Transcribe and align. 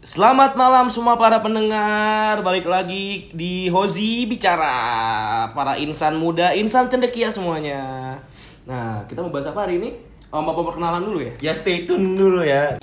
Selamat 0.00 0.56
malam 0.56 0.88
semua 0.88 1.20
para 1.20 1.36
pendengar 1.44 2.40
Balik 2.40 2.64
lagi 2.64 3.28
di 3.36 3.68
Hozi 3.68 4.24
Bicara 4.24 4.72
Para 5.52 5.76
insan 5.76 6.16
muda, 6.16 6.56
insan 6.56 6.88
cendekia 6.88 7.28
semuanya 7.28 8.16
Nah, 8.64 9.04
kita 9.04 9.20
mau 9.20 9.28
bahas 9.28 9.52
apa 9.52 9.68
hari 9.68 9.76
ini? 9.76 10.00
Oh, 10.32 10.40
mau 10.40 10.56
perkenalan 10.56 11.04
dulu 11.04 11.20
ya? 11.20 11.32
Ya 11.42 11.52
stay 11.52 11.84
tune 11.84 12.14
dulu 12.14 12.46
ya. 12.46 12.78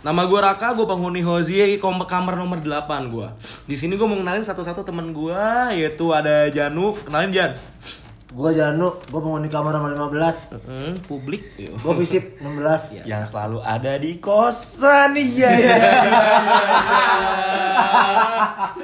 Nama 0.00 0.22
gue 0.24 0.40
Raka, 0.40 0.72
gue 0.72 0.86
penghuni 0.88 1.20
Hozi 1.20 1.76
kom- 1.76 2.06
kamar 2.08 2.34
nomor 2.34 2.58
8 2.58 3.12
gue 3.12 3.28
Di 3.68 3.76
sini 3.76 3.94
gue 3.94 4.06
mau 4.08 4.16
kenalin 4.16 4.42
satu-satu 4.42 4.82
teman 4.82 5.14
gue 5.14 5.42
Yaitu 5.76 6.10
ada 6.10 6.50
Janu, 6.50 6.96
kenalin 7.06 7.30
Jan 7.30 7.50
Gua 8.36 8.52
Janu, 8.52 8.92
gua 9.08 9.20
penghuni 9.24 9.48
kamar 9.48 9.72
nomor 9.72 10.12
15 10.12 10.60
Hmm, 10.60 10.92
Publik. 11.02 11.56
Gua 11.80 11.96
visip 11.96 12.36
16 12.36 13.00
Yang 13.08 13.32
selalu 13.32 13.64
ada 13.64 13.96
di 13.96 14.20
kosan 14.20 15.16
iya 15.16 15.48
ya. 15.48 15.76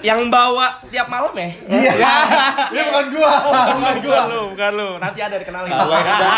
Yang 0.00 0.20
bawa 0.26 0.80
tiap 0.88 1.04
malam 1.06 1.36
ya? 1.36 1.48
Iya 1.68 1.92
Ini 2.72 2.80
bukan 2.82 3.06
gua 3.12 3.30
bukan 3.76 3.96
gua 4.00 4.20
lu, 4.24 4.40
bukan 4.56 4.70
lu. 4.72 4.88
Nanti 4.96 5.20
ada 5.20 5.36
dikenalin. 5.36 5.68
Kalau 5.68 6.00
udah 6.00 6.32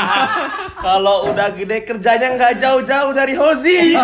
kalau 0.77 1.17
udah 1.31 1.49
gede 1.55 1.79
kerjanya 1.87 2.35
nggak 2.35 2.59
jauh-jauh 2.59 3.15
dari 3.15 3.39
Hozi. 3.39 3.95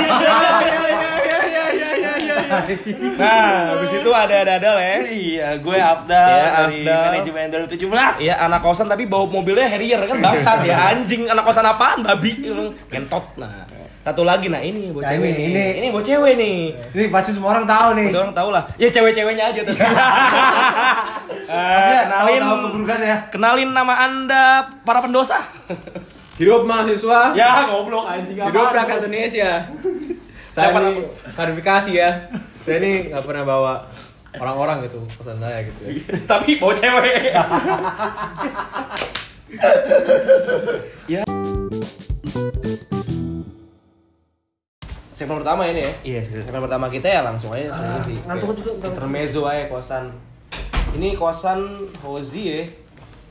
Nah, 2.51 3.49
habis 3.73 3.93
itu 3.93 4.11
ada 4.11 4.35
ada 4.41 4.53
ada 4.57 4.71
ya. 4.75 4.97
iya, 5.07 5.49
gue 5.57 5.77
Abdal 5.77 6.19
Iya, 6.27 6.47
dari 6.51 6.79
Abdal. 6.83 7.03
manajemen 7.07 7.47
dari 7.49 7.67
17. 7.69 8.19
Iya, 8.19 8.35
anak 8.41 8.61
kosan 8.61 8.87
tapi 8.87 9.05
bawa 9.05 9.25
mobilnya 9.25 9.67
Harrier 9.67 10.03
kan 10.03 10.19
bangsat 10.19 10.59
ya. 10.63 10.91
Anjing 10.91 11.27
anak 11.27 11.43
kosan 11.43 11.63
apaan? 11.63 12.03
Babi. 12.03 12.43
Kentot. 12.87 13.23
Nah, 13.37 13.65
satu 14.01 14.25
lagi 14.25 14.49
nah 14.49 14.59
ini 14.59 14.91
buat 14.91 15.05
Nah, 15.05 15.13
cewek. 15.13 15.29
ini, 15.29 15.37
nih. 15.37 15.47
ini. 15.47 15.67
ini 15.79 15.87
buat 15.89 16.03
cewek 16.03 16.33
nih. 16.35 16.59
Ini 16.91 17.05
pasti 17.09 17.31
semua 17.31 17.55
orang 17.55 17.67
tahu 17.67 17.89
nih 17.95 18.07
Pasti 18.09 18.19
orang 18.19 18.35
tahu 18.35 18.49
lah. 18.51 18.63
Ya 18.77 18.89
cewek-cewewnya 18.89 19.45
aja 19.47 19.61
tuh. 19.63 19.77
Eh, 21.51 21.99
kenalin 22.01 22.39
tahu, 22.39 22.47
tahu 22.47 22.57
keburukan 22.65 22.99
ya 23.03 23.17
kenalin 23.27 23.71
nama 23.75 23.95
Anda 24.01 24.45
para 24.87 25.03
pendosa. 25.03 25.43
Hidup 26.39 26.63
mahasiswa, 26.63 27.35
ya, 27.35 27.67
goblok 27.67 28.07
anjing 28.07 28.39
hidup 28.39 28.71
rakyat 28.71 29.03
Indonesia. 29.03 29.51
Saya 30.51 30.71
ini 30.73 31.03
nama- 31.03 31.33
klarifikasi 31.33 31.91
ya. 31.93 32.11
Saya 32.61 32.77
ini 32.79 33.09
nggak 33.09 33.23
pernah 33.23 33.45
bawa 33.45 33.75
orang-orang 34.35 34.87
gitu 34.87 34.99
pesan 35.15 35.39
saya 35.39 35.63
gitu. 35.65 35.81
ya. 35.87 36.03
tapi 36.31 36.59
bawa 36.59 36.75
cewek. 36.75 37.35
ya. 41.07 41.23
Segmen 45.11 45.37
pertama 45.45 45.69
ini 45.69 45.85
ya. 45.85 45.93
Iya, 46.01 46.21
Segmen 46.25 46.63
pertama 46.65 46.87
kita 46.89 47.07
ya 47.07 47.21
langsung 47.21 47.53
aja 47.53 47.69
sini 47.69 47.99
sih. 48.01 48.17
ngantuk 48.25 48.57
juga. 48.57 48.89
Intermezzo 48.89 49.45
aja 49.45 49.69
kosan. 49.69 50.09
Ini 50.97 51.15
kosan 51.15 51.61
Hozi 52.01 52.43
ya. 52.49 52.63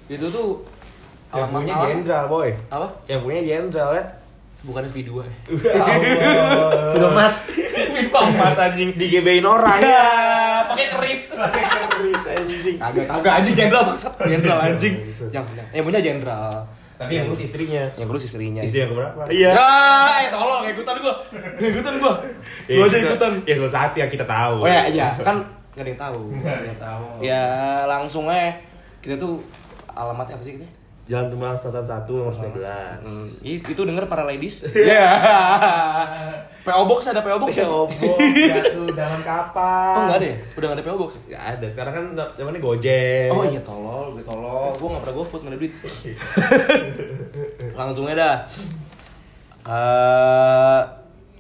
Itu 0.08 0.30
tuh 0.30 0.50
Yang 1.30 1.50
punya 1.50 1.74
jenderal, 1.86 2.26
boy. 2.26 2.50
Apa? 2.70 2.88
Yang 3.06 3.22
punya 3.22 3.42
jenderal 3.42 3.90
kan. 3.98 4.06
Bukan 4.60 4.84
V2 4.92 5.12
ya. 5.24 5.34
Udah 7.00 7.12
mas 7.16 7.48
V2 7.72 8.12
Mas 8.36 8.58
anjing. 8.60 8.90
Digebein 9.00 9.46
orang 9.48 9.80
Ya, 9.80 10.04
pakai 10.68 10.88
keris. 10.92 11.32
Pakai 11.40 11.64
keris 11.88 12.24
anjing. 12.28 12.76
Kagak, 12.76 13.06
kagak 13.08 13.34
anjing 13.40 13.56
jenderal 13.56 13.84
maksud. 13.96 14.12
Jenderal 14.20 14.60
anjing. 14.60 14.96
Yang 15.32 15.46
yang 15.72 15.84
punya 15.88 16.00
jenderal. 16.04 16.68
Tapi 17.00 17.16
yang 17.16 17.32
ngurus 17.32 17.48
istrinya. 17.48 17.84
Yang 17.96 18.08
ngurus 18.12 18.24
istrinya. 18.28 18.60
Istri 18.60 18.80
yang 18.84 18.92
keberapa? 18.92 19.22
Iya. 19.32 19.52
Ya, 19.56 19.72
eh 20.20 20.28
tolong 20.28 20.68
ikutan 20.68 20.96
gua. 21.00 21.16
Ikutan 21.56 21.94
gua. 21.96 22.14
Gua 22.68 22.86
aja 22.92 22.98
ikutan. 23.00 23.32
Ya 23.48 23.54
salah 23.56 23.72
satu 23.72 23.96
yang 24.04 24.12
kita 24.12 24.26
tahu. 24.28 24.56
Oh 24.60 24.68
ya, 24.68 24.84
iya, 24.92 25.16
kan 25.24 25.40
nggak 25.80 25.84
ada 25.88 25.92
yang 25.96 26.02
tahu. 26.04 26.22
Nggak 26.36 26.56
ada 26.60 26.68
yang 26.68 26.82
tahu. 26.84 27.04
Ya, 27.24 27.44
langsung 27.88 28.28
aja 28.28 28.52
kita 29.00 29.16
tuh 29.16 29.40
alamatnya 29.96 30.36
apa 30.36 30.44
sih 30.44 30.60
kita? 30.60 30.68
Jalan 31.10 31.34
Tumbang 31.34 31.58
Selatan 31.58 31.82
1 31.82 32.06
nomor 32.06 32.30
19. 32.30 32.62
Hmm, 33.02 33.28
itu, 33.42 33.66
itu 33.74 33.82
denger 33.82 34.06
para 34.06 34.22
ladies. 34.24 34.70
Iya. 34.78 35.10
PO 36.70 36.86
Box 36.86 37.10
ada 37.10 37.26
PO 37.26 37.42
Box 37.42 37.58
ya? 37.58 37.66
Obok, 37.66 38.18
jatuh 38.22 38.86
zaman 38.94 39.22
kapan? 39.26 39.94
Oh, 39.98 40.02
enggak 40.06 40.18
ada 40.22 40.28
ya? 40.30 40.38
Udah 40.54 40.66
enggak 40.70 40.78
ada 40.78 40.86
PO 40.86 40.98
Box. 41.02 41.10
ya? 41.18 41.22
Gak 41.34 41.44
ada, 41.58 41.66
sekarang 41.66 41.94
kan 41.98 42.04
zamannya 42.38 42.62
Gojek. 42.62 43.34
Oh 43.34 43.42
iya 43.42 43.62
tolol, 43.66 44.14
gue 44.14 44.22
tolol. 44.22 44.70
Gue 44.78 44.88
gak 44.94 45.02
pernah 45.02 45.16
GoFood, 45.18 45.42
ada 45.50 45.58
duit. 45.58 45.74
Langsung 47.74 48.06
aja 48.06 48.16
dah. 48.16 48.36
Eh, 49.66 50.82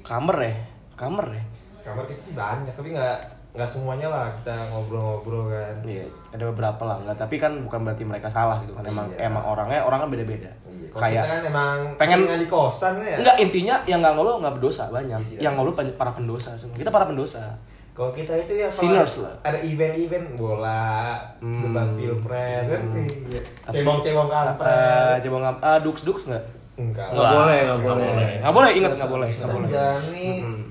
kamar 0.01 0.37
ya? 0.41 0.53
Kamar 0.97 1.25
ya? 1.29 1.43
Kamar 1.85 2.03
kita 2.09 2.21
sih 2.25 2.33
banyak, 2.33 2.73
tapi 2.73 2.89
nggak 2.91 3.17
nggak 3.49 3.65
semuanya 3.65 4.07
lah 4.07 4.25
kita 4.31 4.53
ngobrol-ngobrol 4.69 5.49
kan. 5.49 5.75
Iya, 5.81 6.05
ada 6.29 6.43
beberapa 6.47 6.81
lah 6.85 6.97
enggak, 6.97 7.17
tapi 7.17 7.35
kan 7.35 7.51
bukan 7.59 7.81
berarti 7.81 8.03
mereka 8.03 8.29
salah 8.29 8.61
gitu 8.61 8.73
kan. 8.73 8.85
Emang 8.85 9.09
Iya. 9.09 9.25
emang 9.25 9.43
orangnya 9.43 9.81
orang 9.81 10.05
kan 10.05 10.09
beda-beda. 10.09 10.51
Iya. 10.63 10.87
Kayak 10.91 11.23
kita 11.23 11.29
kan 11.29 11.41
emang 11.43 11.77
pengen- 11.97 12.29
di 12.29 12.47
kosan 12.47 12.93
ya. 12.99 13.17
enggak 13.17 13.35
intinya 13.39 13.75
yang 13.83 13.99
nggak 13.99 14.13
ngeluh 14.13 14.35
nggak 14.37 14.53
berdosa 14.55 14.83
banyak. 14.89 15.19
Iya. 15.33 15.49
Yang 15.49 15.53
ngeluh 15.55 15.73
para 15.95 16.11
pendosa 16.11 16.53
semua. 16.55 16.77
Kita 16.77 16.89
para 16.89 17.05
pendosa. 17.05 17.41
Kalau 17.89 18.15
kita 18.15 18.31
itu 18.31 18.53
ya 18.55 18.69
Sinners 18.71 19.27
lah. 19.27 19.33
Ada 19.43 19.59
event-event 19.59 20.39
bola, 20.39 21.19
Hmm. 21.43 21.67
debat 21.67 21.89
pilpres 21.93 22.69
kan. 22.69 22.81
Iya. 22.95 23.41
Tapi- 23.59 23.75
Cebong-cebong 23.75 24.29
Eh, 24.29 24.33
kampret. 24.39 25.19
coba 25.19 25.37
ngap, 25.41 25.57
ah, 25.59 25.77
duks 25.81 26.07
duks 26.07 26.23
nggak? 26.23 26.43
Enggak. 26.79 27.11
Nggak 27.11 27.31
boleh, 27.35 27.59
nggak 27.59 27.79
boleh. 27.83 28.07
Nggak 28.39 28.53
boleh, 28.55 28.69
ingat 28.71 28.91
nggak 28.95 29.11
boleh, 29.11 29.27
Kita 29.27 29.43
nggak 29.43 29.51
boleh. 29.51 29.93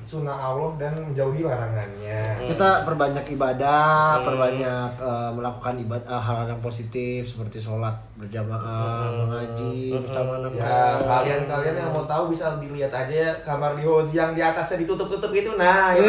sunnah 0.09 0.33
Allah 0.33 0.71
dan 0.81 0.93
menjauhi 0.97 1.45
larangannya. 1.45 2.49
Kita 2.49 2.89
perbanyak 2.89 3.29
ibadah, 3.29 4.17
Hmm. 4.17 4.25
perbanyak 4.25 4.91
eh, 4.97 5.31
melakukan 5.37 5.75
ibadah 5.79 6.17
hal-hal 6.17 6.49
yang 6.49 6.63
positif 6.65 7.29
seperti 7.29 7.61
sholat 7.61 7.93
berjamaah, 8.17 9.13
mengaji 9.13 10.01
bersama 10.01 10.41
anak 10.41 10.57
Ya, 10.57 10.97
kalian-kalian 10.99 11.77
yang 11.77 11.91
mau 11.93 12.09
tahu 12.09 12.33
bisa 12.33 12.57
dilihat 12.57 12.89
aja 12.89 13.13
ya 13.13 13.33
kamar 13.45 13.77
di 13.77 13.85
Hozi 13.85 14.17
yang 14.17 14.33
di 14.33 14.41
atasnya 14.41 14.81
ditutup-tutup 14.83 15.29
itu. 15.31 15.53
Nah, 15.55 15.93
itu. 15.93 16.09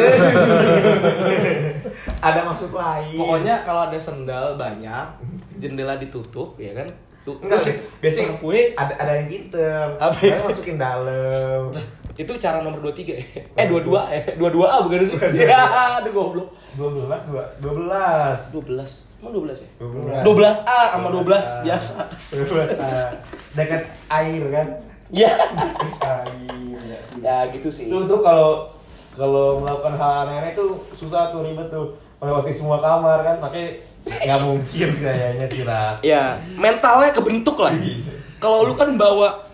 ada 2.20 2.40
maksud 2.42 2.72
lain. 2.72 3.16
Pokoknya 3.16 3.54
kalau 3.62 3.84
ada 3.84 3.98
sendal 4.00 4.56
banyak, 4.56 5.04
jendela 5.56 5.96
ditutup, 5.96 6.56
ya 6.56 6.72
kan? 6.72 6.88
Tuh, 7.20 7.36
Enggak 7.44 7.60
sih, 7.60 7.74
biasanya 8.00 8.32
lampunya 8.32 8.72
ada 8.80 8.94
ada 8.96 9.12
yang 9.20 9.28
pinter. 9.28 9.84
Apa 10.00 10.16
itu? 10.24 10.40
masukin 10.40 10.76
dalam. 10.80 11.68
itu 12.20 12.32
cara 12.36 12.60
nomor 12.60 12.84
23 12.84 13.16
ya? 13.16 13.24
Eh 13.56 13.64
22 13.64 13.96
ya? 14.12 14.20
22A 14.36 14.76
bukan 14.84 15.00
sih? 15.08 15.16
Ya, 15.40 15.60
aduh 16.00 16.12
goblok. 16.12 16.48
12 16.76 17.08
dua 17.32 17.44
12. 17.64 18.52
12. 18.52 19.24
Emang 19.24 19.32
12 19.36 19.64
ya? 19.64 19.70
12. 19.80 20.24
12A 20.24 20.80
sama 20.92 21.08
12 21.08 21.64
biasa. 21.64 22.00
12. 22.36 22.76
ah, 22.76 23.08
dekat 23.56 23.82
air 24.12 24.44
kan? 24.52 24.66
Ya. 25.08 25.32
Air. 26.04 27.00
Ya 27.24 27.36
gitu 27.56 27.68
sih. 27.72 27.88
Itu 27.88 28.04
tuh 28.04 28.20
kalau 28.20 28.68
kalau 29.16 29.60
melakukan 29.60 29.96
hal 29.96 30.12
aneh-aneh 30.28 30.52
tuh 30.52 30.80
susah 30.96 31.32
tuh 31.32 31.44
ribet 31.44 31.68
tuh 31.68 31.96
melewati 32.20 32.52
semua 32.52 32.78
kamar 32.84 33.24
kan 33.24 33.36
makanya 33.40 33.80
nggak 34.06 34.40
mungkin 34.44 34.88
kayaknya 35.00 35.46
sih 35.48 35.62
Rat. 35.64 35.96
Ya, 36.04 36.36
mentalnya 36.56 37.10
kebentuk 37.12 37.56
lah. 37.60 37.72
Kalau 38.40 38.68
lu 38.68 38.76
kan 38.76 38.92
bawa 38.96 39.48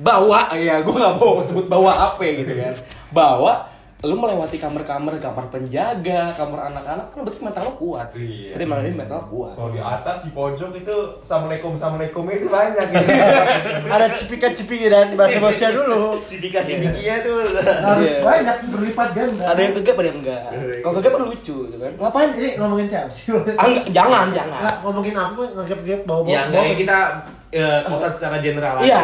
bawa 0.00 0.50
ya 0.56 0.80
gue 0.80 0.94
nggak 0.94 1.14
mau 1.20 1.38
sebut 1.44 1.66
bawa 1.70 2.14
apa 2.14 2.22
gitu 2.22 2.52
kan. 2.58 2.74
Bawa 3.14 3.69
lu 4.00 4.16
melewati 4.16 4.56
kamar-kamar, 4.56 5.20
kamar 5.20 5.52
penjaga, 5.52 6.32
kamar 6.32 6.72
anak-anak 6.72 7.12
kan 7.12 7.20
berarti 7.20 7.40
mental 7.44 7.62
lu 7.68 7.72
kuat. 7.76 8.08
Iya. 8.16 8.56
Berarti 8.56 8.64
mental 8.64 8.84
ini 8.88 8.96
mental 8.96 9.20
kuat. 9.28 9.52
Kalau 9.52 9.70
di 9.70 9.80
atas 9.80 10.16
di 10.24 10.30
pojok 10.32 10.70
itu 10.72 10.96
assalamualaikum 11.20 11.76
assalamualaikum 11.76 12.24
itu 12.32 12.48
banyak 12.48 12.86
gitu. 12.96 13.08
Ada 13.94 14.06
cipika-cipiki 14.16 14.86
dan 14.88 15.12
bahasa-bahasa 15.20 15.76
dulu 15.76 16.16
Cipika 16.24 16.64
cipikinya 16.64 17.16
tuh. 17.20 17.38
Harus 17.60 18.08
Iya. 18.10 18.24
banyak 18.24 18.56
berlipat 18.72 19.08
ganda 19.12 19.44
Ada 19.52 19.60
yang 19.60 19.74
kegep, 19.76 19.96
ada 20.00 20.08
yang 20.08 20.18
enggak. 20.24 20.42
Kalau 20.80 20.94
kegep 20.96 21.12
kan 21.12 21.22
lucu 21.28 21.56
gitu 21.68 21.76
kan. 21.76 21.92
Ngapain? 22.00 22.30
Ini 22.40 22.48
ngomongin 22.56 22.86
Chelsea 22.88 23.36
Ah, 23.60 23.68
jangan, 23.84 24.32
jangan. 24.32 24.60
Nggak, 24.64 24.76
ngomongin 24.80 25.14
aku 25.14 25.40
ngegep-gep 25.60 26.00
bawa 26.08 26.24
Ya 26.24 26.48
enggak 26.48 27.39
ya 27.50 27.66
eh, 27.66 27.80
kosan 27.84 28.08
secara 28.08 28.38
general 28.38 28.78
aja. 28.78 28.86
Iya. 28.86 29.02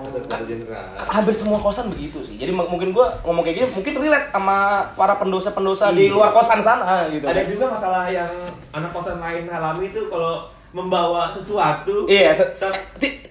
Kosan 0.00 0.22
secara 0.22 0.44
general. 0.44 0.86
hampir 1.08 1.34
semua 1.34 1.58
kosan 1.58 1.86
begitu 1.88 2.18
sih. 2.22 2.34
Jadi 2.34 2.50
mungkin 2.50 2.90
gua 2.90 3.10
ngomong 3.22 3.42
kayak 3.42 3.56
gini 3.56 3.68
mungkin 3.72 3.92
relate 3.98 4.30
sama 4.30 4.58
para 4.94 5.14
pendosa-pendosa 5.16 5.90
di 5.90 6.06
Iya. 6.06 6.14
luar 6.14 6.30
kosan 6.30 6.62
sana 6.62 7.10
gitu. 7.10 7.24
Ada 7.24 7.42
juga 7.42 7.64
masalah 7.68 8.06
yang 8.06 8.30
anak 8.70 8.90
kosan 8.90 9.18
lain 9.18 9.46
alami 9.46 9.88
itu 9.88 10.06
kalau 10.06 10.46
membawa 10.68 11.26
sesuatu 11.26 12.04
Iya, 12.04 12.36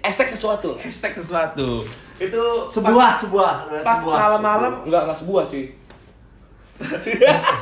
hashtag 0.01 0.25
sesuatu. 0.27 0.73
hashtag 0.77 1.13
sesuatu 1.13 1.85
itu 2.17 2.43
sebuah 2.73 3.13
sebuah 3.15 3.51
pas 3.85 4.01
sebuah. 4.01 4.17
malam-malam 4.17 4.71
Enggak, 4.83 5.05
enggak 5.05 5.19
sebuah 5.21 5.43
cuy. 5.45 5.69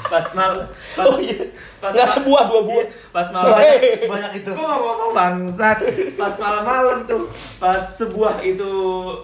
Pas 0.05 0.25
malam 0.33 0.67
pas 0.91 1.05
oh 1.07 1.17
iya. 1.17 1.47
pas 1.79 1.87
Enggak 1.87 2.07
ma- 2.07 2.15
sebuah, 2.15 2.41
dua 2.45 2.61
buah. 2.63 2.85
pas 3.09 3.27
malam 3.31 3.47
sebanyak, 3.47 3.95
sebanyak 3.95 4.31
itu 4.35 4.49
Gua 4.51 4.67
mau 4.67 4.79
ngomong 4.81 5.11
bangsat 5.11 5.77
pas 6.13 6.33
malam-malam 6.35 6.97
tuh 7.05 7.23
pas 7.55 7.79
sebuah 7.79 8.43
itu 8.43 8.71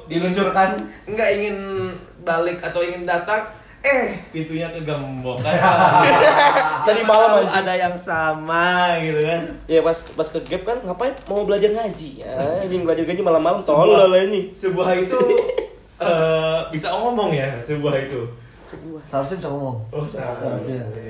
diluncurkan 0.07 0.79
nggak 1.05 1.29
ingin 1.35 1.57
balik 2.21 2.61
atau 2.61 2.79
ingin 2.79 3.01
datang, 3.01 3.49
eh 3.81 4.13
pintunya 4.29 4.69
kegembok 4.69 5.41
kan. 5.41 5.57
Tadi 6.85 7.01
malam 7.01 7.41
anjing. 7.41 7.65
ada 7.65 7.73
yang 7.73 7.95
sama 7.97 8.93
gitu 9.01 9.25
kan. 9.25 9.41
Ya 9.65 9.81
pas 9.81 9.97
pas 10.05 10.27
ke 10.29 10.39
gap 10.45 10.61
kan 10.63 10.77
ngapain 10.85 11.17
mau 11.25 11.41
belajar 11.43 11.73
ngaji. 11.73 12.21
Ya, 12.21 12.61
anjing 12.61 12.85
belajar 12.85 13.03
ngaji 13.03 13.25
malam-malam 13.25 13.57
tolol 13.59 14.13
anjing. 14.13 14.53
Sebuah 14.53 14.93
itu 14.95 15.17
eh, 15.97 16.59
bisa 16.69 16.93
ngomong 16.93 17.33
ya, 17.33 17.57
sebuah 17.59 18.05
itu. 18.05 18.21
Sebuah. 18.71 19.01
Seharusnya 19.05 19.37
bisa 19.37 19.49
ngomong. 19.49 19.77
Oh, 19.89 20.05
salah. 20.05 20.55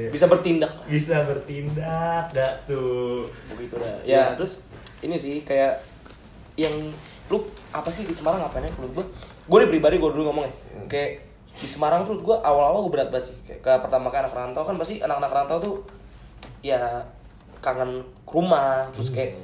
Bisa 0.09 0.25
bertindak. 0.25 0.73
Bisa 0.83 1.21
bertindak, 1.23 2.25
dak 2.29 2.65
tuh. 2.65 3.29
begitu 3.53 3.77
dah 3.77 4.01
ya 4.01 4.33
terus 4.33 4.65
ini 4.99 5.13
sih 5.13 5.41
kayak 5.41 5.81
yang 6.55 6.73
lu 7.29 7.37
apa 7.69 7.87
sih 7.87 8.03
di 8.03 8.11
Semarang 8.11 8.41
ngapain 8.41 8.61
ya 8.61 8.71
menurut 8.75 8.93
gue 8.93 9.05
gue 9.45 9.57
nih 9.59 9.69
pribadi 9.69 9.95
gue 9.97 10.09
dulu 10.09 10.23
ngomong 10.27 10.45
ya 10.45 10.53
kayak 10.87 11.11
di 11.53 11.67
Semarang 11.67 12.03
tuh 12.03 12.17
gue 12.17 12.35
awal-awal 12.37 12.83
gue 12.83 12.91
berat 12.91 13.09
banget 13.09 13.31
sih 13.31 13.35
kayak 13.45 13.61
ke 13.61 13.71
pertama 13.79 14.09
kali 14.09 14.25
anak 14.25 14.33
rantau 14.33 14.63
kan 14.63 14.75
pasti 14.75 14.99
anak-anak 14.99 15.31
rantau 15.31 15.57
tuh 15.59 15.75
ya 16.59 17.05
kangen 17.59 18.01
ke 18.25 18.31
rumah 18.31 18.89
terus 18.91 19.09
kayak 19.09 19.37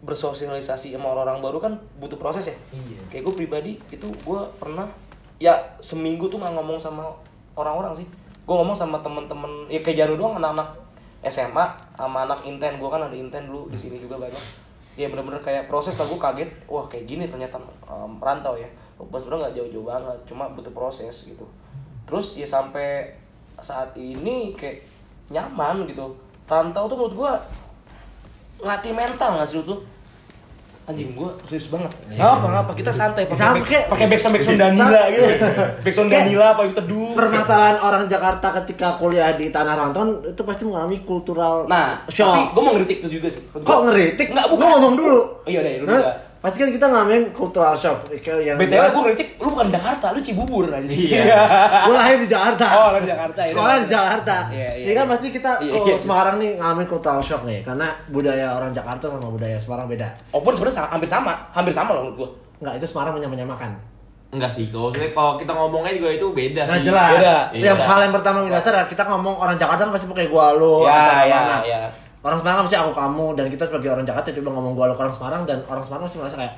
bersosialisasi 0.00 0.96
sama 0.96 1.12
orang-orang 1.12 1.38
baru 1.40 1.58
kan 1.60 1.72
butuh 2.00 2.16
proses 2.16 2.48
ya 2.48 2.56
Iya. 2.72 3.00
kayak 3.12 3.22
gue 3.28 3.34
pribadi 3.36 3.72
itu 3.90 4.08
gue 4.08 4.40
pernah 4.56 4.88
ya 5.36 5.54
seminggu 5.78 6.26
tuh 6.26 6.40
nggak 6.40 6.56
ngomong 6.56 6.80
sama 6.80 7.12
orang-orang 7.62 7.92
sih. 7.94 8.06
Gue 8.44 8.54
ngomong 8.56 8.74
sama 8.74 8.98
temen-temen 8.98 9.68
ya 9.70 9.78
kayak 9.84 10.04
Janu 10.04 10.18
doang 10.18 10.40
anak-anak 10.40 10.68
SMA 11.28 11.64
sama 11.94 12.26
anak 12.26 12.42
inten. 12.48 12.80
Gue 12.80 12.88
kan 12.88 13.04
ada 13.04 13.14
inten 13.14 13.46
dulu 13.46 13.68
di 13.70 13.78
sini 13.78 14.00
juga 14.00 14.18
banyak. 14.18 14.44
Ya 14.98 15.06
bener-bener 15.06 15.38
kayak 15.40 15.70
proses 15.70 15.94
lah 16.00 16.08
gue 16.08 16.18
kaget. 16.18 16.50
Wah 16.66 16.84
kayak 16.90 17.04
gini 17.06 17.24
ternyata 17.30 17.60
um, 17.86 18.18
ya. 18.56 18.68
Pas 19.00 19.20
sebenarnya 19.20 19.48
nggak 19.48 19.54
jauh-jauh 19.56 19.86
banget 19.86 20.18
cuma 20.28 20.44
butuh 20.52 20.72
proses 20.72 21.14
gitu. 21.24 21.46
Terus 22.04 22.36
ya 22.36 22.48
sampai 22.48 23.14
saat 23.60 23.92
ini 23.96 24.56
kayak 24.56 24.82
nyaman 25.30 25.86
gitu. 25.86 26.10
Rantau 26.50 26.90
tuh 26.90 26.96
menurut 26.98 27.14
gue 27.14 27.32
ngelatih 28.60 28.92
mental 28.92 29.40
nggak 29.40 29.48
sih 29.48 29.62
tuh 29.64 29.80
anjing 30.90 31.14
gua 31.14 31.30
serius 31.46 31.70
banget. 31.70 31.90
Nggak 32.10 32.26
apa 32.26 32.46
apa. 32.50 32.72
Kita 32.74 32.92
santai 32.92 33.24
pakai 33.30 33.86
pakai 33.86 34.06
backsound 34.10 34.32
backsound 34.34 34.58
Danila 34.58 35.02
gitu. 35.14 35.24
backsound 35.86 36.10
Danila 36.10 36.46
apa 36.52 36.60
itu 36.66 36.74
teduh 36.76 37.14
Permasalahan 37.14 37.76
orang 37.78 38.04
Jakarta 38.10 38.46
ketika 38.62 38.98
kuliah 38.98 39.30
di 39.38 39.48
tanah 39.54 39.74
rantau 39.78 40.04
itu 40.26 40.42
pasti 40.42 40.62
mengalami 40.66 41.00
kultural 41.06 41.64
nah 41.70 42.02
shock. 42.10 42.26
tapi 42.26 42.42
gua 42.52 42.62
mau 42.66 42.72
ngeritik 42.74 42.98
itu 43.06 43.08
juga 43.20 43.28
sih. 43.30 43.42
Kok 43.50 43.80
ngeritik? 43.86 44.26
nggak 44.34 44.46
Gua 44.50 44.54
bukan. 44.58 44.68
ngomong 44.76 44.94
dulu. 44.98 45.20
oh, 45.40 45.48
iya 45.48 45.60
deh 45.62 45.80
lu 45.80 45.86
Hah? 45.86 45.94
juga 45.96 46.12
Pasti 46.40 46.56
kan 46.56 46.68
kita 46.68 46.86
ngalamin 46.86 47.22
cultural 47.30 47.76
shock 47.76 48.08
yang 48.40 48.56
BTW 48.56 48.72
jelas- 48.72 48.90
gua 48.90 49.02
ngeritik 49.04 49.28
lu 49.36 49.52
bukan 49.52 49.68
Jakarta 49.68 50.06
lu 50.08 50.18
Cibubur 50.18 50.64
anjing 50.66 51.12
Iya. 51.12 51.36
Gue 51.84 51.94
lahir 51.94 52.16
di 52.16 52.24
Jakarta. 52.26 52.64
Oh, 52.72 52.88
lahir 52.90 53.04
di 53.04 53.10
Jakarta, 53.10 53.40
ya. 53.40 53.52
Sekolah 53.52 53.74
di 53.76 53.86
Jakarta. 53.86 54.36
Iya, 54.48 54.70
iya, 54.72 54.82
Ini 54.82 54.92
kan 54.94 55.04
iya. 55.04 55.12
pasti 55.12 55.26
kita 55.28 55.50
Iya, 55.60 55.72
iya. 55.78 55.94
Semarang 55.96 56.36
nih 56.36 56.50
ngalamin 56.56 56.86
cultural 56.86 57.20
shock 57.20 57.44
nih 57.44 57.60
karena 57.60 57.92
budaya 58.08 58.46
orang 58.52 58.72
Jakarta 58.72 59.04
sama 59.06 59.28
budaya 59.28 59.54
Semarang 59.54 59.84
beda. 59.84 60.08
Opor 60.30 60.52
sebenarnya 60.52 60.76
sa- 60.78 60.88
hampir 60.88 61.06
sama 61.06 61.32
hampir 61.50 61.70
sama 61.70 61.92
loh 61.92 62.08
menurut 62.08 62.16
gua 62.18 62.28
Enggak, 62.58 62.74
itu 62.76 62.86
Semarang 62.86 63.12
menyamakan. 63.12 63.72
Enggak 64.30 64.48
sih, 64.48 64.64
kalau 64.68 64.88
maksudnya 64.88 65.10
kalau 65.10 65.34
kita 65.34 65.50
ngomongnya 65.50 65.92
juga 65.92 66.08
itu 66.14 66.26
beda 66.30 66.62
Nah, 66.62 66.72
sih. 66.72 66.82
jelas. 66.82 67.10
Beda. 67.18 67.36
Yang 67.52 67.78
hal 67.82 67.98
yang 68.00 68.14
pertama 68.14 68.36
yang 68.38 68.50
dasar 68.50 68.70
adalah 68.72 68.86
kita 68.86 69.02
ngomong 69.04 69.34
orang 69.36 69.56
Jakarta 69.56 69.84
kan 69.84 69.92
pasti 69.92 70.06
pakai 70.06 70.26
gua 70.26 70.54
lu 70.54 70.84
Ya, 70.84 70.94
atau 70.94 71.14
ya, 71.20 71.34
mana. 71.34 71.56
ya. 71.66 71.82
Orang 72.20 72.36
Semarang 72.36 72.62
pasti 72.62 72.76
aku 72.76 72.92
kamu 72.92 73.26
dan 73.32 73.46
kita 73.48 73.64
sebagai 73.64 73.88
orang 73.88 74.04
Jakarta 74.04 74.28
coba 74.30 74.50
ngomong 74.52 74.72
gua 74.74 74.84
lu 74.86 74.94
ke 74.94 75.00
orang 75.00 75.14
Semarang 75.14 75.42
dan 75.44 75.58
orang 75.64 75.80
Semarang 75.80 76.04
pasti 76.04 76.18
merasa 76.18 76.36
kayak 76.36 76.54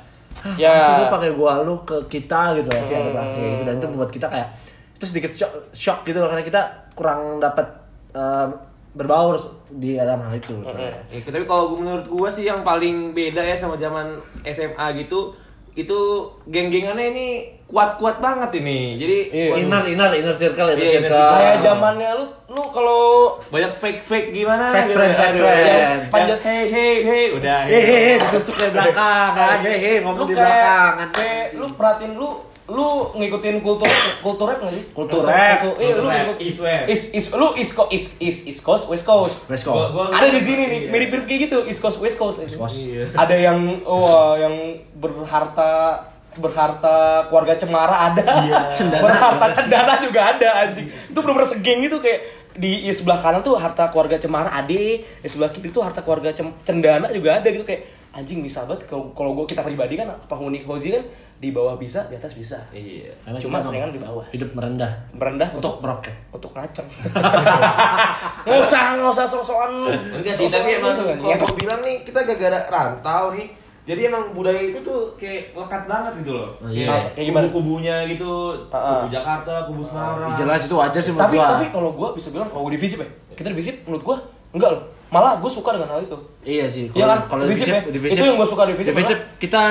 Ya. 0.58 0.72
ya. 0.72 0.98
lu 0.98 1.06
pakai 1.08 1.30
gua 1.32 1.62
lu 1.62 1.76
ke 1.82 1.94
kita 2.08 2.56
gitu 2.56 2.66
ya, 2.66 2.80
Hmm. 2.80 2.88
kayak 2.88 3.50
gitu 3.52 3.62
dan 3.62 3.74
itu 3.76 3.86
membuat 3.86 4.10
kita 4.10 4.26
kayak 4.26 4.48
itu 4.92 5.04
sedikit 5.04 5.30
shock, 5.32 5.52
shock 5.70 5.98
gitu 6.02 6.18
loh 6.18 6.26
karena 6.26 6.42
kita 6.42 6.60
kurang 6.92 7.38
dapat 7.38 7.66
em, 8.10 8.48
berbaur 8.92 9.38
di 9.70 9.94
dalam 9.94 10.20
hal 10.20 10.34
itu. 10.34 10.52
Ya, 10.66 10.92
tapi 11.22 11.44
kalau 11.44 11.72
menurut 11.74 12.04
gua 12.04 12.26
sih 12.26 12.44
yang 12.44 12.60
paling 12.60 13.12
beda 13.12 13.40
ya 13.40 13.54
sama 13.54 13.72
zaman 13.74 14.04
SMA 14.42 14.86
gitu 14.98 15.32
itu 15.72 15.98
geng-gengannya 16.44 17.06
ini 17.08 17.26
kuat-kuat 17.64 18.20
banget 18.20 18.52
ini. 18.54 19.00
Jadi 19.00 19.18
Iya. 19.32 19.48
waduh, 19.48 19.62
Inner 19.64 19.82
inner 19.88 20.10
inner 20.12 20.36
circle 20.36 20.68
inner 20.70 20.84
Iya, 20.84 20.92
inner 20.98 21.08
circle. 21.08 21.32
kayak 21.32 21.56
zamannya 21.62 22.10
lu 22.12 22.24
lu 22.50 22.62
kalau 22.68 23.00
banyak 23.48 23.72
fake-fake 23.72 24.28
gimana 24.30 24.68
Fake 24.68 24.86
gitu. 24.86 24.96
friend, 25.00 25.14
fake 25.14 25.36
friend. 25.40 25.64
yang 25.64 26.00
Panjat- 26.12 26.42
hey 26.44 26.62
hey 26.68 26.94
hey 27.00 27.24
udah. 27.32 27.58
Hehehe, 27.64 28.12
ditusuk 28.20 28.54
dari 28.54 28.70
belakang 28.70 29.30
kan. 29.32 29.56
Hehehe, 29.62 29.92
ngomong 30.00 30.28
di 30.28 30.34
belakang 30.34 30.92
kan. 31.00 31.08
lu 31.56 31.66
perhatiin 31.72 32.12
lu 32.12 32.28
lu 32.72 32.88
ngikutin 33.12 33.60
kultur 33.60 33.84
kultur 34.18 34.48
rap 34.48 34.58
nggak 34.58 34.72
sih? 34.72 34.84
Kultur 34.90 35.22
rap. 35.22 35.60
Kultur- 35.60 35.76
Iya, 35.76 35.92
lu 35.92 35.96
Kultur 35.98 36.08
rap, 36.08 36.20
ngikut 36.24 36.38
East 36.40 36.60
West. 36.60 36.84
Is 36.88 37.02
is 37.12 37.26
lu 37.30 37.48
East 37.52 37.72
Coast 37.74 37.90
East 37.90 38.10
East 38.18 38.40
East 38.46 38.62
Coast 38.62 38.84
West 38.86 39.04
Coast. 39.04 39.36
West 39.46 39.62
Gua- 39.62 39.76
Coast. 39.84 39.92
gua- 39.92 40.10
Ada 40.10 40.28
di 40.30 40.40
sini 40.40 40.62
nih, 40.64 40.78
Iya. 40.78 40.90
mirip-mirip 40.90 41.24
kayak 41.26 41.40
gitu, 41.46 41.58
East 41.64 41.78
Coast 41.78 41.98
West 41.98 42.16
Coast. 42.16 42.40
Coast. 42.50 42.74
Iya. 42.74 43.12
Ada 43.14 43.36
yang 43.36 43.58
wah 43.82 44.34
yang 44.36 44.54
berharta 44.94 46.00
berharta 46.32 46.96
keluarga 47.28 47.54
cemara 47.54 48.08
ada. 48.08 48.24
Cendana. 48.72 49.02
Berharta 49.04 49.46
cendana 49.52 49.92
juga 50.00 50.20
ada 50.32 50.48
anjing. 50.62 50.88
Itu 50.88 51.18
bener-bener 51.18 51.44
segeng 51.46 51.78
gitu 51.82 52.00
kayak 52.00 52.20
di, 52.52 52.80
di 52.80 52.90
sebelah 52.90 53.16
kanan 53.16 53.40
tuh 53.40 53.52
harta 53.54 53.88
keluarga 53.88 54.16
cemara 54.16 54.48
ade, 54.50 54.84
di 55.04 55.28
sebelah 55.28 55.48
kiri 55.48 55.68
tuh 55.68 55.80
harta 55.80 56.00
keluarga 56.00 56.32
Cem- 56.32 56.56
cendana 56.62 57.08
juga 57.08 57.36
ada 57.36 57.48
gitu 57.48 57.62
kayak 57.62 57.84
anjing 58.12 58.40
bisa 58.40 58.62
banget 58.62 58.84
kalau 58.84 59.08
kalau 59.12 59.32
gua 59.32 59.44
kita 59.44 59.60
pribadi 59.60 59.96
kan 59.96 60.08
penghuni 60.24 60.60
Hozi 60.60 60.92
kan 60.92 61.00
di 61.36 61.50
bawah 61.50 61.74
bisa, 61.74 62.06
di 62.06 62.14
atas 62.14 62.32
bisa. 62.32 62.54
Iya. 62.70 63.10
Karena 63.18 63.34
Cuma 63.36 63.58
seringan 63.58 63.90
di 63.90 63.98
bawah. 63.98 64.22
Hidup 64.30 64.54
merendah. 64.54 64.92
Merendah 65.10 65.50
Untuk 65.50 65.82
meroket. 65.82 66.14
untuk 66.30 66.54
ngaceng. 66.54 66.86
nggak 68.46 68.60
usah, 68.60 68.82
nggak 68.94 69.10
usah 69.10 69.26
sok-sokan. 69.26 69.72
Enggak 70.12 70.30
sih, 70.32 70.46
tapi 70.46 70.78
emang 70.78 70.94
gitu 70.94 71.04
kan. 71.04 71.16
kalau 71.18 71.50
gue 71.50 71.58
bilang 71.58 71.80
nih 71.82 71.96
kita 72.02 72.20
gara-gara 72.22 72.60
rantau 72.68 73.34
nih. 73.34 73.48
Jadi 73.82 74.00
emang 74.06 74.30
budaya 74.30 74.62
itu 74.62 74.78
tuh 74.78 75.18
kayak 75.18 75.58
lekat 75.58 75.82
banget 75.90 76.12
gitu 76.22 76.38
loh. 76.38 76.54
Oh, 76.56 76.70
iya. 76.70 76.86
Kayak 76.86 77.06
Kayak 77.10 77.26
gimana? 77.26 77.42
kubu-kubunya 77.42 77.96
gitu, 78.06 78.30
Ah, 78.70 78.78
ah. 78.78 78.94
kubu 78.94 79.08
Jakarta, 79.10 79.52
kubu 79.66 79.82
Semarang. 79.82 80.30
Jelas 80.38 80.60
itu 80.62 80.74
wajar 80.78 81.00
sih 81.02 81.10
menurut 81.10 81.26
tapi 81.26 81.36
gua. 81.36 81.46
tapi 81.50 81.64
kalau 81.68 81.90
gue 81.90 82.08
bisa 82.14 82.28
bilang 82.30 82.46
kalau 82.46 82.62
gue 82.62 82.78
divisip 82.78 83.02
ya 83.02 83.08
kita 83.34 83.50
divisip 83.50 83.82
menurut 83.82 84.02
gue 84.04 84.16
enggak 84.54 84.70
loh 84.70 84.82
malah 85.12 85.36
gue 85.36 85.46
suka 85.48 85.76
dengan 85.76 85.90
hal 85.90 86.00
itu 86.02 86.16
Iya 86.42 86.64
sih. 86.66 86.88
Iya 86.90 87.04
kan? 87.06 87.18
Kalau 87.28 87.42
divisip, 87.44 87.68
ya? 87.68 87.80
divisip- 87.84 88.16
Itu 88.16 88.24
yang 88.24 88.34
gua 88.34 88.48
suka 88.48 88.64
divisip, 88.64 88.90
divisip 88.90 89.18
kita 89.36 89.62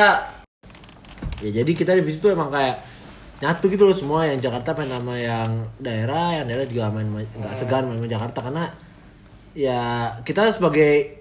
ya 1.41 1.49
jadi 1.51 1.71
kita 1.73 1.91
divisip 1.95 2.21
tuh 2.21 2.31
emang 2.31 2.47
kayak 2.47 2.77
nyatu 3.41 3.65
gitu 3.67 3.83
loh 3.83 3.95
semua 3.95 4.21
yang 4.23 4.37
Jakarta 4.37 4.71
main 4.71 4.87
sama 4.87 5.17
yang 5.17 5.49
daerah, 5.77 6.29
yang 6.31 6.45
daerah 6.45 6.63
juga 6.63 6.87
main 6.87 7.09
nggak 7.09 7.51
segan 7.51 7.83
main 7.83 7.97
sama 7.97 8.07
Jakarta 8.07 8.39
karena 8.43 8.63
ya 9.51 9.81
kita 10.21 10.47
sebagai 10.47 11.19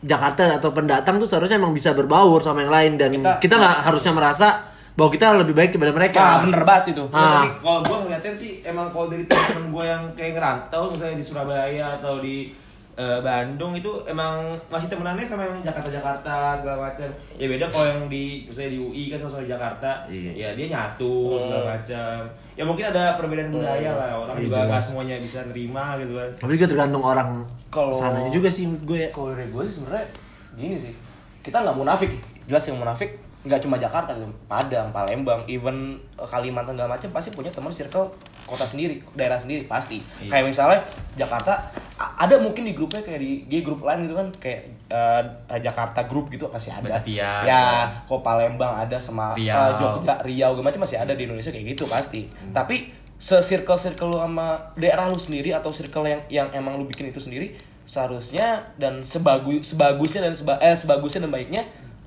Jakarta 0.00 0.56
atau 0.56 0.70
pendatang 0.70 1.18
tuh 1.18 1.26
seharusnya 1.26 1.58
emang 1.58 1.70
bisa 1.70 1.92
berbaur 1.92 2.40
sama 2.40 2.62
yang 2.62 2.72
lain 2.72 2.92
dan 2.96 3.10
Kita- 3.12 3.36
kita 3.38 3.54
nggak 3.54 3.76
harusnya 3.84 4.12
merasa 4.12 4.48
bahwa 4.94 5.10
kita 5.12 5.30
lebih 5.36 5.52
baik 5.52 5.70
daripada 5.70 5.92
mereka. 5.92 6.18
ah 6.18 6.36
bener 6.40 6.62
banget 6.64 6.84
itu 6.90 7.04
Ya, 7.04 7.14
Ah. 7.14 7.44
kalau 7.54 7.80
gue 7.82 7.96
ngeliatin 8.02 8.34
sih 8.34 8.50
emang 8.62 8.88
kalau 8.88 9.06
dari 9.06 9.22
temen 9.24 9.68
gue 9.68 9.84
yang 9.84 10.02
kayak 10.12 10.32
ngerantau 10.34 10.88
misalnya 10.88 11.14
di 11.14 11.22
Surabaya 11.22 11.86
atau 11.92 12.18
di 12.18 12.50
eh, 12.98 13.20
Bandung 13.20 13.72
itu 13.72 13.86
emang 14.04 14.58
masih 14.66 14.90
temenannya 14.90 15.22
sama 15.22 15.46
yang 15.46 15.62
Jakarta-Jakarta 15.62 16.34
segala 16.52 16.90
macam. 16.90 17.06
Ya 17.34 17.46
beda 17.46 17.70
kalau 17.70 17.86
yang 17.86 18.02
di 18.06 18.42
misalnya 18.44 18.74
di 18.74 18.80
UI 18.80 19.02
kan 19.06 19.16
sama-sama 19.16 19.46
di 19.46 19.50
Jakarta, 19.50 19.90
Iya. 20.04 20.30
ya 20.34 20.48
dia 20.52 20.66
nyatu 20.68 21.38
segala 21.38 21.62
macam. 21.72 22.18
Ya 22.52 22.62
mungkin 22.62 22.84
ada 22.84 23.14
perbedaan 23.14 23.48
budaya 23.48 23.90
lah, 23.92 24.10
orang 24.18 24.36
Iya, 24.36 24.44
juga 24.44 24.58
nggak 24.66 24.82
semuanya 24.82 25.14
bisa 25.16 25.38
nerima 25.44 25.94
gitu 25.96 26.12
kan. 26.12 26.30
Tapi 26.36 26.50
juga 26.52 26.66
tergantung 26.68 27.04
orang 27.04 27.30
Kalau- 27.68 27.94
sananya 27.94 28.28
juga 28.28 28.50
sih 28.50 28.66
menurut 28.66 28.84
gue 28.84 28.98
ya. 28.98 29.08
kalau 29.08 29.30
dari 29.30 29.46
gue 29.46 29.62
sih 29.62 29.74
sebenarnya 29.78 30.06
gini 30.52 30.74
sih 30.74 30.90
kita 31.38 31.62
nggak 31.62 31.76
munafik 31.76 32.10
jelas 32.44 32.66
yang 32.66 32.76
munafik 32.76 33.14
nggak 33.40 33.62
cuma 33.62 33.78
Jakarta 33.78 34.10
gitu. 34.12 34.26
Padang 34.44 34.90
Palembang 34.90 35.46
even 35.46 35.94
eh, 36.12 36.26
Kalimantan 36.26 36.74
segala 36.74 36.98
macam 36.98 37.08
pasti 37.14 37.30
punya 37.30 37.48
teman 37.48 37.70
circle 37.70 38.10
kota 38.42 38.66
sendiri 38.66 38.98
daerah 39.14 39.38
sendiri 39.38 39.62
pasti 39.64 40.02
kayak 40.20 40.42
misalnya 40.42 40.82
Jakarta 41.14 41.54
ada 41.98 42.38
mungkin 42.38 42.62
di 42.62 42.78
grupnya 42.78 43.02
kayak 43.02 43.18
di, 43.18 43.32
di 43.50 43.58
grup 43.66 43.82
lain 43.82 44.06
gitu 44.06 44.14
kan 44.14 44.28
kayak 44.38 44.60
eh, 44.86 45.22
Jakarta 45.58 46.06
grup 46.06 46.30
gitu 46.30 46.46
pasti 46.46 46.70
ada. 46.70 46.86
Batavia, 46.86 47.42
ya 47.42 47.62
kok 48.06 48.22
Palembang 48.22 48.86
ada 48.86 48.96
sama 49.02 49.34
eh, 49.34 49.50
Riau. 49.50 49.98
Jogja 49.98 50.22
Riau 50.22 50.54
segala 50.54 50.66
macam 50.70 50.82
masih 50.86 50.98
ada 51.02 51.12
di 51.18 51.26
Indonesia 51.26 51.50
kayak 51.50 51.66
gitu 51.74 51.90
pasti. 51.90 52.30
Tapi 52.54 52.94
se-circle 53.18 53.74
circle 53.74 54.14
lu 54.14 54.18
sama 54.22 54.70
daerah 54.78 55.10
lu 55.10 55.18
sendiri 55.18 55.50
atau 55.50 55.74
circle 55.74 56.06
yang 56.06 56.22
yang 56.30 56.48
emang 56.54 56.78
lu 56.78 56.86
bikin 56.86 57.10
itu 57.10 57.18
sendiri 57.18 57.58
seharusnya 57.82 58.70
dan 58.78 59.02
sebagus 59.02 59.74
sebagusnya 59.74 60.30
dan 60.30 60.34
seba, 60.38 60.54
eh 60.62 60.76
sebagusnya 60.76 61.26
dan 61.26 61.32
baiknya 61.34 61.62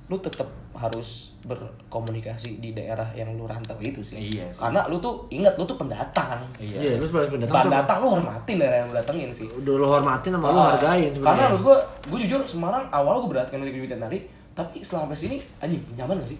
lu 0.07 0.15
tetap 0.21 0.47
harus 0.73 1.35
berkomunikasi 1.41 2.57
di 2.57 2.71
daerah 2.71 3.09
yang 3.11 3.33
lu 3.33 3.43
rantau 3.43 3.75
itu 3.77 3.99
sih. 3.99 4.31
Iya 4.31 4.45
sih. 4.47 4.59
Karena 4.59 4.85
lu 4.85 4.97
tuh 4.97 5.25
ingat 5.27 5.53
lu 5.53 5.63
tuh 5.63 5.75
pendatang. 5.75 6.39
Iya, 6.57 6.95
lu 6.95 7.03
sebagai 7.03 7.33
pendatang 7.33 7.65
Pendatang 7.65 7.97
lu 7.99 8.07
hormatin 8.11 8.55
daerah 8.57 8.77
yang 8.79 8.87
lu 8.87 8.95
datengin 8.95 9.29
sih. 9.29 9.47
udah 9.47 9.73
lu 9.73 9.85
hormatin 9.85 10.31
sama 10.31 10.47
lu 10.47 10.55
Ah, 10.55 10.67
hargain 10.71 11.09
sebenarnya. 11.09 11.25
Karena 11.27 11.43
menurut 11.47 11.63
gua, 11.63 11.77
gua 12.05 12.17
jujur 12.19 12.39
Semarang 12.43 12.83
awal 12.89 13.13
gua 13.19 13.29
berat 13.31 13.47
kan 13.47 13.59
dari 13.59 13.73
Witan 13.73 13.99
tadi, 13.99 14.17
tapi 14.51 14.79
setelah 14.79 15.05
sampai 15.05 15.17
sini 15.17 15.35
anjing 15.57 15.81
nyaman 15.93 16.19
gak 16.19 16.29
sih? 16.29 16.39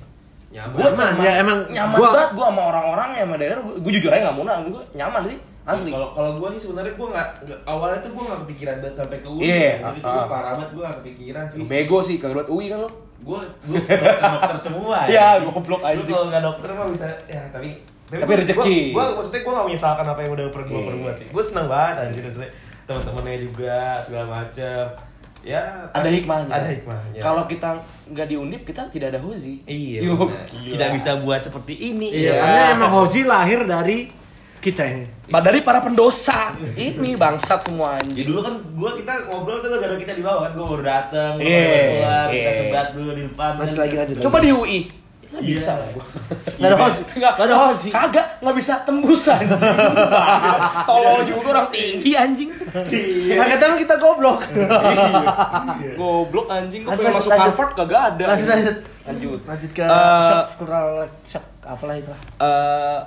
Nyaman. 0.49 0.71
Gua 0.71 0.83
Nyaman, 0.85 1.11
ya, 1.17 1.31
emang 1.39 1.59
nyaman 1.65 1.95
gua- 1.95 2.11
banget 2.11 2.29
gue 2.33 2.45
sama 2.45 2.61
orang-orang 2.65 3.09
yang 3.13 3.25
sama 3.25 3.35
daerah 3.37 3.59
gue 3.61 3.91
jujur 3.93 4.09
aja 4.09 4.21
gak 4.23 4.35
mau 4.35 4.43
nang 4.43 4.61
gue 4.65 4.83
nyaman 4.93 5.23
sih 5.25 5.37
asli 5.61 5.89
Kalau 5.89 6.09
kalau 6.11 6.31
gue 6.35 6.47
sih 6.51 6.61
sebenarnya 6.65 6.91
gue 6.91 7.07
nggak 7.07 7.27
awalnya 7.63 7.99
tuh 8.01 8.11
gue 8.11 8.23
nggak 8.25 8.39
kepikiran 8.41 8.75
banget 8.81 8.95
sampai 8.97 9.17
ke 9.17 9.27
UI. 9.29 9.41
Iya, 9.41 9.71
Jadi 9.77 9.99
ah, 9.99 10.03
tuh 10.03 10.11
gue 10.11 10.17
ah. 10.17 10.27
parah 10.27 10.51
banget 10.51 10.69
gue 10.69 10.83
nggak 10.83 10.97
kepikiran 10.99 11.43
sih. 11.47 11.59
bego 11.63 11.97
sih 12.01 12.15
kagak 12.17 12.49
UI 12.49 12.65
kan 12.67 12.79
lo 12.79 12.89
Gue 13.21 13.41
gue 13.63 13.79
dokter, 13.79 14.57
semua. 14.59 15.05
Iya, 15.07 15.39
Lu 15.39 15.49
goblok 15.51 15.81
anjing. 15.81 16.09
kalau 16.09 16.27
nggak 16.27 16.43
dokter 16.43 16.69
mah 16.71 16.87
bisa 16.89 17.07
ya 17.25 17.41
tapi 17.47 17.69
Tapi 18.07 18.21
gua- 18.23 18.39
rezeki. 18.39 18.79
Gue 18.91 19.05
maksudnya 19.13 19.39
gue 19.39 19.53
gak 19.53 19.65
menyesalkan 19.65 20.05
apa 20.05 20.19
yang 20.19 20.31
udah 20.31 20.45
pernah 20.49 20.67
gue 20.67 20.75
Iya. 20.75 20.89
perbuat 20.89 21.15
sih. 21.15 21.27
Gue 21.29 21.43
seneng 21.43 21.67
banget 21.67 21.95
anjir 22.01 22.21
maksudnya 22.23 22.51
teman-temannya 22.83 23.37
juga 23.41 23.75
segala 23.99 24.25
macem. 24.33 24.83
Ya 25.41 25.61
ada 25.89 26.05
hikmahnya 26.05 26.51
Ada 26.51 26.69
hikmahnya. 26.71 27.17
kalau 27.17 27.43
kita 27.45 27.73
nggak 28.05 28.27
di 28.27 28.35
undip 28.35 28.61
kita 28.61 28.85
tidak 28.87 29.09
ada 29.09 29.19
hozi 29.19 29.57
Iya. 29.63 30.05
Gila. 30.05 30.37
Tidak 30.47 30.89
bisa 30.91 31.17
buat 31.17 31.39
seperti 31.39 31.73
ini. 31.73 32.09
Iya, 32.11 32.21
Iya. 32.27 32.33
karena 32.37 32.63
emang 32.75 32.91
Hoji 32.95 33.21
lahir 33.23 33.65
dari 33.65 34.05
kita 34.61 34.83
ini. 34.85 35.05
Bah, 35.25 35.39
dari 35.39 35.59
para 35.59 35.79
pendosa 35.79 36.53
ini 36.75 37.13
bangsat 37.13 37.65
semua 37.65 37.95
Ya 37.95 38.03
anjing 38.03 38.23
dulu 38.23 38.39
kan 38.41 38.53
gua 38.71 38.91
kita 38.93 39.13
ngobrol 39.25 39.57
tuh 39.57 39.73
gara 39.73 39.95
kita 39.95 40.13
di 40.13 40.21
bawah 40.21 40.41
kan 40.43 40.51
gua 40.53 40.65
baru 40.69 40.83
dateng, 40.85 41.31
gua 41.33 41.41
Iya, 41.41 41.57
baru 41.57 41.81
keluar, 41.89 42.25
kita 42.27 42.37
iya. 42.43 42.51
sebat 42.53 42.87
dulu 42.91 43.09
di 43.11 43.23
depan. 43.25 43.51
Lanjut 43.55 43.71
kan. 43.71 43.81
lagi, 43.81 43.95
lanjut 43.97 44.15
lagi. 44.15 44.23
coba 44.23 44.37
di 44.37 44.51
UI 44.51 44.79
nggak 45.23 45.41
Iya. 45.41 45.53
bisa 45.53 45.71
lah 45.73 45.87
gua 45.89 46.05
Nggak 46.59 46.67
ada 46.67 46.77
Hoji. 46.77 47.01
Nggak, 47.11 47.31
Nggak 47.31 47.47
ada 47.47 47.55
Hoji. 47.57 47.89
Kagak, 47.89 48.27
nggak 48.37 48.55
bisa 48.55 48.73
tembus 48.83 49.23
anjing. 49.25 49.61
Tolol 50.87 51.19
juga 51.23 51.41
orang 51.49 51.67
tinggi 51.69 52.11
anjing. 52.13 52.49
Nah, 53.31 53.45
kata 53.47 53.65
kita 53.79 53.95
goblok. 53.97 54.39
Goblok 55.97 56.47
anjing, 56.49 56.81
gue 56.83 56.91
Lanjut, 56.91 57.01
pengen 57.01 57.17
masuk. 57.17 57.31
Harvard 57.33 57.71
kagak 57.73 58.01
ada. 58.11 58.23
Lanjut, 58.27 58.47
lanjut. 58.47 58.77
Lanjut. 59.01 59.39
Lanjut 59.43 59.71
ke 59.71 59.81
Eh, 59.81 60.21
shock 60.21 60.45
cultural 60.55 60.85
shock 61.25 61.45
apalah 61.63 61.95
itu. 61.95 62.11
Eh, 62.37 62.99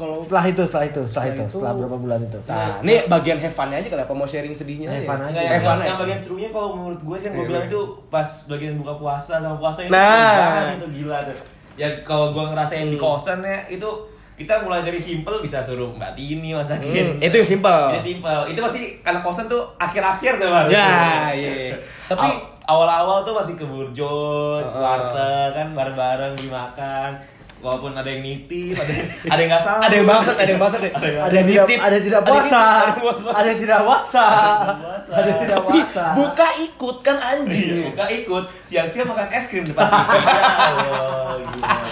kalau 0.00 0.16
Setelah 0.16 0.44
itu, 0.46 0.62
setelah 0.64 0.84
itu, 0.86 1.02
setelah 1.04 1.26
itu, 1.28 1.36
itu- 1.38 1.52
setelah 1.52 1.72
berapa 1.76 1.96
bulan 1.98 2.20
itu. 2.22 2.38
Nah, 2.42 2.80
ini 2.80 2.94
bagian 3.04 3.36
have 3.38 3.52
fun 3.52 3.68
aja 3.68 3.84
kali 3.84 4.00
apa 4.00 4.10
mau 4.10 4.24
sharing 4.24 4.50
sedihnya 4.50 4.88
Have 4.88 5.04
aja. 5.04 5.60
yang, 5.60 5.60
yang 5.84 5.98
bagian 5.98 6.16
serunya 6.16 6.48
kalau 6.48 6.72
menurut 6.74 6.98
gue 6.98 7.16
sih 7.16 7.26
yang 7.26 7.34
gue 7.34 7.44
Iya, 7.44 7.50
bilang 7.50 7.62
iya. 7.62 7.70
itu 7.70 7.80
pas 8.08 8.28
bagian 8.46 8.74
buka 8.74 8.92
puasa 8.96 9.34
sama 9.36 9.54
puasa 9.54 9.78
itu 9.82 9.92
Nah. 9.92 10.00
seru 10.00 10.40
banget 10.40 10.74
itu 10.74 10.88
gila 10.96 11.18
tuh. 11.22 11.36
Ya 11.76 11.88
kalau 12.00 12.26
gue 12.30 12.44
ngerasain 12.46 12.86
di 12.86 12.96
kosan 12.96 13.38
ya 13.40 13.60
itu 13.68 13.88
kita 14.34 14.56
mulai 14.58 14.80
dari 14.80 14.96
simple 14.96 15.36
bisa 15.38 15.60
suruh 15.60 15.92
Mbak 15.92 16.12
Tini 16.14 16.50
masakin. 16.50 17.04
Hmm, 17.12 17.20
itu 17.20 17.34
yang 17.34 17.50
simple. 17.50 17.80
Itu 17.90 18.00
simple. 18.00 18.40
Itu 18.48 18.58
pasti 18.58 18.80
anak 19.02 19.20
kosan 19.20 19.44
tuh 19.46 19.76
akhir-akhir 19.76 20.32
tuh 20.34 20.48
baru. 20.48 20.68
Ya, 20.70 20.88
iya. 21.30 21.76
Tapi 22.06 22.24
Aw- 22.26 22.40
awal-awal 22.66 23.20
tuh 23.20 23.34
masih 23.34 23.52
ke 23.52 23.62
Burjo, 23.62 24.08
Ah. 24.58 24.72
warteg 24.72 25.52
kan 25.52 25.68
bareng-bareng 25.70 26.32
dimakan. 26.36 27.10
Walaupun 27.60 27.92
ada 27.92 28.08
yang 28.08 28.24
nitip, 28.24 28.72
ada 28.72 28.88
yang 28.88 29.08
ada 29.36 29.40
yang 29.44 29.50
nggak 29.52 29.64
salah. 29.64 29.82
Ada 29.84 29.94
yang 30.00 30.08
bangsat, 30.08 30.36
ada 30.40 30.48
yang 30.48 30.60
bangsat. 30.60 30.80
Ada 30.80 30.88
yang 30.88 30.96
Ada 30.96 31.34
yang 31.36 31.46
tidak, 31.46 31.66
nitip. 31.68 31.78
ada 31.84 31.94
yang 31.94 32.06
tidak 32.08 32.22
puasa, 32.24 32.62
ada 33.36 33.46
yang 33.52 33.60
tidak 33.60 33.80
puasa, 33.84 34.26
ada 35.12 35.28
yang 35.28 35.40
tidak 35.44 35.60
puasa. 35.68 36.04
buka 36.16 36.48
ikut 36.56 36.96
kan 37.04 37.16
anjing. 37.20 37.68
Iya, 37.68 37.84
buka 37.92 38.04
ikut 38.08 38.44
siang-siang 38.64 39.06
makan 39.12 39.28
es 39.28 39.44
krim 39.52 39.64
depan 39.68 39.84
TV. 39.92 40.12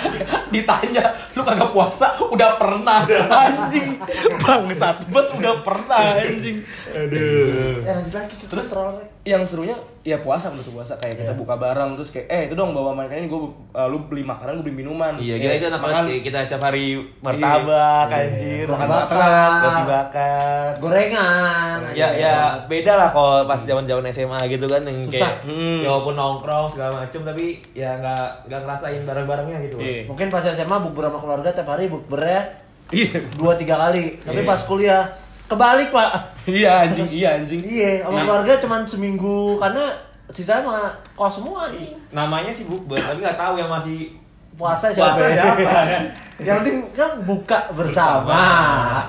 Ya. 0.08 0.24
Ditanya, 0.48 1.04
lu 1.36 1.44
kagak 1.44 1.70
puasa? 1.76 2.16
Udah 2.32 2.56
pernah 2.56 3.04
anjing. 3.28 4.00
Bangsat 4.40 5.04
bet 5.12 5.28
udah 5.36 5.60
pernah 5.60 6.16
anjing. 6.16 6.64
Aduh. 6.96 7.84
Eh, 7.84 7.92
lanjut 7.92 8.14
lagi 8.16 8.34
Terus 8.40 8.48
kolesterol. 8.48 9.17
Yang 9.28 9.42
serunya 9.42 9.76
ya 10.00 10.16
puasa 10.16 10.48
menurut 10.48 10.72
puasa 10.72 10.96
kayak 10.96 11.16
kita 11.16 11.32
buka 11.32 11.52
bareng 11.54 11.92
terus 11.92 12.08
kayak 12.08 12.26
eh 12.26 12.40
itu 12.42 12.54
dong 12.54 12.72
bawa 12.72 12.96
makanan 12.96 13.18
ini 13.18 13.28
gue 13.28 13.40
lu 13.84 13.98
beli 14.02 14.22
makanan 14.22 14.56
gue 14.56 14.64
beli 14.64 14.76
minuman 14.78 15.12
Iya, 15.14 15.36
Ya, 15.36 15.38
kita 15.38 15.52
itu 15.54 15.66
anak 15.68 15.80
makan. 15.82 16.02
Kita 16.18 16.38
setiap 16.40 16.62
hari 16.64 16.84
martabak, 17.18 18.06
Iya. 18.06 18.16
anjir, 18.24 18.64
Roti 18.64 18.78
makan 18.78 18.88
bakar. 18.88 19.60
roti 19.60 19.82
bakar. 19.84 20.66
Gorengan. 20.78 21.78
Ya, 21.92 22.08
ya 22.10 22.36
beda 22.64 22.92
lah 22.94 23.08
kalau 23.08 23.44
pas 23.44 23.60
zaman-zaman 23.60 24.04
SMA 24.08 24.40
gitu 24.48 24.64
kan 24.64 24.80
yang 24.82 25.04
Susah. 25.04 25.12
kayak 25.12 25.34
Hmm. 25.44 25.80
ya 25.80 25.88
walaupun 25.88 26.14
nongkrong 26.14 26.66
segala 26.66 26.90
macem 26.98 27.20
tapi 27.22 27.46
ya 27.72 27.92
nggak 27.94 28.48
nggak 28.48 28.60
ngerasain 28.62 29.02
bareng-barengnya 29.02 29.58
gitu. 29.62 29.76
Iya. 29.78 30.02
Mungkin 30.04 30.26
pas 30.28 30.42
SMA 30.42 30.76
bukber 30.80 31.04
sama 31.06 31.18
keluarga 31.18 31.48
tiap 31.52 31.68
hari 31.68 31.86
bukbernya 31.86 32.42
iya 32.88 33.08
dua 33.34 33.52
tiga 33.54 33.76
kali. 33.78 34.16
Tapi 34.18 34.40
Iya. 34.40 34.48
pas 34.48 34.60
kuliah 34.62 35.04
kebalik 35.48 35.88
pak. 35.88 36.10
iya 36.48 36.84
anjing 36.84 37.08
iya 37.08 37.28
anjing 37.34 37.60
Iya, 37.60 38.04
sama 38.04 38.14
Nah. 38.14 38.24
keluarga 38.24 38.52
cuman 38.60 38.80
seminggu 38.84 39.56
karena 39.56 39.84
sisanya 40.28 40.62
mah 40.62 40.92
kos 41.16 41.40
semua 41.40 41.72
nih. 41.72 41.96
Namanya 42.12 42.52
sih 42.52 42.64
bukber 42.64 42.96
tapi 42.98 43.18
nggak 43.18 43.36
tahu 43.36 43.56
yang 43.56 43.68
masih 43.68 44.12
Puasa 44.58 44.90
siapa? 44.90 45.14
puasa 45.14 45.26
siapa 45.30 45.62
kan. 45.62 46.02
Yang 46.38 46.56
penting 46.56 46.78
kan 46.94 47.18
buka 47.22 47.66
bersama. 47.74 48.38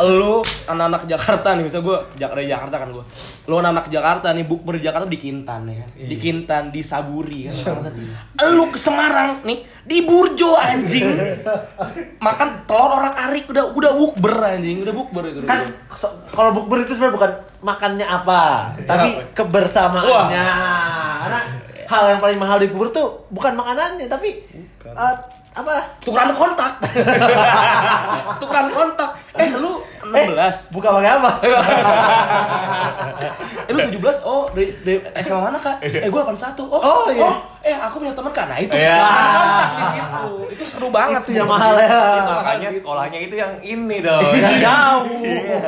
lu 0.01 0.41
anak-anak 0.65 1.06
Jakarta 1.06 1.53
nih 1.53 1.62
misal 1.62 1.82
gue 1.82 1.94
dari 2.15 2.50
Jakarta 2.50 2.82
kan 2.82 2.89
gue 2.89 3.06
lu 3.46 3.56
anak-anak 3.56 3.86
Jakarta 3.88 4.34
nih 4.34 4.46
bukber 4.46 4.77
di 4.77 4.84
Jakarta 4.84 5.06
di 5.06 5.18
Kintan 5.18 5.70
ya 5.70 5.77
kan 5.79 5.89
di 5.94 6.15
Kintan 6.18 6.63
di 6.70 6.82
Saburi 6.82 7.46
kan 7.46 7.86
lu 8.50 8.74
ke 8.74 8.77
Semarang 8.77 9.46
nih 9.46 9.62
di 9.79 10.01
Burjo 10.01 10.58
anjing 10.58 11.06
makan 12.18 12.65
telur 12.65 12.98
orak 12.98 13.13
arik 13.24 13.46
udah 13.48 13.74
udah 13.74 13.91
bukber 13.94 14.34
anjing 14.50 14.82
udah 14.82 14.94
bukber 14.96 15.24
itu 15.29 15.46
Kan 15.46 15.70
kalau 16.27 16.50
bukber 16.51 16.82
itu 16.82 16.94
sebenarnya 16.94 17.13
bukan 17.15 17.32
makannya 17.60 18.08
apa, 18.08 18.41
tapi 18.82 19.10
Apa? 19.12 19.36
kebersamaannya. 19.36 20.46
Karena 21.20 21.39
hal 21.86 22.03
yang 22.08 22.20
paling 22.20 22.38
mahal 22.38 22.58
di 22.58 22.70
bukber 22.70 22.89
tuh 22.89 23.08
bukan 23.27 23.53
makanannya, 23.53 24.08
tapi 24.08 24.41
Bukan. 24.48 24.94
eh, 24.96 25.15
apa? 25.50 25.82
tukeran 26.00 26.32
kontak 26.32 26.77
tukeran 28.41 28.68
kontak 28.70 29.10
eh 29.34 29.50
lu 29.53 29.82
16 30.00 30.15
Eh, 30.15 30.53
buka 30.72 30.89
pakai 30.96 31.12
apa? 31.12 31.29
Eh 33.68 33.74
lu 33.74 33.82
17? 33.84 34.25
Oh, 34.25 34.50
dari, 34.50 34.74
dari 34.82 34.98
SMA 35.22 35.39
mana 35.39 35.58
kak? 35.58 35.77
Eh 35.82 36.08
gue 36.08 36.22
81 36.22 36.58
Oh, 36.63 36.82
Oh, 36.82 37.06
iya. 37.10 37.29
Eh 37.62 37.75
aku 37.75 38.00
punya 38.00 38.12
teman 38.12 38.32
kak 38.32 38.46
Nah 38.46 38.58
itu 38.58 38.72
Iya. 38.72 39.04
di 39.70 39.86
situ 39.92 40.24
Itu 40.50 40.63
seru 40.66 40.88
banget 40.89 41.22
Itu 41.22 41.32
yang 41.36 41.50
mahal 41.50 41.75
ya. 41.75 41.88
Itu 41.89 42.24
makanya 42.25 42.70
sekolahnya 42.72 43.20
itu 43.20 43.36
yang 43.36 43.54
ini 43.60 43.98
dong. 44.00 44.32
Yang 44.32 44.56
jauh. 44.62 45.20
Iya. 45.20 45.60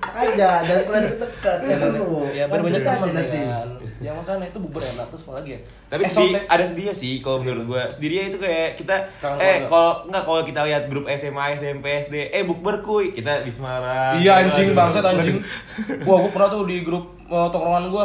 Aja, 0.00 0.50
jangan 0.62 0.82
kalian 0.84 1.04
dekat 1.14 1.58
ya 1.62 1.76
dulu. 1.88 2.20
Ya 2.30 2.44
Lanjut 2.46 2.72
teman 2.78 3.04
aja 3.04 3.12
nanti. 3.14 3.38
kan 3.42 3.68
Yang 3.98 4.14
makanya 4.16 4.46
itu 4.46 4.58
bubur 4.58 4.80
enak 4.80 5.06
Terus 5.08 5.22
apa 5.22 5.32
lagi 5.36 5.50
ya? 5.50 5.60
Tapi 5.88 6.02
Eh, 6.02 6.08
sedih, 6.08 6.32
ada 6.46 6.64
sedihnya 6.64 6.94
sih 6.94 7.12
kalau 7.18 7.38
menurut 7.38 7.64
gua. 7.66 7.82
Sedihnya 7.88 8.22
itu 8.26 8.38
kayak 8.38 8.76
kita 8.76 8.96
Kangen 9.18 9.40
eh 9.40 9.56
kalau 9.64 10.04
enggak 10.04 10.22
kalau 10.22 10.40
kita 10.40 10.60
lihat 10.62 10.82
grup 10.86 11.04
SMA, 11.10 11.44
SMP, 11.54 11.84
SD, 11.98 12.14
eh 12.30 12.42
bukber 12.42 12.80
kuy, 12.80 13.10
kita 13.10 13.40
di 13.40 13.50
Semarang. 13.50 14.16
Iya 14.16 14.40
anjing 14.42 14.72
bangsat 14.72 15.02
anjing 15.02 15.40
Wah 16.06 16.16
gue 16.18 16.30
pernah 16.30 16.48
tuh 16.48 16.64
di 16.64 16.80
grup 16.80 17.12
uh, 17.26 17.48
tongkrongan 17.48 17.88
gue 17.88 18.04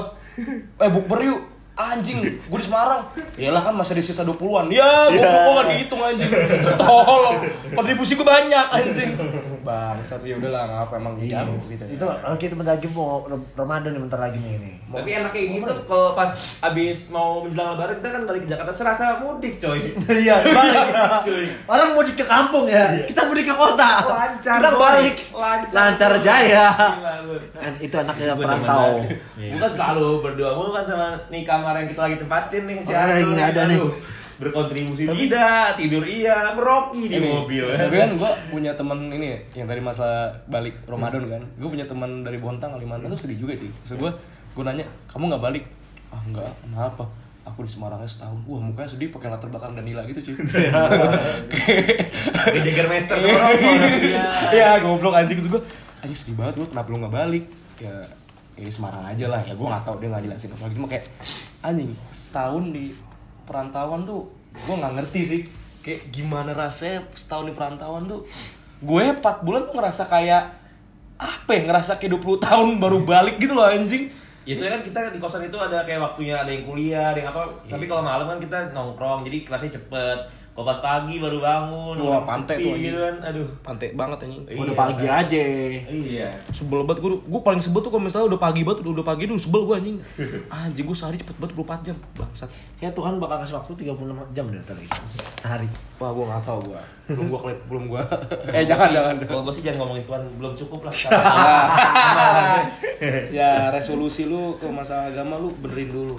Eh 0.77 0.89
bukber 0.89 1.19
yuk 1.21 1.39
Anjing, 1.73 2.21
gue 2.21 2.59
di 2.61 2.65
Semarang. 2.69 3.09
Yalah 3.33 3.65
kan 3.65 3.73
masih 3.73 3.97
ada 3.97 4.03
sisa 4.05 4.21
20-an 4.21 4.69
Ya, 4.69 5.09
gue 5.09 5.17
yeah. 5.17 5.57
gak 5.57 5.65
dihitung 5.73 6.01
anjing. 6.05 6.29
Tolong 6.77 7.37
Kontribusi 7.73 8.13
gue 8.13 8.21
banyak 8.21 8.65
anjing 8.69 9.17
Bangsat, 9.63 10.19
ya 10.21 10.35
udahlah 10.35 10.61
nggak 10.65 10.81
apa 10.83 10.93
emang 10.95 11.13
Iya. 11.15 11.41
gitu 11.65 11.83
Itu 11.89 12.05
eh, 12.05 12.35
kita 12.37 12.53
bentar 12.53 12.75
lagi 12.75 12.87
mau 12.89 13.23
Ramadan 13.53 13.89
nih 13.89 14.01
bentar 14.01 14.19
lagi 14.19 14.37
nih 14.37 14.51
ini. 14.53 14.71
Tapi 14.85 15.09
enaknya 15.11 15.41
gitu 15.49 15.73
kalau 15.83 16.13
pas 16.13 16.29
abis 16.61 17.09
mau 17.09 17.41
menjelang 17.41 17.73
lebaran 17.73 17.95
kita 17.97 18.09
kan 18.11 18.21
balik 18.23 18.41
ke 18.41 18.49
Jakarta 18.49 18.71
serasa 18.71 19.03
mudik 19.17 19.57
coy. 19.57 19.79
Iya, 20.23 20.35
balik. 20.43 20.85
Cuy. 21.25 21.45
Orang 21.65 21.89
mudik 21.93 22.15
ke 22.15 22.25
kampung 22.25 22.65
ya, 22.65 22.83
kita 23.03 23.25
mudik 23.25 23.45
ke 23.45 23.53
kota. 23.53 23.91
Lancar, 24.03 24.57
Kita 24.59 24.69
balik. 24.73 25.15
Lancar, 25.31 25.71
Lancar 25.73 26.11
jaya. 26.19 26.67
Kan 27.49 27.73
Itu 27.79 27.95
anaknya 27.97 28.35
perantau. 28.35 29.01
Bukan 29.33 29.69
selalu 29.69 30.07
berdoa 30.21 30.51
mulu 30.53 30.71
kan 30.71 30.83
sama 30.83 31.07
nih 31.27 31.41
kamar 31.41 31.73
yang 31.75 31.87
kita 31.87 32.01
lagi 32.01 32.17
tempatin 32.17 32.61
nih 32.65 32.77
si 32.77 32.91
Oh, 32.91 32.99
Arthur 32.99 33.31
yang 33.31 33.49
ada 33.49 33.61
nih. 33.65 33.79
Berkontribusi 34.41 35.05
tidak, 35.05 35.77
tidur 35.77 36.03
iya, 36.05 36.53
meroki 36.57 37.05
di 37.05 37.21
mobil. 37.21 37.69
Tapi 37.69 37.95
kan 37.95 38.11
gue 38.17 38.31
punya 38.49 38.71
temen 38.73 39.13
ini 39.13 39.37
yang 39.53 39.69
tadi 39.69 39.81
masa 39.81 40.33
balik 40.49 40.81
Ramadan 40.89 41.29
kan. 41.29 41.43
Gue 41.57 41.69
punya 41.69 41.85
teman 41.85 42.25
dari 42.25 42.41
Bontang 42.41 42.73
Kalimantan 42.73 43.13
tuh 43.13 43.19
sedih 43.19 43.45
juga 43.45 43.53
sih. 43.53 43.69
Maksud 43.69 43.97
gue, 44.01 44.11
gue 44.57 44.63
nanya, 44.65 44.85
kamu 45.05 45.29
nggak 45.33 45.43
balik? 45.43 45.63
Ah 46.09 46.21
nggak, 46.25 46.51
kenapa? 46.65 47.05
Aku 47.43 47.61
di 47.61 47.69
Semarangnya 47.69 48.07
setahun. 48.07 48.39
Wah 48.47 48.61
mukanya 48.63 48.89
sedih 48.89 49.11
pakai 49.11 49.27
latar 49.29 49.51
belakang 49.51 49.75
Danila 49.75 50.01
gitu 50.07 50.31
cuy. 50.31 50.35
Di 52.55 52.59
Jagermeister 52.63 53.19
sama 53.19 53.35
rokok. 53.35 53.73
Iya. 53.99 54.27
Iya 54.55 54.69
goblok 54.79 55.13
anjing 55.13 55.43
itu 55.43 55.51
gue. 55.51 55.61
Anjing 55.99 56.17
sedih 56.17 56.35
banget 56.39 56.63
gue 56.63 56.67
kenapa 56.71 56.87
lu 56.87 57.03
nggak 57.03 57.13
balik? 57.13 57.43
Ya 57.83 58.07
ya 58.53 58.69
Semarang 58.69 59.01
aja 59.01 59.25
lah 59.29 59.41
ya 59.41 59.53
gue 59.57 59.65
nggak 59.65 59.81
tahu 59.81 59.95
dia 59.97 60.09
nggak 60.13 60.23
jelasin 60.29 60.49
apa 60.53 60.65
gitu 60.69 60.85
kayak 60.85 61.05
anjing 61.65 61.89
setahun 62.13 62.63
di 62.69 62.93
perantauan 63.43 64.07
tuh 64.07 64.27
gue 64.53 64.75
nggak 64.75 64.93
ngerti 64.99 65.21
sih 65.25 65.41
kayak 65.83 66.13
gimana 66.13 66.55
rasanya 66.55 67.03
setahun 67.13 67.49
di 67.49 67.53
perantauan 67.53 68.07
tuh 68.07 68.23
gue 68.83 69.03
4 69.03 69.23
bulan 69.45 69.67
tuh 69.67 69.75
ngerasa 69.79 70.07
kayak 70.07 70.43
apa 71.17 71.49
ya 71.55 71.61
ngerasa 71.67 72.01
kayak 72.01 72.19
20 72.19 72.45
tahun 72.45 72.67
baru 72.81 72.99
balik 73.07 73.39
gitu 73.39 73.55
loh 73.55 73.67
anjing 73.67 74.11
Ya 74.43 74.51
soalnya 74.59 74.75
kan 74.75 74.83
kita 74.83 74.99
di 75.15 75.19
kosan 75.23 75.47
itu 75.47 75.55
ada 75.55 75.87
kayak 75.87 76.03
waktunya 76.03 76.35
ada 76.35 76.51
yang 76.51 76.67
kuliah, 76.67 77.15
ada 77.15 77.19
yang 77.23 77.31
apa. 77.31 77.47
Tapi 77.63 77.87
kalau 77.87 78.03
malam 78.03 78.27
kan 78.27 78.39
kita 78.43 78.75
nongkrong, 78.75 79.23
jadi 79.23 79.47
kelasnya 79.47 79.79
cepet. 79.79 80.19
Kalau 80.53 80.69
pas 80.69 80.77
pagi 80.77 81.17
baru 81.17 81.41
bangun, 81.41 81.95
Wah, 81.97 82.13
sepi 82.15 82.29
pantai 82.29 82.55
tuh, 82.55 82.69
anjing. 82.69 82.85
gitu 82.85 82.97
kan. 82.99 83.15
Aduh. 83.25 83.47
Pantai 83.59 83.87
banget 83.91 84.17
anjing. 84.21 84.41
Udah 84.45 84.61
Iya. 84.69 84.77
pagi 84.77 85.05
aja. 85.07 85.41
Iya. 85.89 86.29
Sebel 86.49 86.85
banget 86.85 87.01
gue, 87.01 87.11
gue 87.17 87.41
paling 87.41 87.57
sebel 87.57 87.81
tuh 87.81 87.89
kalau 87.89 88.05
misalnya 88.05 88.29
udah 88.29 88.37
pagi 88.37 88.61
banget, 88.61 88.85
udah, 88.85 88.93
udah 88.93 89.05
pagi 89.07 89.25
tuh 89.25 89.33
sebel 89.35 89.65
gue 89.65 89.73
anjing. 89.73 89.97
Anjing 90.53 90.85
gue 90.85 90.93
sehari 90.93 91.17
cepet 91.17 91.33
banget 91.35 91.57
24 91.57 91.81
jam, 91.83 91.97
bangsat. 92.13 92.49
Kayak 92.77 92.93
Tuhan 92.93 93.17
bakal 93.17 93.41
kasih 93.41 93.55
waktu 93.55 93.71
36 93.81 93.97
jam 94.31 94.45
deh 94.45 94.61
ntar 94.61 94.77
lagi. 94.77 94.89
Sehari. 95.41 95.69
Wah 95.97 96.11
gue 96.11 96.23
gak 96.23 96.43
tau 96.43 96.59
gue, 96.61 96.81
belum 97.07 97.27
gue 97.27 97.39
kelip, 97.41 97.59
belum 97.65 97.83
gue. 97.89 98.01
eh 98.55 98.63
jangan 98.63 98.89
jangan. 98.91 99.13
Kalau 99.25 99.41
gue 99.41 99.53
sih 99.53 99.63
jangan 99.65 99.77
ngomongin 99.81 100.05
Tuhan, 100.05 100.21
belum 100.37 100.53
cukup 100.53 100.79
lah. 100.85 100.93
ya 103.33 103.51
resolusi 103.69 104.25
lu 104.25 104.53
ke 104.55 104.67
masalah 104.67 105.09
agama 105.09 105.35
lu 105.35 105.49
benerin 105.57 105.89
dulu. 105.89 106.13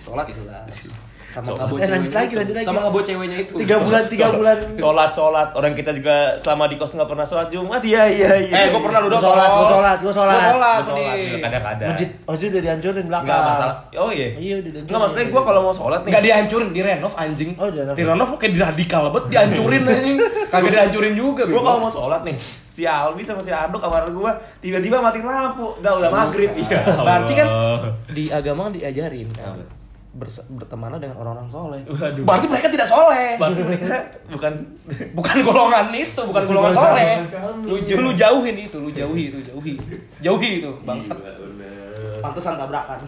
Sholat 0.00 0.26
jelas. 0.30 0.96
Sama 1.38 1.52
ngabo 1.58 1.74
Eh, 1.76 1.84
lanjut 1.84 2.08
ceweknya 2.08 2.16
lagi, 2.18 2.34
lanjut 2.34 2.54
lagi. 2.54 2.64
Sama 2.64 2.80
ngabo 2.80 2.98
ceweknya 3.00 3.38
itu. 3.38 3.52
Tiga 3.56 3.76
bulan, 3.78 4.02
tiga 4.06 4.26
bulan. 4.30 4.56
sholat 4.72 5.10
sholat 5.10 5.48
orang 5.52 5.72
kita 5.72 5.90
juga 5.92 6.14
selama 6.36 6.64
di 6.64 6.74
kos 6.74 6.92
nggak 6.92 7.06
pernah 7.06 7.24
sholat 7.24 7.48
jumat 7.48 7.82
iya 7.82 8.02
iya 8.06 8.30
iya 8.38 8.54
Eh 8.56 8.66
gue 8.68 8.80
pernah 8.80 8.98
lu 8.98 9.06
Gua 9.06 9.14
dong. 9.14 9.24
sholat, 9.26 9.48
gua 9.50 9.66
sholat, 9.68 9.98
gua 9.98 10.12
sholat. 10.12 10.34
Gue 10.34 10.48
sholat. 10.50 10.80
Gua 10.80 10.94
nih. 10.96 11.12
kadang-kadang 11.38 11.88
Masjid, 11.88 12.08
masjid 12.22 12.48
udah 12.48 12.62
dihancurin 12.62 13.04
belakang. 13.04 13.28
nggak 13.28 13.40
masalah 13.46 13.76
oh 13.94 14.10
iya 14.10 14.28
Iya, 14.34 14.54
udah 14.56 14.70
dihancurin. 14.70 14.86
nggak 14.86 15.00
maksudnya 15.02 15.26
gue 15.26 15.42
kalau 15.42 15.60
mau 15.60 15.74
sholat 15.74 16.00
nih 16.00 16.08
Enggak 16.08 16.24
dihancurin, 16.24 16.68
direnov 16.72 17.12
anjing. 17.14 17.50
Oh, 17.54 17.68
direnov. 17.68 17.94
Direnov 17.94 18.28
kayak 18.34 18.52
di 18.52 18.60
radikal 18.60 19.02
banget, 19.06 19.24
dihancurin 19.28 19.82
anjing. 19.84 20.16
Kagak 20.48 20.70
dihancurin 20.72 21.14
juga, 21.14 21.42
gue 21.44 21.60
kalau 21.60 21.78
mau 21.78 21.90
sholat 21.90 22.22
nih 22.22 22.36
si 22.68 22.84
Aldi 22.84 23.24
sama 23.24 23.40
si 23.40 23.48
Ardo 23.48 23.76
kamar 23.76 24.04
gue 24.06 24.30
tiba-tiba 24.60 25.00
matiin 25.00 25.24
lampu 25.24 25.80
udah 25.80 25.92
udah 25.96 26.10
maghrib 26.10 26.52
iya 26.54 26.84
Berarti 26.84 27.32
kan 27.32 27.48
di 28.06 28.28
agama 28.28 28.68
kan 28.68 28.72
diajarin 28.76 29.28
kan 29.32 29.56
bertemanlah 30.18 30.98
dengan 30.98 31.16
orang-orang 31.20 31.48
soleh. 31.52 31.80
Waduh. 31.86 32.24
Berarti 32.24 32.46
mereka 32.48 32.68
tidak 32.72 32.88
soleh. 32.88 33.36
berarti 33.36 33.62
mereka 33.62 33.96
bukan 34.32 34.52
Bukan 35.18 35.36
golongan 35.44 35.86
itu, 35.92 36.20
bukan 36.24 36.42
golongan 36.48 36.72
soleh. 36.72 37.12
Lu, 37.64 37.76
lu 37.78 38.10
jauhin 38.16 38.56
itu, 38.56 38.76
lu 38.80 38.90
jauhi 38.92 39.32
itu, 39.32 39.38
jauhi. 39.44 39.74
Jauhi 40.20 40.50
itu, 40.64 40.70
bangsat. 40.84 41.18
Iya. 41.20 42.20
Pantesan 42.24 42.54
tabrakan. 42.56 43.00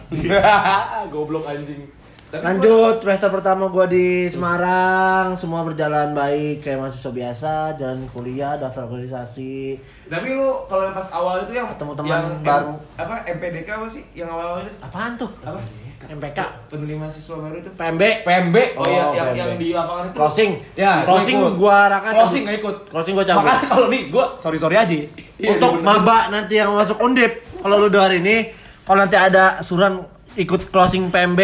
Goblok 1.13 1.45
anjing. 1.49 1.98
Tapi 2.29 2.45
Lanjut 2.45 3.01
semester 3.01 3.29
pertama 3.31 3.65
gua 3.67 3.85
di 3.85 4.29
Semarang, 4.29 5.33
semua 5.33 5.65
berjalan 5.65 6.13
baik 6.13 6.61
kayak 6.61 6.77
mahasiswa 6.77 7.09
biasa, 7.09 7.51
jalan 7.73 8.05
kuliah, 8.07 8.53
daftar 8.53 8.85
organisasi. 8.85 9.81
Tapi 10.05 10.27
lu 10.31 10.45
kalau 10.69 10.85
yang 10.85 10.93
pas 10.93 11.09
awal 11.09 11.41
itu 11.41 11.57
yang 11.57 11.65
Ketemu 11.67 11.91
teman 11.95 12.05
yang 12.07 12.25
baru. 12.39 12.69
M- 12.71 12.81
apa 12.95 13.13
MPDK 13.25 13.69
apa 13.71 13.87
sih 13.87 14.05
yang 14.13 14.29
awal 14.29 14.61
itu? 14.61 14.69
Apaan 14.77 15.17
tuh? 15.17 15.25
Apa? 15.41 15.57
MPK. 16.01 16.39
Penerima 16.69 17.05
siswa 17.07 17.35
baru 17.39 17.55
itu. 17.57 17.69
PMB. 17.71 18.03
PMB. 18.21 18.55
Oh, 18.77 18.85
iya, 18.85 19.03
Oh, 19.03 19.11
yang 19.11 19.27
PMB. 19.27 19.39
yang 19.39 19.51
di 19.57 19.67
lapangan 19.73 20.03
itu. 20.05 20.15
Closing. 20.15 20.51
Ya, 20.73 20.93
closing 21.03 21.35
gua 21.35 21.43
ikut. 21.43 21.57
gua 21.57 21.77
Raka 21.87 22.09
Closing 22.13 22.21
cabut. 22.39 22.45
gak 22.45 22.57
ikut. 22.57 22.75
Closing 22.87 23.13
gua 23.13 23.25
cabut. 23.25 23.41
Makanya 23.43 23.67
kalau 23.67 23.87
nih 23.89 24.03
gua 24.07 24.25
sorry 24.37 24.57
sorry 24.57 24.75
aja. 24.75 24.93
Iya, 25.35 25.49
Untuk 25.51 25.73
maba 25.81 26.29
nanti 26.29 26.53
yang 26.55 26.69
masuk 26.71 26.97
undip, 26.99 27.31
kalau 27.57 27.75
lu 27.75 27.89
dengar 27.89 28.11
ini, 28.11 28.53
kalau 28.83 29.01
nanti 29.01 29.17
ada 29.17 29.59
suran 29.59 30.05
ikut 30.35 30.69
closing 30.69 31.09
PMB, 31.09 31.41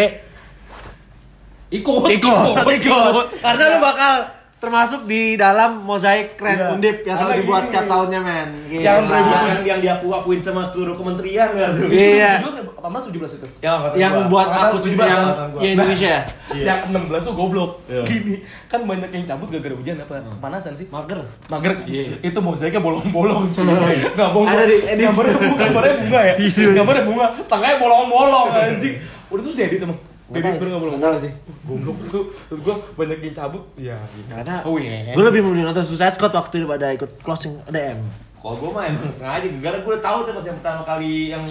ikut, 1.72 2.10
ikut, 2.22 2.66
ikut. 2.78 3.26
Karena 3.42 3.64
lu 3.74 3.78
bakal 3.82 4.14
termasuk 4.56 5.06
di 5.06 5.38
dalam 5.38 5.86
mozaik 5.86 6.42
keren 6.42 6.80
undip 6.80 7.06
yang 7.06 7.22
selalu 7.22 7.30
Karena 7.30 7.44
dibuat 7.46 7.64
tiap 7.70 7.86
tahunnya 7.86 8.20
men. 8.24 8.50
Gila. 8.66 8.82
Yang 8.82 9.00
yang, 9.06 9.28
yang, 9.30 9.62
yang 9.62 9.80
diaku 9.84 10.08
akuin 10.10 10.42
sama 10.42 10.66
seluruh 10.66 10.98
kementerian 10.98 11.54
nggak 11.54 11.70
tuh? 11.78 11.86
Iya. 11.94 12.32
18 12.42 13.14
17 13.14 13.38
itu. 13.38 13.48
Yang 13.62 13.74
angkatan 13.78 13.98
yang 14.02 14.14
gua. 14.16 14.32
buat 14.32 14.48
aku 14.50 14.76
tuh 14.82 14.90
17 14.90 15.06
yang 15.06 15.22
angkatan 15.22 15.48
gua. 15.54 15.60
ya 15.62 15.70
Indonesia. 15.70 16.16
Iya. 16.56 16.66
Yang 16.66 16.80
16 17.14 17.28
tuh 17.30 17.34
goblok. 17.38 17.72
Iya. 17.86 18.04
Gini, 18.10 18.36
kan 18.66 18.80
banyak 18.88 19.10
yang 19.14 19.24
cabut 19.30 19.48
gara-gara 19.54 19.76
hujan 19.78 19.96
apa? 20.02 20.14
Kepanasan 20.24 20.74
sih. 20.74 20.88
Mager. 20.90 21.20
Mager. 21.52 21.74
Iya. 21.86 22.04
Itu 22.26 22.40
mozaiknya 22.42 22.82
bolong-bolong. 22.82 23.52
Enggak 23.54 24.30
bohong. 24.34 24.50
Ada 24.50 24.64
di 24.66 25.04
gambarnya 25.04 25.36
bunga, 25.38 25.56
gambarnya 25.62 25.96
bunga 26.02 26.20
ya. 26.26 26.36
Gambarnya 26.74 27.04
bunga, 27.06 27.26
tangannya 27.46 27.78
bolong-bolong 27.78 28.48
anjing. 28.50 28.96
Udah 29.30 29.42
terus 29.46 29.58
diedit 29.60 29.84
emang. 29.84 30.15
Bener 30.26 30.58
nggak 30.58 30.82
bolong. 30.82 30.98
Nggak 30.98 31.12
tahu 31.12 31.18
sih. 31.22 31.32
Goblok 31.66 31.98
itu. 32.02 32.20
Terus 32.50 32.60
gua 32.66 32.76
banyak 32.98 33.18
yang 33.22 33.36
cabut. 33.38 33.64
Ya. 33.78 33.98
Karena 34.26 34.56
Oh 34.66 34.76
iya. 34.78 35.14
gue 35.14 35.24
lebih 35.24 35.42
memilih 35.46 35.70
nonton 35.70 35.86
Suicide 35.86 36.18
Squad 36.18 36.34
waktu 36.34 36.66
daripada 36.66 36.90
ikut 36.92 37.22
closing 37.22 37.62
DM. 37.70 38.02
Kalau 38.36 38.62
gue 38.62 38.70
mah 38.70 38.86
emang 38.86 39.10
sengaja, 39.10 39.50
gara 39.58 39.82
gue 39.82 39.90
udah 39.90 40.06
tahu 40.06 40.18
tuh 40.22 40.38
pas 40.38 40.46
yang 40.46 40.58
pertama 40.62 40.82
kali 40.86 41.34
yang 41.34 41.42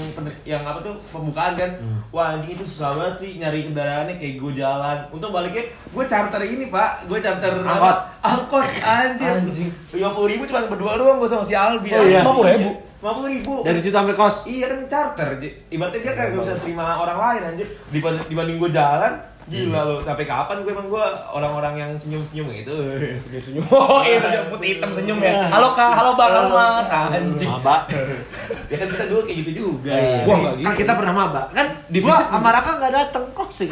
yang 0.46 0.62
apa 0.62 0.78
tuh 0.78 0.94
pembukaan 1.10 1.58
kan, 1.58 1.70
wah 2.14 2.38
anjing 2.38 2.54
itu 2.54 2.62
susah 2.62 2.94
banget 2.94 3.14
sih 3.18 3.30
nyari 3.34 3.66
kendaraannya 3.66 4.14
kayak 4.14 4.38
gue 4.38 4.52
jalan. 4.54 5.02
Untung 5.10 5.34
baliknya 5.34 5.74
gue 5.90 6.04
charter 6.06 6.38
ini 6.46 6.70
pak, 6.70 7.10
gue 7.10 7.18
charter 7.18 7.66
Angkot. 7.66 7.98
angkot 8.22 8.62
anjir. 8.78 9.42
Anjing. 9.42 9.74
Lima 9.90 10.14
puluh 10.14 10.38
ribu 10.38 10.46
cuma 10.46 10.70
berdua 10.70 10.94
doang 10.94 11.18
gue 11.18 11.26
sama 11.26 11.42
si 11.42 11.58
Albi. 11.58 11.90
Oh, 11.90 12.06
iya. 12.06 12.22
50.000? 12.22 12.22
Lima 12.22 12.30
puluh 12.30 12.46
ribu. 12.46 12.70
Dari 13.68 13.78
situ 13.84 13.92
sampai 13.92 14.16
kos. 14.16 14.48
Iya 14.48 14.66
kan 14.72 14.80
charter, 14.88 15.28
ibaratnya 15.68 16.00
dia 16.00 16.12
kayak 16.16 16.32
gak 16.32 16.40
bisa 16.40 16.56
terima 16.56 16.96
orang 16.96 17.18
lain 17.20 17.40
anjir. 17.52 17.68
Dibanding, 17.92 18.24
dibanding 18.32 18.56
gue 18.56 18.70
jalan, 18.72 19.12
gila 19.44 19.80
lo 19.84 19.96
Sampai 19.98 20.24
kapan 20.24 20.56
gue 20.60 20.72
emang 20.72 20.88
gue 20.88 21.04
orang-orang 21.28 21.74
yang 21.76 21.90
senyum-senyum 21.94 22.48
gitu 22.54 22.74
Senyum-senyum. 23.20 23.64
Oh, 23.68 24.00
iya 24.00 24.16
senyum 24.18 24.46
putih 24.48 24.68
hitam 24.74 24.88
senyum 24.88 25.18
ya. 25.20 25.48
Halo 25.48 25.72
Kak, 25.72 25.92
halo 25.92 26.10
Bang, 26.14 26.32
halo 26.32 26.48
Mas. 26.50 26.88
Anjing. 26.88 27.50
Maba. 27.50 27.84
Ya 28.66 28.76
kan 28.76 28.88
kita 28.88 29.04
dulu 29.06 29.20
kayak 29.22 29.36
gitu 29.44 29.50
juga 29.62 29.92
Gua 30.24 30.34
nggak 30.40 30.54
gitu. 30.56 30.66
Kan 30.66 30.74
kita 30.76 30.92
pernah 30.96 31.14
maba. 31.14 31.40
Kan 31.50 31.66
Di 31.84 31.98
gua 32.00 32.16
sama 32.16 32.48
Raka 32.48 32.80
nggak 32.80 32.92
datang 32.92 33.24
closing. 33.32 33.70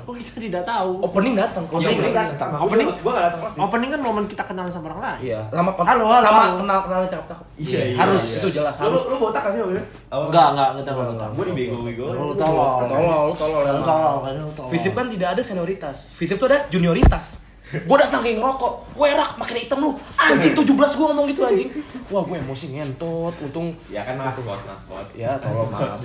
Kok 0.00 0.14
kita 0.16 0.40
tidak 0.40 0.62
tahu. 0.64 1.04
Opening 1.04 1.34
datang, 1.36 1.64
closing 1.66 2.00
Opening 2.00 2.14
datang. 2.16 2.50
datang. 2.50 2.64
Opening? 2.64 2.88
Gue 2.96 3.12
gak 3.12 3.24
datang 3.28 3.40
kelas 3.42 3.54
Opening 3.60 3.88
kan 3.92 4.00
momen 4.00 4.24
kita 4.24 4.42
kenal 4.42 4.64
sama 4.66 4.86
orang 4.88 5.00
lain. 5.02 5.20
Iya, 5.28 5.40
sama 5.52 5.70
Halo, 5.76 6.04
halo, 6.08 6.24
sama 6.24 6.40
halo. 6.40 6.54
kenal 6.64 6.78
kenal 6.80 7.00
cakep-cakep. 7.06 7.46
Iya, 7.60 7.80
iya, 7.86 7.96
Harus. 8.00 8.20
iya. 8.24 8.38
Itu 8.40 8.48
jelas 8.50 8.72
Lu, 8.74 8.82
harus. 8.88 9.02
lu 9.04 9.16
botak 9.18 9.42
gak 9.44 9.52
sih 9.52 9.60
waktu 9.60 9.74
itu? 9.76 9.84
Enggak, 10.08 10.46
enggak, 10.56 10.68
enggak 10.72 10.86
tahu. 10.88 11.00
Gue 11.36 11.44
dibego-bego 11.52 12.04
Lu 12.10 12.32
tolol. 12.32 12.88
Tolol, 12.88 13.22
lu 13.28 13.34
tolol. 13.36 13.62
Lu 13.68 13.82
tolol, 13.84 14.16
kan 14.24 14.32
lu 14.34 14.52
tolol. 14.56 14.70
Visip 14.72 14.92
kan 14.94 15.06
tidak 15.10 15.34
ada 15.34 15.42
senioritas. 15.42 16.14
Visip 16.14 16.38
tuh 16.38 16.46
ada 16.46 16.70
junioritas. 16.70 17.50
Gue 17.70 17.96
datang 18.02 18.18
kayak 18.18 18.42
ngerokok, 18.42 18.98
werak 18.98 19.38
makin 19.38 19.62
hitam 19.62 19.78
lu. 19.78 19.94
Anjing 20.18 20.58
17 20.58 20.66
gue 20.74 21.06
ngomong 21.06 21.26
gitu 21.30 21.46
anjing. 21.46 21.70
Wah 22.10 22.26
gue 22.26 22.42
emosi 22.42 22.74
ngentot, 22.74 23.30
untung 23.46 23.70
Ya 23.86 24.02
kan 24.02 24.18
maskot, 24.18 24.58
maskot 24.66 25.06
ya 25.14 25.38
tolong 25.38 25.70
mas. 25.70 26.02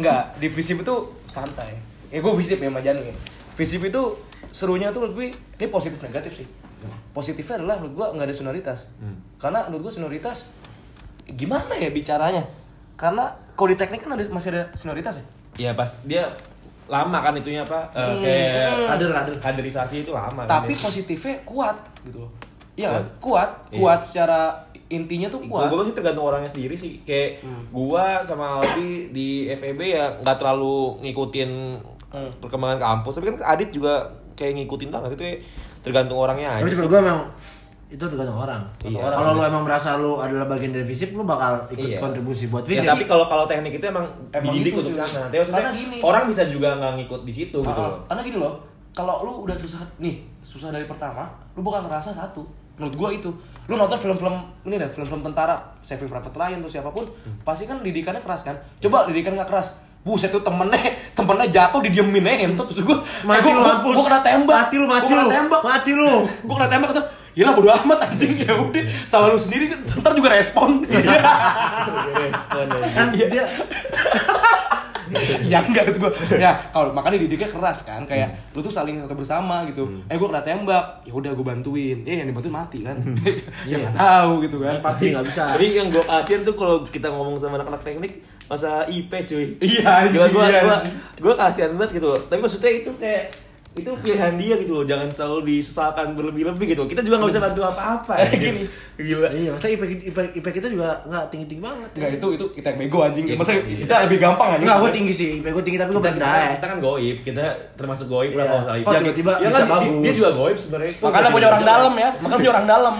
Enggak, 0.00 0.32
di 0.40 0.48
Visip 0.48 0.80
itu 0.80 0.94
santai. 1.28 1.76
Ya 2.08 2.24
gue 2.24 2.32
Visip 2.32 2.64
ya 2.64 2.72
sama 2.72 2.80
Janu 2.80 3.04
ya. 3.04 3.12
Visip 3.60 3.84
itu 3.84 4.02
serunya 4.48 4.88
tuh 4.88 5.04
menurut 5.04 5.14
gue 5.20 5.26
ini 5.36 5.66
positif 5.68 6.00
negatif 6.00 6.32
sih. 6.40 6.48
Positifnya 7.12 7.60
adalah 7.60 7.76
menurut 7.76 7.94
gue 8.00 8.06
nggak 8.16 8.26
ada 8.32 8.36
senioritas. 8.36 8.88
Karena 9.36 9.68
menurut 9.68 9.92
gue 9.92 10.00
senioritas 10.00 10.48
gimana 11.28 11.76
ya 11.76 11.92
bicaranya? 11.92 12.48
Karena 12.96 13.36
kalau 13.52 13.68
di 13.68 13.76
teknik 13.76 14.00
kan 14.00 14.16
ada 14.16 14.24
masih 14.32 14.48
ada 14.56 14.72
senioritas 14.72 15.20
ya. 15.20 15.24
Iya 15.60 15.70
pas 15.76 16.00
dia 16.08 16.32
lama 16.90 17.18
kan 17.20 17.32
itunya 17.32 17.62
apa 17.62 17.86
eh, 17.88 18.02
Hmm. 18.02 18.18
kayak 18.18 18.90
Kader, 18.90 19.10
kader. 19.14 19.34
kaderisasi 19.38 20.02
itu 20.02 20.10
lama 20.10 20.42
kan 20.42 20.60
tapi 20.60 20.74
dia. 20.74 20.82
positifnya 20.82 21.38
kuat 21.42 21.76
gitu 22.02 22.18
loh. 22.20 22.30
Iya 22.74 22.88
kan? 22.92 23.04
Kuat. 23.18 23.50
Iya. 23.68 23.78
kuat 23.78 24.00
secara 24.02 24.40
intinya 24.88 25.28
tuh 25.28 25.38
kuat. 25.44 25.68
Gua 25.68 25.82
sih 25.82 25.92
tergantung 25.92 26.24
orangnya 26.24 26.48
sendiri 26.48 26.74
sih. 26.74 26.98
Kayak 27.00 27.46
gua 27.70 28.18
sama 28.20 28.58
Aldi 28.58 29.10
di 29.10 29.28
FEB 29.48 29.80
ya 29.86 30.18
nggak 30.18 30.36
terlalu 30.36 30.98
ngikutin 31.00 31.50
Hmm. 32.08 32.30
perkembangan 32.36 32.76
kampus. 32.76 33.16
Tapi 33.16 33.30
kan 33.30 33.54
Adit 33.54 33.70
juga 33.70 34.02
kayak 34.34 34.58
ngikutin 34.58 34.90
banget. 34.90 35.14
Itu 35.14 35.22
kayak 35.22 35.40
tergantung 35.80 36.18
orangnya 36.18 36.52
aja 36.52 36.66
Tapi 36.66 36.74
gue 36.76 37.00
memang 37.00 37.22
itu 37.90 37.98
tergantung 38.00 38.38
orang. 38.38 38.62
Iya. 38.80 39.02
Kalau 39.02 39.34
lu 39.34 39.42
emang 39.42 39.62
merasa 39.62 39.98
lu 39.98 40.16
adalah 40.16 40.46
bagian 40.46 40.70
dari 40.70 40.82
visip, 40.84 41.10
lu 41.10 41.22
bakal 41.22 41.58
ikut 41.68 41.90
Iya. 41.90 41.98
kontribusi 41.98 42.46
buat 42.46 42.62
Ya, 42.62 42.78
visip. 42.78 42.86
tapi 42.86 43.04
kalau 43.04 43.26
kalau 43.26 43.44
teknik 43.44 43.74
itu 43.74 43.84
emang, 43.84 44.06
Emang 44.30 44.54
dididik 44.54 44.78
gitu, 44.78 44.80
untuk 44.88 44.94
sana. 44.96 45.26
Tapi 45.26 45.36
maksudnya 45.36 45.58
Karena 45.60 45.72
gini. 45.74 45.96
orang 46.00 46.22
bisa 46.24 46.42
juga 46.44 46.68
nggak 46.72 46.92
ngikut 46.96 47.20
di 47.22 47.32
situ 47.34 47.58
gitu 47.58 47.66
Ah, 47.76 47.90
loh. 47.90 47.98
karena 48.06 48.22
gini 48.22 48.38
loh 48.38 48.54
kalau 48.90 49.14
lu 49.20 49.32
udah 49.42 49.54
susah 49.54 49.82
nih 49.96 50.18
susah 50.40 50.68
dari 50.68 50.82
pertama 50.84 51.26
lu 51.52 51.60
bakal 51.60 51.82
ngerasa 51.84 52.10
satu 52.10 52.42
menurut 52.74 52.94
gua 52.96 53.08
itu 53.10 53.30
lu 53.64 53.74
nonton 53.74 53.94
film-film 53.96 54.34
ini 54.64 54.74
deh 54.76 54.88
film-film 54.88 55.20
tentara 55.20 55.54
Saving 55.80 56.06
Private 56.06 56.32
Ryan 56.32 56.58
tuh 56.58 56.70
siapa 56.70 56.88
pun 56.88 57.06
pasti 57.40 57.64
kan 57.64 57.78
didikannya 57.78 58.18
keras 58.18 58.42
kan 58.42 58.54
coba 58.78 59.06
didikan 59.06 59.30
nggak 59.32 59.46
keras 59.46 59.74
Buset 60.00 60.32
tuh 60.32 60.40
temennya, 60.40 60.80
temennya 61.12 61.44
jatuh 61.50 61.76
didiemin 61.78 62.24
aja 62.24 62.48
entot 62.48 62.64
terus 62.64 62.82
gua 62.82 63.04
Mati 63.22 63.44
eh, 63.44 63.52
lu, 63.52 63.60
gua, 63.60 63.68
mampus. 63.68 63.92
gua 63.92 64.04
kena 64.06 64.20
tembak. 64.20 64.56
Mati 64.56 64.74
lu, 64.74 64.86
mati 64.86 64.96
Gua 65.02 65.10
kena 65.12 65.20
lu. 65.20 65.30
tembak. 65.30 65.60
Mati 65.60 65.90
lu. 65.92 66.12
Gua 66.40 66.54
kena 66.56 66.68
tembak 66.68 66.88
kata, 66.88 67.02
"Gila 67.34 67.50
bodo 67.54 67.70
amat 67.72 67.98
anjing." 68.10 68.40
Ya 68.40 68.54
udah, 68.56 68.82
salah 69.04 69.30
lu 69.30 69.38
sendiri 69.38 69.70
kan 69.70 69.80
ntar 70.00 70.12
juga 70.16 70.32
respon. 70.34 70.82
kan 72.94 73.06
dia 73.12 73.44
ya 75.42 75.58
enggak 75.66 75.90
gitu 75.90 76.06
gua. 76.06 76.12
Ya 76.38 76.54
kalau 76.70 76.94
makanya 76.94 77.18
didiknya 77.26 77.50
keras 77.50 77.82
kan 77.82 78.06
kayak 78.06 78.54
lu 78.54 78.62
tuh 78.62 78.70
saling 78.70 79.02
satu 79.02 79.18
bersama 79.18 79.66
gitu. 79.66 79.86
Eh 80.06 80.14
gua 80.16 80.30
kena 80.30 80.42
tembak. 80.46 81.02
Ya 81.06 81.12
udah 81.14 81.34
gua 81.34 81.46
bantuin. 81.54 82.06
Eh 82.06 82.22
yang 82.22 82.30
dibantuin 82.30 82.54
mati 82.54 82.78
kan? 82.86 82.96
Ya 83.70 83.76
nggak 83.76 83.94
tahu 83.98 84.30
gitu 84.46 84.56
kan. 84.62 84.78
Empati 84.78 85.04
nggak 85.12 85.26
bisa. 85.30 85.44
Jadi 85.54 85.66
yang 85.76 85.88
gue 85.92 86.02
kasihan 86.02 86.40
tuh 86.46 86.54
kalau 86.56 86.76
kita 86.88 87.10
ngomong 87.12 87.36
sama 87.36 87.60
anak-anak 87.60 87.82
teknik 87.84 88.12
masa 88.50 88.82
IP 88.90 89.12
cuy. 89.26 89.46
iya 89.62 90.10
gue 90.10 90.26
iya, 90.26 90.60
gue 90.66 90.78
gue 91.22 91.34
kasihan 91.34 91.70
banget 91.76 92.00
gitu. 92.00 92.10
Tapi 92.30 92.38
maksudnya 92.40 92.70
itu 92.70 92.90
kayak 92.98 93.49
itu 93.72 93.86
pilihan 93.96 94.34
dia 94.34 94.58
gitu 94.58 94.72
loh 94.74 94.84
jangan 94.84 95.06
selalu 95.08 95.38
disesalkan 95.48 96.12
berlebih-lebih 96.12 96.74
gitu 96.74 96.82
kita 96.84 97.00
juga 97.00 97.16
nggak 97.16 97.30
bisa 97.30 97.40
bantu 97.40 97.60
apa-apa 97.62 98.14
Gini. 98.34 98.66
gila 98.92 99.30
Iya, 99.30 99.50
masa 99.54 99.66
IP, 99.66 99.82
IP, 100.04 100.16
IP 100.34 100.46
kita 100.50 100.66
juga 100.66 101.00
nggak 101.02 101.24
tinggi-tinggi 101.30 101.62
banget. 101.62 101.88
Enggak 101.94 102.10
itu 102.12 102.26
itu 102.30 102.44
kita 102.52 102.66
yang 102.68 102.78
bego 102.78 102.98
anjing. 103.00 103.24
Iya, 103.24 103.36
Masa 103.38 103.52
iya. 103.54 103.62
kita 103.80 103.94
lebih 104.04 104.18
gampang 104.20 104.48
anjing. 104.50 104.66
Enggak, 104.66 104.78
gue 104.78 104.90
tinggi 104.92 105.12
sih. 105.14 105.28
IP 105.38 105.46
gue 105.48 105.64
tinggi 105.64 105.78
tapi 105.78 105.90
gue 105.90 106.02
kita, 106.02 106.12
kita, 106.12 106.30
kita 106.52 106.66
kan 106.66 106.78
goib 106.80 107.16
kita 107.22 107.44
termasuk 107.72 108.06
goib 108.06 108.32
lah 108.34 108.44
Iya. 108.44 108.50
kalau 108.50 108.62
salah 108.66 109.00
tiba-tiba 109.00 109.32
ya 109.32 109.38
bisa 109.40 109.54
kan, 109.54 109.62
dia- 109.62 109.72
bagus? 109.72 110.02
dia 110.02 110.12
juga 110.12 110.30
goib 110.34 110.56
sebenarnya 110.58 110.92
Makanya 111.00 111.30
punya 111.30 111.46
orang 111.48 111.64
dalam 111.64 111.92
ya. 111.94 112.08
Makanya 112.20 112.38
punya 112.38 112.52
orang 112.52 112.66
dalam. 112.68 112.94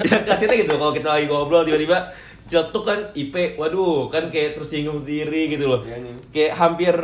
ya 0.00 0.16
kasihnya 0.24 0.56
gitu 0.58 0.74
kalau 0.74 0.92
kita 0.92 1.08
lagi 1.12 1.24
ngobrol 1.26 1.62
tiba-tiba 1.62 1.98
cetuk 2.50 2.82
kan 2.82 2.98
IP 3.14 3.54
waduh 3.54 4.10
kan 4.10 4.26
kayak 4.26 4.58
tersinggung 4.58 4.98
sendiri 4.98 5.46
gitu 5.48 5.70
loh 5.70 5.86
Iya, 5.86 6.02
anjing. 6.02 6.16
kayak 6.28 6.52
hampir 6.52 6.94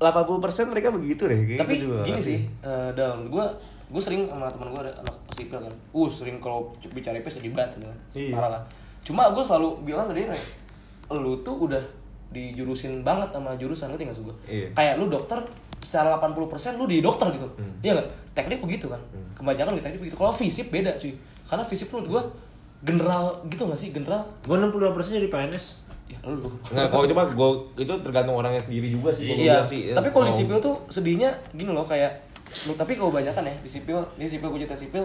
80% 0.00 0.72
mereka 0.72 0.88
begitu 0.88 1.22
deh 1.24 1.36
kayak 1.38 1.60
Tapi 1.60 1.72
gitu 1.76 1.84
juga. 1.86 2.00
gini 2.02 2.20
sih, 2.20 2.38
eh, 2.64 2.90
dalam 2.92 3.28
gue 3.28 3.44
gue 3.86 4.02
sering 4.02 4.26
sama 4.26 4.48
teman 4.48 4.72
gue 4.72 4.82
ada 4.82 4.92
anak 4.98 5.14
sipil 5.30 5.60
kan. 5.60 5.70
Uh, 5.92 6.08
sering 6.08 6.40
kalau 6.40 6.72
bicara 6.90 7.14
IP 7.14 7.28
sedih 7.28 7.52
banget 7.52 7.76
gitu 7.76 7.86
kan. 7.86 7.98
Iya. 8.12 8.32
Parah 8.34 8.50
lah. 8.50 8.62
Cuma 9.04 9.30
gue 9.30 9.38
selalu 9.38 9.68
bilang 9.84 10.10
ke 10.10 10.16
dia 10.16 10.26
kayak, 10.26 10.42
lu 11.14 11.38
tuh 11.40 11.54
udah 11.62 11.78
dijurusin 12.26 13.00
banget 13.00 13.30
sama 13.30 13.54
jurusan 13.54 13.92
ngerti 13.92 14.02
gak 14.04 14.16
sih 14.16 14.24
gue? 14.24 14.36
Iya. 14.48 14.66
Kayak 14.74 14.94
lu 14.96 15.06
dokter 15.06 15.38
secara 15.78 16.18
80% 16.18 16.42
lu 16.74 16.84
di 16.84 16.98
dokter 16.98 17.30
gitu. 17.30 17.46
Iya 17.78 17.92
gak? 17.94 18.08
Teknik 18.34 18.58
begitu 18.58 18.90
kan. 18.90 18.98
Kebanyakan 19.34 19.78
di 19.78 19.82
teknik 19.84 20.00
begitu. 20.02 20.16
Kalau 20.18 20.34
fisip 20.34 20.66
beda 20.68 20.98
cuy. 20.98 21.14
Karena 21.46 21.62
fisip 21.62 21.86
menurut 21.88 22.08
gue 22.10 22.22
general 22.80 23.24
gitu 23.46 23.62
gak 23.64 23.76
sih? 23.76 23.90
General 23.90 24.20
Gue 24.42 24.56
62% 24.56 24.82
jadi 25.14 25.28
PNS. 25.28 25.66
ya 26.06 26.18
lu 26.22 26.38
Nggak, 26.70 26.86
kalau 26.86 27.02
cuma 27.04 27.22
gue 27.24 27.48
itu 27.78 27.94
tergantung 28.00 28.34
orangnya 28.34 28.58
sendiri 28.58 28.86
juga 28.88 29.10
sih. 29.10 29.26
kalau 29.26 29.36
gua 29.36 29.44
Iya, 29.44 29.56
sih. 29.62 29.80
tapi 29.90 30.08
kalau 30.08 30.24
di 30.24 30.34
sipil 30.34 30.58
tuh 30.58 30.74
sedihnya 30.86 31.28
gini 31.50 31.66
loh 31.68 31.82
kayak 31.82 32.14
lu 32.62 32.72
tapi 32.72 32.94
kebanyakan 32.94 33.42
ya 33.42 33.54
di 33.56 33.66
sipil 33.68 33.98
di 34.14 34.22
sipil 34.24 34.46
gue 34.48 34.60
cerita 34.60 34.76
sipil 34.76 35.02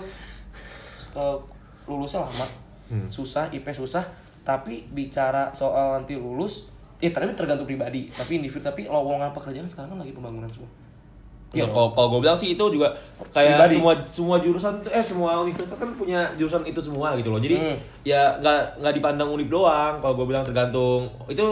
s- 0.69 1.09
eh, 1.11 1.37
lulusnya 1.83 2.21
lama 2.21 2.45
Hmm. 2.85 3.07
susah 3.07 3.47
IP 3.47 3.65
susah 3.71 4.03
tapi 4.41 4.83
bicara 4.87 5.49
soal 5.49 5.95
nanti 5.95 6.13
lulus 6.13 6.67
ya 6.97 7.09
tapi 7.09 7.31
tergantung 7.31 7.63
pribadi 7.63 8.05
tapi 8.07 8.37
individu 8.37 8.61
tapi 8.61 8.83
lowongan 8.83 9.31
pekerjaan 9.31 9.65
sekarang 9.65 9.89
kan 9.89 9.99
lagi 9.99 10.11
pembangunan 10.11 10.45
semua 10.45 10.69
Ya, 11.51 11.67
kalau 11.67 11.91
kalau 11.91 12.07
gue 12.09 12.23
bilang 12.23 12.33
sih 12.33 12.55
itu 12.55 12.63
juga 12.65 12.95
kayak 13.29 13.59
Pribadi. 13.59 13.73
semua 13.75 13.91
semua 14.01 14.35
jurusan 14.37 14.79
tuh- 14.79 14.87
eh 14.89 15.03
semua 15.03 15.35
universitas 15.37 15.75
kan 15.75 15.91
punya 15.93 16.31
jurusan 16.33 16.63
itu 16.63 16.79
semua 16.79 17.11
gitu 17.13 17.27
loh. 17.27 17.37
Jadi 17.37 17.59
Hmm. 17.59 17.75
ya 18.01 18.39
nggak 18.39 18.79
nggak 18.79 18.93
dipandang 18.95 19.27
unip 19.29 19.47
doang. 19.47 19.99
Kalau 19.99 20.15
gue 20.15 20.25
bilang 20.25 20.41
tergantung 20.41 21.11
itu 21.27 21.43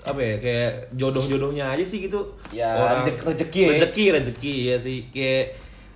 apa 0.00 0.16
ya 0.16 0.34
kayak 0.38 0.70
jodoh-jodohnya 0.92 1.70
aja 1.70 1.80
sih 1.80 2.00
gitu. 2.02 2.24
Ya, 2.50 2.72
rezek- 2.98 3.20
rezeki 3.22 3.60
ya. 3.60 3.70
Rezeki 3.70 4.04
rezeki 4.12 4.54
ya 4.64 4.76
sih 4.78 4.98
kayak 5.10 5.44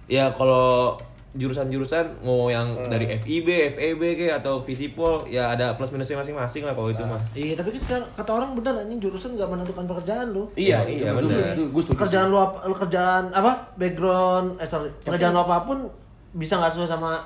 ya 0.06 0.24
kalau 0.30 0.96
jurusan-jurusan 1.30 2.22
mau 2.22 2.48
yang 2.48 2.72
Hmm. 2.74 2.88
dari 2.88 3.04
FIB, 3.10 3.44
FEB 3.68 4.00
kayak 4.14 4.40
atau 4.40 4.56
Visipol 4.58 5.26
ya 5.26 5.50
ada 5.50 5.72
plus 5.72 5.90
minusnya 5.90 6.16
masing-masing 6.16 6.62
lah 6.62 6.72
kalau 6.72 6.88
itu 6.88 7.02
mah. 7.02 7.20
Iya, 7.30 7.52
tapi 7.54 7.76
kan 7.78 8.00
kata 8.12 8.30
orang 8.32 8.54
benar 8.54 8.74
anjing 8.78 8.96
jurusan 8.98 9.34
nggak 9.34 9.44
menentukan 9.46 9.84
pekerjaan 9.84 10.26
lu. 10.30 10.48
iya 10.54 10.80
iya, 10.82 11.12
itu- 11.12 11.28
bener. 11.28 11.52
itu- 11.52 11.68
gue 11.68 11.82
setuju 11.82 12.00
Kerjaan 12.00 12.26
lu 12.26 12.36
apa 12.36 12.56
kerjaan 12.78 13.24
apa? 13.30 13.52
Background 13.74 14.56
eh 14.56 14.64
sorry, 14.64 14.88
pekerjaan 15.00 15.32
lu 15.32 15.40
apa 15.40 15.56
pun 15.62 15.78
bisa 16.30 16.56
nggak 16.56 16.72
sesuai 16.72 16.88
sama 16.88 17.20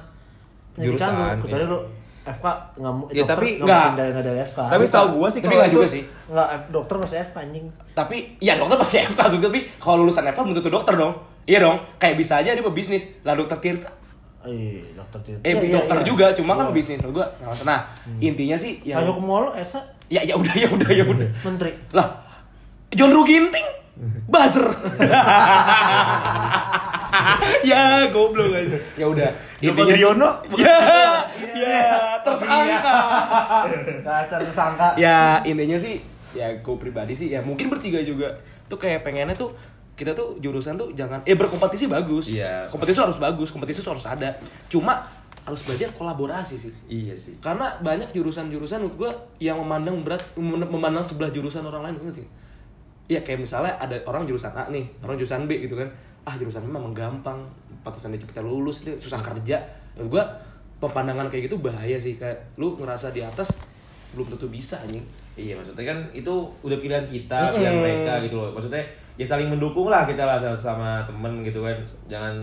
pendidikan 0.73 1.11
Jurusan, 1.13 1.37
lu. 1.37 1.43
Kecuali 1.43 1.61
iya. 1.61 1.71
lu 1.71 1.79
FK 2.23 2.47
nggak 2.77 2.93
mau 2.93 3.05
Ya, 3.05 3.15
dokter 3.21 3.35
tapi 3.35 3.49
nggak 3.53 3.65
nggak. 3.65 4.07
mungkin 4.07 4.23
dari 4.25 4.41
FK. 4.41 4.59
Tapi 4.69 4.85
setahu 4.85 5.07
gua 5.13 5.29
sih 5.29 5.41
Tapi 5.41 5.55
nggak 5.57 5.71
juga 5.71 5.87
sih 5.89 6.03
nggak 6.25 6.49
F- 6.53 6.69
dokter 6.71 6.95
masih 6.97 7.17
FK 7.21 7.37
anjing. 7.41 7.67
tapi 7.93 8.17
ya 8.39 8.53
dokter 8.55 8.77
pasti 8.77 8.97
FK 9.01 9.21
juga 9.33 9.47
tapi 9.47 9.61
kalau 9.77 9.97
lulusan 10.01 10.25
FK 10.25 10.39
belum 10.41 10.57
tentu 10.57 10.71
dokter 10.71 10.95
dong 10.97 11.15
iya 11.45 11.59
dong 11.59 11.79
kayak 11.97 12.15
bisa 12.15 12.37
aja 12.37 12.51
dia 12.51 12.63
pebisnis 12.63 13.09
lah 13.21 13.35
dokter 13.35 13.59
Tirta 13.59 13.91
Eh, 14.43 14.83
dokter 14.93 15.23
Tirta. 15.23 15.41
Eh, 15.41 15.55
Iya, 15.55 15.63
iya, 15.63 15.75
dokter 15.77 15.97
iya. 15.97 16.05
juga, 16.05 16.27
cuma 16.35 16.59
kan 16.59 16.67
Iya. 16.67 16.75
bisnis 16.75 16.99
menurut 16.99 17.15
gua. 17.17 17.27
Nah, 17.63 17.87
intinya 18.19 18.59
sih 18.59 18.83
yang 18.83 18.99
Kayak 18.99 19.15
Kumolo 19.15 19.55
Esa 19.55 19.79
ya 20.09 20.19
ya 20.21 20.35
udah 20.35 20.51
ya 20.53 20.67
udah 20.67 20.91
ya 20.91 21.05
udah. 21.07 21.29
menteri. 21.41 21.71
Lah, 21.95 22.27
John 22.91 23.15
Ruginting 23.15 23.63
buzzer. 24.27 24.67
ya, 27.63 28.09
goblok 28.09 28.51
aja. 28.51 28.79
Ya 28.97 29.07
udah. 29.07 29.31
Joko 29.63 29.83
Wirjono? 29.87 30.29
Ya, 30.59 30.79
ya, 31.63 32.19
tersangka. 32.19 32.97
Dasar 34.07 34.39
tersangka. 34.43 34.89
ya, 34.99 35.39
intinya 35.45 35.79
sih 35.79 36.03
ya 36.33 36.49
gue 36.57 36.77
pribadi 36.77 37.13
sih 37.13 37.29
ya 37.29 37.39
mungkin 37.39 37.69
bertiga 37.69 38.01
juga 38.01 38.41
tuh 38.65 38.75
kayak 38.75 39.05
pengennya 39.05 39.37
tuh 39.37 39.53
kita 39.93 40.17
tuh 40.17 40.41
jurusan 40.41 40.81
tuh 40.81 40.89
jangan 40.97 41.21
eh 41.29 41.37
berkompetisi 41.37 41.87
bagus. 41.87 42.33
Iya. 42.33 42.67
Kompetisi 42.73 42.99
harus 42.99 43.21
bagus, 43.21 43.53
kompetisi 43.53 43.85
harus 43.85 44.05
ada. 44.09 44.33
Cuma 44.73 45.05
harus 45.43 45.61
belajar 45.67 45.91
kolaborasi 45.93 46.55
sih. 46.55 46.73
Iya 46.87 47.15
sih. 47.19 47.35
Karena 47.43 47.75
banyak 47.83 48.15
jurusan-jurusan 48.15 48.79
menurut 48.87 48.97
gue 48.97 49.11
yang 49.43 49.59
memandang 49.59 50.01
berat, 50.07 50.23
mem- 50.39 50.71
memandang 50.71 51.03
sebelah 51.03 51.35
jurusan 51.35 51.67
orang 51.67 51.91
lain, 51.91 51.99
ngerti? 51.99 52.25
Iya 53.11 53.21
kayak 53.27 53.43
misalnya 53.43 53.75
ada 53.77 53.99
orang 54.07 54.23
jurusan 54.23 54.55
A 54.55 54.71
nih, 54.71 54.87
orang 55.03 55.19
jurusan 55.19 55.51
B 55.51 55.67
gitu 55.67 55.75
kan. 55.75 55.91
Ah 56.23 56.39
jurusan 56.39 56.63
B 56.63 56.71
memang 56.71 56.95
gampang, 56.95 57.43
pantasan 57.83 58.15
dia 58.15 58.23
cepet 58.23 58.39
lulus, 58.41 58.87
itu 58.87 58.95
susah 59.03 59.19
kerja. 59.19 59.59
Menurut 59.99 60.09
gue 60.19 60.25
pemandangan 60.79 61.27
kayak 61.27 61.51
gitu 61.51 61.59
bahaya 61.59 61.99
sih 61.99 62.15
kayak 62.15 62.39
lu 62.59 62.79
ngerasa 62.79 63.11
di 63.11 63.21
atas 63.21 63.59
belum 64.15 64.31
tentu 64.31 64.47
bisa 64.47 64.79
anjing. 64.79 65.03
Iya 65.35 65.59
maksudnya 65.59 65.91
kan 65.91 65.99
itu 66.15 66.33
udah 66.63 66.79
pilihan 66.79 67.05
kita, 67.09 67.59
pilihan 67.59 67.83
mereka 67.83 68.23
gitu 68.23 68.39
loh. 68.39 68.55
Maksudnya 68.55 68.87
ya 69.21 69.27
saling 69.29 69.53
mendukung 69.53 69.93
lah 69.93 70.09
kita 70.09 70.25
lah 70.25 70.41
sama 70.57 71.05
temen 71.05 71.45
gitu 71.45 71.65
kan. 71.65 71.77
Jangan 72.09 72.35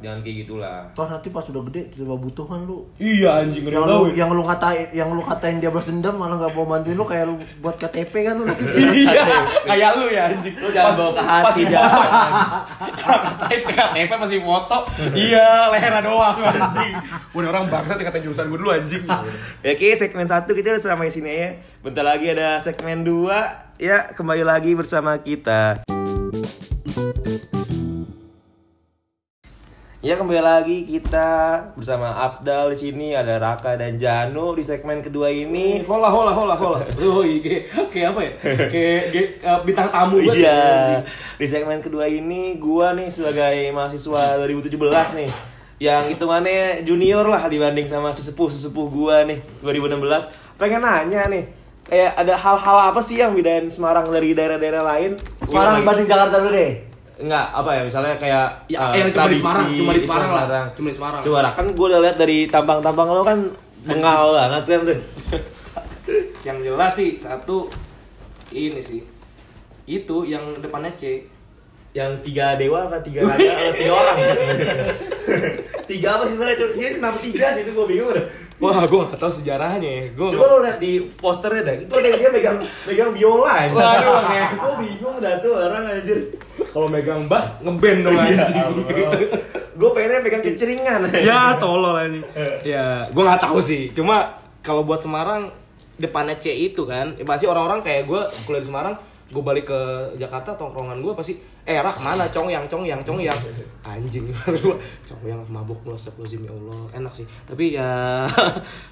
jangan 0.00 0.18
kayak 0.24 0.36
gitulah. 0.44 0.78
Terus 0.96 1.08
nanti 1.12 1.28
pas 1.28 1.44
udah 1.44 1.62
gede 1.68 1.82
tiba 1.92 2.16
butuh 2.16 2.46
kan 2.48 2.60
lu. 2.64 2.88
Iya 2.96 3.44
anjing 3.44 3.68
Yang 3.68 3.84
lu, 3.84 4.00
yang 4.16 4.30
lu 4.32 4.40
katain 4.40 4.88
yang 4.96 5.12
lu 5.12 5.20
katain 5.20 5.60
dia 5.60 5.68
balas 5.68 5.86
dendam 5.86 6.16
malah 6.16 6.40
nggak 6.40 6.56
mau 6.56 6.64
bantuin 6.64 6.96
lu 6.96 7.04
kayak 7.04 7.24
lu 7.28 7.36
buat 7.60 7.76
KTP 7.76 8.12
kan 8.24 8.34
lu. 8.40 8.48
iya, 8.96 9.44
kayak 9.68 9.90
lu 10.00 10.06
ya 10.08 10.32
anjing. 10.32 10.56
Lu 10.56 10.68
jangan 10.72 10.92
bawa 10.96 11.10
ke 11.12 11.22
hati, 11.22 11.44
Pas 11.44 11.56
jangan. 11.68 12.08
Katain 12.96 13.60
KTP 13.68 14.10
masih 14.16 14.40
foto. 14.42 14.78
Iya, 15.10 15.68
lehernya 15.68 16.00
doang 16.00 16.38
anjing. 16.40 16.92
Udah 17.36 17.48
orang 17.52 17.68
bangsa 17.68 18.00
dikatain 18.00 18.24
jurusan 18.24 18.48
gue 18.48 18.58
dulu 18.58 18.72
anjing. 18.72 19.04
Ya 19.60 19.70
oke 19.76 19.88
segmen 20.00 20.24
satu 20.24 20.56
kita 20.56 20.80
udah 20.80 20.82
sampai 20.82 21.12
sini 21.12 21.30
ya. 21.30 21.48
Bentar 21.84 22.04
lagi 22.04 22.32
ada 22.32 22.56
segmen 22.60 23.04
2 23.04 23.80
Ya 23.80 24.12
kembali 24.12 24.44
lagi 24.44 24.76
bersama 24.76 25.16
kita. 25.16 25.80
Ya 30.00 30.14
kembali 30.16 30.40
lagi 30.40 30.86
kita 30.86 31.28
bersama 31.76 32.16
Afdal 32.24 32.72
di 32.72 32.78
sini 32.78 33.12
ada 33.12 33.36
Raka 33.36 33.76
dan 33.76 34.00
Janu 34.00 34.56
di 34.56 34.64
segmen 34.64 35.02
kedua 35.02 35.28
ini. 35.28 35.84
Hola, 35.84 36.08
hola, 36.08 36.32
hola, 36.32 36.54
hola. 36.56 36.78
Oh, 37.02 37.20
iya, 37.20 37.66
kayak 37.68 38.16
apa 38.16 38.20
ya? 38.22 38.32
Kayak 38.70 39.02
eh, 39.42 39.58
bintang 39.66 39.92
tamu 39.92 40.22
banget 40.24 40.40
ya, 40.40 40.40
Iya. 40.40 40.56
anjing. 40.56 41.02
Di 41.36 41.46
segmen 41.50 41.78
kedua 41.82 42.06
ini 42.06 42.56
gua 42.56 42.96
nih 42.96 43.12
sebagai 43.12 43.68
mahasiswa 43.74 44.38
2017 44.40 45.18
nih 45.20 45.30
yang 45.82 46.08
hitungannya 46.08 46.86
junior 46.86 47.26
lah 47.26 47.44
dibanding 47.44 47.84
sama 47.84 48.14
sesepuh-sesepuh 48.14 48.86
gua 48.86 49.26
nih 49.28 49.42
2016. 49.60 50.30
Pengen 50.56 50.80
nanya 50.80 51.28
nih, 51.28 51.44
kayak 51.88 52.12
ada 52.18 52.34
hal-hal 52.36 52.78
apa 52.92 53.00
sih 53.00 53.20
yang 53.20 53.32
bedain 53.32 53.70
Semarang 53.72 54.12
dari 54.12 54.36
daerah-daerah 54.36 54.82
lain? 54.84 55.16
Semarang 55.46 55.84
banding 55.84 56.08
Jakarta 56.08 56.36
dulu 56.40 56.52
deh. 56.52 56.72
Enggak, 57.20 57.46
apa 57.52 57.70
ya 57.76 57.80
misalnya 57.84 58.14
kayak 58.16 58.46
Ya, 58.72 58.78
eh, 58.96 59.04
yang 59.04 59.10
cuma 59.12 59.28
di 59.28 59.36
Semarang, 59.36 59.66
cuma 59.76 59.92
di 59.92 60.02
Semarang 60.02 60.30
lah. 60.32 60.44
Cuma 60.72 60.88
di 60.88 60.96
Semarang. 60.96 61.20
Coba 61.20 61.38
Rak, 61.44 61.54
kan 61.60 61.66
gue 61.68 61.86
udah 61.92 62.00
lihat 62.00 62.16
dari 62.16 62.38
tampang-tampang 62.48 63.08
lo 63.12 63.22
kan 63.22 63.38
bengal 63.84 64.36
banget 64.36 64.62
kan 64.64 64.80
tuh. 64.88 64.98
Yang 66.48 66.58
jelas 66.64 66.92
sih 66.96 67.10
satu 67.20 67.68
ini 68.50 68.80
sih. 68.80 69.04
Itu 69.84 70.24
yang 70.24 70.58
depannya 70.64 70.96
C. 70.96 71.28
Yang 71.92 72.22
tiga 72.22 72.54
dewa 72.54 72.86
apa 72.86 73.02
tiga 73.02 73.26
raja 73.26 73.50
atau 73.50 73.74
tiga 73.82 73.92
orang? 73.94 74.16
tiga 75.90 76.08
apa 76.16 76.22
sih 76.24 76.34
sebenarnya? 76.38 76.56
Dia 76.78 76.88
kenapa 76.96 77.18
tiga 77.18 77.46
sih 77.52 77.62
itu 77.66 77.70
gue 77.74 77.86
bingung 77.86 78.10
udah. 78.14 78.26
Wah, 78.60 78.84
gue 78.84 79.00
gak 79.08 79.16
tau 79.16 79.32
sejarahnya 79.32 79.88
ya. 79.88 80.04
Gua 80.12 80.28
Coba 80.28 80.44
lo 80.52 80.56
lihat 80.60 80.76
di 80.76 81.00
posternya 81.16 81.62
dah. 81.64 81.74
Itu 81.80 81.94
ada 81.96 82.08
dia 82.12 82.28
megang 82.28 82.58
megang 82.84 83.10
biola 83.16 83.64
aja. 83.64 83.72
Waduh, 83.72 84.12
oke. 84.20 84.38
Gue 84.52 84.74
bingung 84.84 85.16
dah 85.16 85.34
tuh 85.40 85.52
orang 85.56 85.84
anjir. 85.88 86.18
kalau 86.70 86.86
megang 86.86 87.24
bass 87.24 87.64
ngeband 87.64 88.00
dong 88.04 88.20
anjing. 88.20 88.60
Gue 89.80 89.90
pengennya 89.96 90.20
pegang 90.20 90.44
keceringan. 90.44 91.00
ya 91.24 91.56
tolol 91.56 91.96
anjing. 91.96 92.20
Ya, 92.60 93.08
gue 93.08 93.22
nggak 93.24 93.40
tahu 93.40 93.64
sih. 93.64 93.88
Cuma 93.96 94.36
kalau 94.60 94.84
buat 94.84 95.00
Semarang 95.00 95.48
depannya 95.96 96.36
C 96.36 96.52
itu 96.52 96.84
kan, 96.84 97.16
ya 97.16 97.24
pasti 97.24 97.48
orang-orang 97.48 97.80
kayak 97.80 98.04
gue 98.04 98.22
kuliah 98.44 98.60
di 98.60 98.68
Semarang 98.68 98.94
gue 99.30 99.38
balik 99.40 99.70
ke 99.70 99.80
Jakarta 100.18 100.52
tongkrongan 100.52 100.98
gue 100.98 101.14
pasti 101.14 101.38
eh 101.62 101.78
Rak 101.78 102.02
mana 102.02 102.26
Congyang 102.26 102.66
Congyang 102.66 102.98
Congyang 103.00 103.38
anjing 103.80 104.26
gue 104.66 104.76
Congyang 105.06 105.38
mabuk 105.46 105.78
mulu 105.82 105.94
astagfirullahaladzim 105.94 106.42
ya 106.42 106.52
Allah 106.52 106.80
enak 106.98 107.12
sih 107.14 107.26
tapi 107.46 107.64
ya 107.72 107.90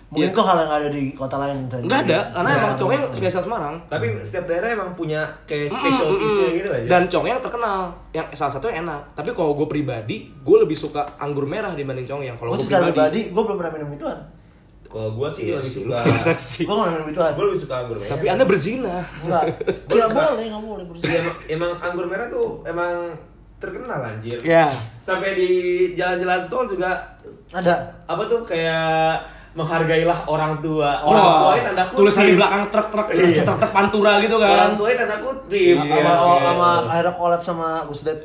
Mungkin 0.08 0.24
ya, 0.24 0.32
itu 0.32 0.40
hal 0.40 0.56
yang 0.56 0.72
ada 0.72 0.88
di 0.88 1.02
kota 1.12 1.36
lain. 1.36 1.68
nggak 1.68 2.00
ada 2.08 2.32
karena 2.32 2.48
Nggak 2.48 2.60
emang 2.64 2.72
ada. 2.72 2.80
Congyang 2.80 3.04
spesial 3.12 3.42
Semarang 3.44 3.74
Tapi 3.92 4.06
setiap 4.24 4.44
daerah 4.48 4.68
emang 4.72 4.88
punya 4.94 5.20
kayak 5.44 5.68
Mm, 5.68 5.74
specialty-nya 5.74 6.46
mm, 6.48 6.56
gitu 6.56 6.68
aja. 6.72 6.86
Dan 6.88 7.02
Congyang 7.04 7.40
terkenal, 7.42 7.80
yang 8.14 8.26
salah 8.32 8.52
satu 8.56 8.72
yang 8.72 8.88
enak. 8.88 9.02
Tapi 9.12 9.36
kalau 9.36 9.52
gue 9.52 9.68
pribadi, 9.68 10.32
gue 10.32 10.56
lebih 10.56 10.72
suka 10.72 11.04
anggur 11.20 11.44
merah 11.44 11.76
dibanding 11.76 12.08
Congyang. 12.08 12.40
Kalau 12.40 12.56
Gue 12.56 12.64
pribadi, 12.64 12.88
pribadi, 12.88 13.20
gue 13.28 13.42
belum 13.44 13.56
pernah 13.60 13.72
minum 13.76 13.90
ituan. 13.92 14.18
Kalau 14.88 15.12
gua 15.12 15.28
sih 15.28 15.42
Iya 15.46 15.56
lebih 15.56 15.68
sih, 15.68 15.84
suka 15.84 16.32
sih? 16.50 16.64
Gue 16.64 16.74
gak 16.74 16.88
minum 16.90 17.08
ituan. 17.08 17.32
gua 17.32 17.44
lebih 17.46 17.60
suka 17.60 17.74
anggur 17.78 17.96
merah. 17.96 18.10
Tapi 18.10 18.24
anda 18.26 18.44
berzina. 18.44 18.96
Enggak. 19.20 19.44
Enggak 19.88 20.08
boleh, 20.10 20.44
enggak 20.46 20.62
boleh 20.64 20.82
Iya, 20.82 20.90
bersih. 20.90 21.12
emang, 21.14 21.36
emang 21.50 21.72
anggur 21.78 22.06
merah 22.06 22.26
tuh 22.28 22.48
emang 22.64 22.92
terkenal 23.58 24.00
anjir. 24.00 24.38
Ya. 24.40 24.70
Sampai 25.00 25.34
di 25.34 25.50
jalan-jalan 25.92 26.46
tol 26.46 26.64
juga 26.64 26.90
Ada. 27.50 27.74
apa 28.04 28.22
tuh 28.24 28.40
kayak 28.42 29.18
menghargailah 29.50 30.18
orang 30.24 30.56
tua. 30.58 31.02
Orang 31.02 31.18
Wah, 31.18 31.36
tuanya 31.44 31.62
tanda 31.66 31.82
kutip. 31.84 31.98
tulisan 31.98 32.24
di 32.24 32.34
belakang 32.34 32.62
truk-truk, 32.68 33.06
Iya. 33.10 33.42
truk-truk 33.42 33.72
pantura 33.72 34.12
gitu 34.20 34.36
Orang 34.36 34.54
kan. 34.54 34.70
tuanya 34.76 34.96
tanda 35.02 35.16
kutip. 35.18 35.76
Sama 35.76 35.84
Iya, 35.84 35.98
sama- 35.98 36.14
iya. 36.30 36.46
sama 36.46 36.68
akhirnya 36.86 37.12
collab 37.12 37.40
sama 37.42 37.68
Gus 37.84 38.00
Dep. 38.02 38.18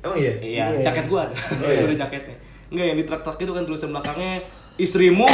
Emang 0.00 0.16
iya? 0.16 0.32
Iya, 0.34 0.64
Iya. 0.72 0.82
jaket 0.84 1.04
gue 1.06 1.20
ada. 1.20 1.34
Oh, 1.34 1.68
iya. 1.68 1.80
Ada 1.84 1.94
jaketnya. 2.00 2.36
Enggak 2.68 2.84
yang 2.86 2.96
di 2.96 3.04
truk-truk 3.04 3.36
itu 3.38 3.52
kan 3.52 3.62
tulisan 3.62 3.90
belakangnya 3.90 4.32
istrimu, 4.78 5.26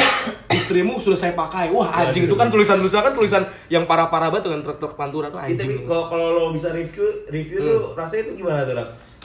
istrimu 0.50 0.96
sudah 0.96 1.14
saya 1.14 1.32
pakai. 1.32 1.68
Wah 1.68 1.92
anjing 1.94 2.24
itu 2.24 2.32
kan 2.32 2.48
tulisan-tulisan 2.48 3.00
kan 3.02 3.12
tulisan 3.12 3.42
yang 3.68 3.84
parah-parah 3.84 4.28
banget 4.28 4.48
dengan 4.48 4.60
truk-truk 4.62 4.92
pantura 4.94 5.28
tuh 5.28 5.36
Iya, 5.38 5.52
tapi 5.52 5.76
anjing. 5.76 5.84
kalau 5.84 6.04
kalau 6.08 6.26
lo 6.32 6.42
bisa 6.50 6.72
review 6.72 7.04
review 7.28 7.58
tuh 7.60 7.80
rasanya 7.92 8.22
itu 8.24 8.32
gimana 8.40 8.64
tuh? 8.64 8.74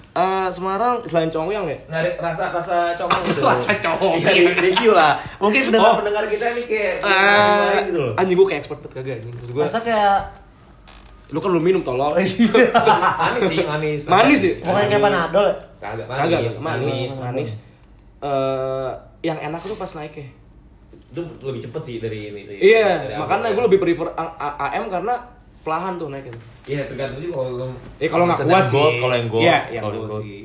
Eh, 0.10 0.48
Semarang 0.50 1.06
selain 1.06 1.30
Congyang 1.30 1.64
ya? 1.64 1.78
Nggak 1.86 2.20
rasa 2.20 2.52
rasa 2.52 2.92
congong 2.94 3.24
gitu. 3.24 3.40
Rasa. 3.42 3.72
Iya, 4.18 4.30
re- 4.50 4.60
review 4.60 4.92
lah. 4.92 5.16
Mungkin 5.38 5.70
pendengar 5.70 5.96
pendengar 5.98 6.26
kita 6.28 6.46
nih 6.52 6.66
kayak 6.66 6.96
lain 7.00 7.84
gitu 7.88 8.00
loh. 8.00 8.14
Anjing 8.14 8.36
gue 8.36 8.48
kayak 8.48 8.60
expert 8.60 8.80
banget 8.82 8.94
kagak 8.96 9.16
anjing. 9.18 9.34
Terus 9.38 9.50
gue, 9.50 9.64
Rasa 9.64 9.80
kayak 9.80 10.18
lu 11.30 11.38
kan 11.38 11.50
belum 11.50 11.62
minum 11.64 11.82
tolong. 11.82 12.12
manis 12.18 12.34
sih, 13.48 13.60
manis. 13.64 14.02
Manis 14.04 14.40
sih? 14.42 14.54
Bukan 14.60 14.84
kayak 14.84 15.00
Panadol 15.00 15.46
ya? 15.46 15.56
Kagak 15.80 16.06
Kagak, 16.10 16.40
manis, 16.42 16.56
manis, 16.58 16.58
manis. 16.60 17.20
manis. 17.22 17.50
Eh, 18.20 18.90
yang 19.22 19.38
enak 19.38 19.62
tuh 19.62 19.76
pas 19.76 19.92
naik 19.94 20.14
ya. 20.14 20.28
Itu 21.10 21.22
lebih 21.42 21.60
cepet 21.60 21.82
sih 21.82 21.96
dari 21.98 22.30
ini 22.30 22.42
sih. 22.44 22.58
Iya, 22.58 23.18
makanya 23.18 23.50
awal. 23.50 23.56
gue 23.56 23.64
lebih 23.70 23.80
prefer 23.82 24.08
AM 24.14 24.86
karena 24.88 25.16
pelahan 25.60 25.94
tuh 25.96 26.08
naiknya. 26.08 26.34
Iya, 26.66 26.88
tergantung 26.88 27.20
juga 27.20 27.36
kalau 27.42 27.70
Eh, 27.98 28.08
kalau 28.08 28.24
nggak 28.26 28.40
kuat 28.42 28.66
sih. 28.66 28.86
Kalau 28.98 29.14
yang 29.14 29.28
gold, 29.28 29.44
Iya, 29.44 29.58
yang 29.70 29.84
kalau 29.84 29.98
gold 29.98 30.10
gold. 30.10 30.24
sih. 30.24 30.42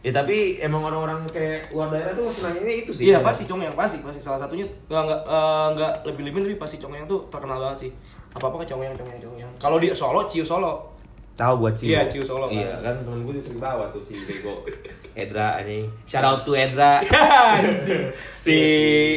Ya 0.00 0.10
tapi 0.10 0.56
emang 0.56 0.80
orang-orang 0.80 1.28
kayak 1.28 1.68
luar 1.70 1.92
daerah 1.92 2.16
tuh 2.16 2.24
masih 2.24 2.42
nanyanya 2.48 2.74
itu 2.80 2.90
sih. 2.90 3.04
Iya 3.08 3.20
pasti 3.20 3.44
Cong 3.44 3.60
yang 3.60 3.76
pasti 3.76 4.00
pasti 4.00 4.20
salah 4.20 4.40
satunya 4.40 4.64
nggak 4.88 5.02
nggak 5.04 5.20
eh, 5.28 5.66
nggak 5.76 5.92
lebih 6.08 6.22
lebih 6.24 6.40
tapi 6.42 6.56
pasti 6.56 6.76
Cong 6.80 6.96
yang 6.96 7.04
tuh 7.04 7.28
terkenal 7.28 7.60
banget 7.60 7.78
sih 7.84 7.90
apa 8.32 8.48
apa 8.48 8.64
ke 8.64 8.72
Cong 8.72 8.80
yang 8.80 8.96
Cong 8.96 9.04
yang 9.06 9.20
Cong 9.20 9.36
yang 9.36 9.50
kalau 9.60 9.76
di 9.76 9.92
Solo 9.92 10.24
Ciu 10.24 10.40
Solo 10.40 10.96
Tahu 11.40 11.54
buat 11.56 11.72
Ciu. 11.72 11.88
Iya, 11.88 12.04
Ciu 12.04 12.20
Solo 12.20 12.46
kan. 12.46 12.52
Iya, 12.52 12.72
kan 12.78 12.94
temen 13.00 13.24
gue 13.24 13.40
sering 13.40 13.56
bawa 13.56 13.88
tuh 13.88 13.96
si 13.98 14.12
Bego. 14.20 14.60
Edra 15.16 15.56
anjing. 15.56 15.88
Shout 16.04 16.20
out 16.20 16.44
to 16.44 16.52
Edra. 16.52 17.00
anjing 17.56 18.12
si 18.36 18.56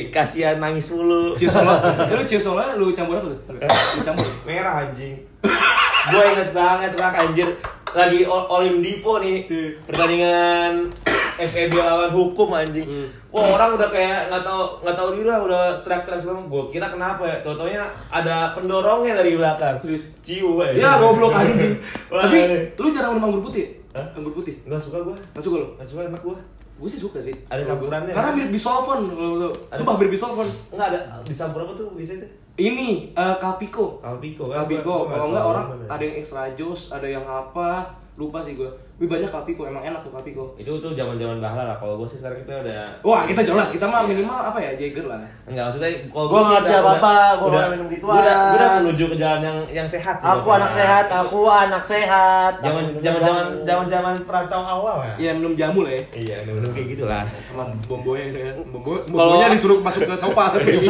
kasihan 0.08 0.56
nangis 0.58 0.88
mulu. 0.90 1.36
Ciu 1.36 1.52
Solo 1.54 1.76
Ya, 1.76 2.16
lu 2.16 2.24
Ciu 2.24 2.40
Solo 2.40 2.64
lu 2.74 2.96
campur 2.96 3.20
apa 3.20 3.28
tuh 3.28 3.40
lu 3.60 4.02
campur 4.02 4.24
merah 4.44 4.88
anjing. 4.88 5.20
gue 6.04 6.24
inget 6.26 6.52
banget 6.52 6.92
rak 6.96 7.16
anjir 7.18 7.48
lagi 7.92 8.24
Ol- 8.24 8.48
Olim 8.50 8.80
Dipo 8.80 9.20
nih 9.20 9.48
pertandingan 9.84 10.92
FEB 11.52 11.72
lawan 11.74 12.08
hukum 12.10 12.50
anjing. 12.52 12.88
Hmm. 12.88 13.10
Wah 13.34 13.50
orang 13.50 13.74
udah 13.74 13.90
kayak 13.90 14.30
nggak 14.30 14.44
tahu 14.44 14.62
nggak 14.80 14.94
tahu 14.94 15.10
diri 15.12 15.26
lah 15.26 15.42
udah 15.42 15.62
teriak-teriak 15.82 16.22
semua. 16.22 16.46
Gue 16.46 16.64
kira 16.70 16.86
kenapa 16.86 17.26
ya? 17.26 17.42
Tau-taunya 17.42 17.82
ada 18.08 18.54
pendorongnya 18.54 19.18
dari 19.18 19.34
belakang. 19.34 19.74
Serius? 19.76 20.06
Ciu 20.22 20.62
aja. 20.62 20.78
ya 20.78 20.92
goblok 20.96 21.34
anjing 21.34 21.74
tapi 22.06 22.38
ini. 22.38 22.60
lu 22.72 22.88
jarang 22.88 23.12
minum 23.12 23.28
anggur 23.28 23.44
putih 23.44 23.74
Hah? 23.90 24.06
anggur 24.14 24.32
putih 24.32 24.54
Nggak 24.64 24.78
suka 24.80 25.02
gue. 25.02 25.16
nggak 25.34 25.42
suka 25.42 25.56
lu 25.58 25.68
Nggak 25.74 25.88
suka 25.88 26.02
enak 26.06 26.22
gue. 26.22 26.38
gue 26.74 26.90
sih 26.90 27.00
suka 27.00 27.18
sih 27.18 27.34
Ada 27.48 27.62
campurannya. 27.66 28.12
karena 28.12 28.30
mirip 28.32 28.52
bisolvon 28.52 29.00
lu 29.08 29.36
tuh 29.40 29.54
sumpah 29.72 29.94
mirip 29.96 30.12
bisolvon 30.12 30.46
Enggak 30.70 30.88
ada 30.90 31.00
disampur 31.24 31.62
apa 31.62 31.74
tuh 31.74 31.90
bisa 31.94 32.14
itu? 32.16 32.28
ini 32.56 33.10
eh, 33.12 33.36
Kalpiko 33.36 33.98
Kalpiko 33.98 34.46
kan. 34.48 34.62
Kalpiko, 34.62 35.10
kalau 35.10 35.26
nggak 35.28 35.42
enggak 35.42 35.46
orang 35.48 35.66
ada 35.88 36.04
yang 36.04 36.16
extra 36.16 36.46
jus, 36.52 36.90
ada 36.90 37.06
yang 37.06 37.24
apa, 37.24 37.82
lupa 38.14 38.38
sih 38.40 38.54
gue. 38.54 38.70
Tapi 38.94 39.10
banyak 39.10 39.26
Kalpiko, 39.26 39.66
emang 39.66 39.82
enak 39.82 40.00
tuh 40.00 40.12
Kalpiko. 40.12 40.54
itu 40.56 40.70
tuh 40.70 40.94
zaman-zaman 40.94 41.38
bahla 41.38 41.66
lah. 41.66 41.76
Kalau 41.76 41.98
gue 41.98 42.06
sih 42.06 42.16
sekarang 42.16 42.40
kita 42.40 42.62
udah 42.62 42.86
Wah, 43.02 43.26
kita 43.26 43.42
jelas, 43.42 43.68
kita 43.68 43.84
mah 43.84 44.06
minimal 44.06 44.38
apa 44.40 44.56
ya, 44.56 44.72
Jagger 44.74 45.06
lah. 45.06 45.18
Enggak 45.44 45.66
maksudnya 45.66 45.90
kalau 46.08 46.24
sih 46.24 46.32
nggak 46.32 46.54
ngerti 46.54 46.70
udah- 46.70 46.80
apa-apa, 46.80 47.14
gua 47.34 47.44
udah 47.44 47.60
nggak 47.60 47.72
minum 47.74 47.88
gituan. 47.90 48.14
gua 48.14 48.22
udah, 48.54 48.70
menuju 48.80 49.04
ke 49.04 49.16
jalan 49.18 49.40
yang 49.42 49.58
yang 49.74 49.88
sehat 49.90 50.16
sih. 50.16 50.30
Aku 50.30 50.48
anak 50.48 50.72
sehat, 50.72 51.06
aku 51.10 51.40
anak 51.44 51.84
sehat. 51.84 52.54
Jangan 52.60 52.80
Aku 52.80 52.88
minum 52.88 53.02
jangan 53.02 53.20
jangan 53.20 53.44
jamu. 53.44 53.66
jangan 53.66 53.86
zaman 53.90 54.14
perantau 54.24 54.62
awal 54.64 54.96
ya. 55.02 55.14
Iya, 55.20 55.32
minum 55.34 55.54
jamu 55.54 55.80
lah 55.82 55.92
ya. 55.92 56.04
Iya, 56.14 56.36
minum 56.46 56.72
kayak 56.72 56.88
gitulah. 56.94 57.22
Sama 57.26 57.64
bombonya 57.84 58.24
gitu 58.30 58.40
kan. 58.40 58.56
Bombo, 58.72 58.92
bombonya 59.10 59.48
disuruh 59.52 59.80
masuk 59.82 60.06
ke 60.06 60.16
sofa 60.16 60.44
tapi. 60.50 60.86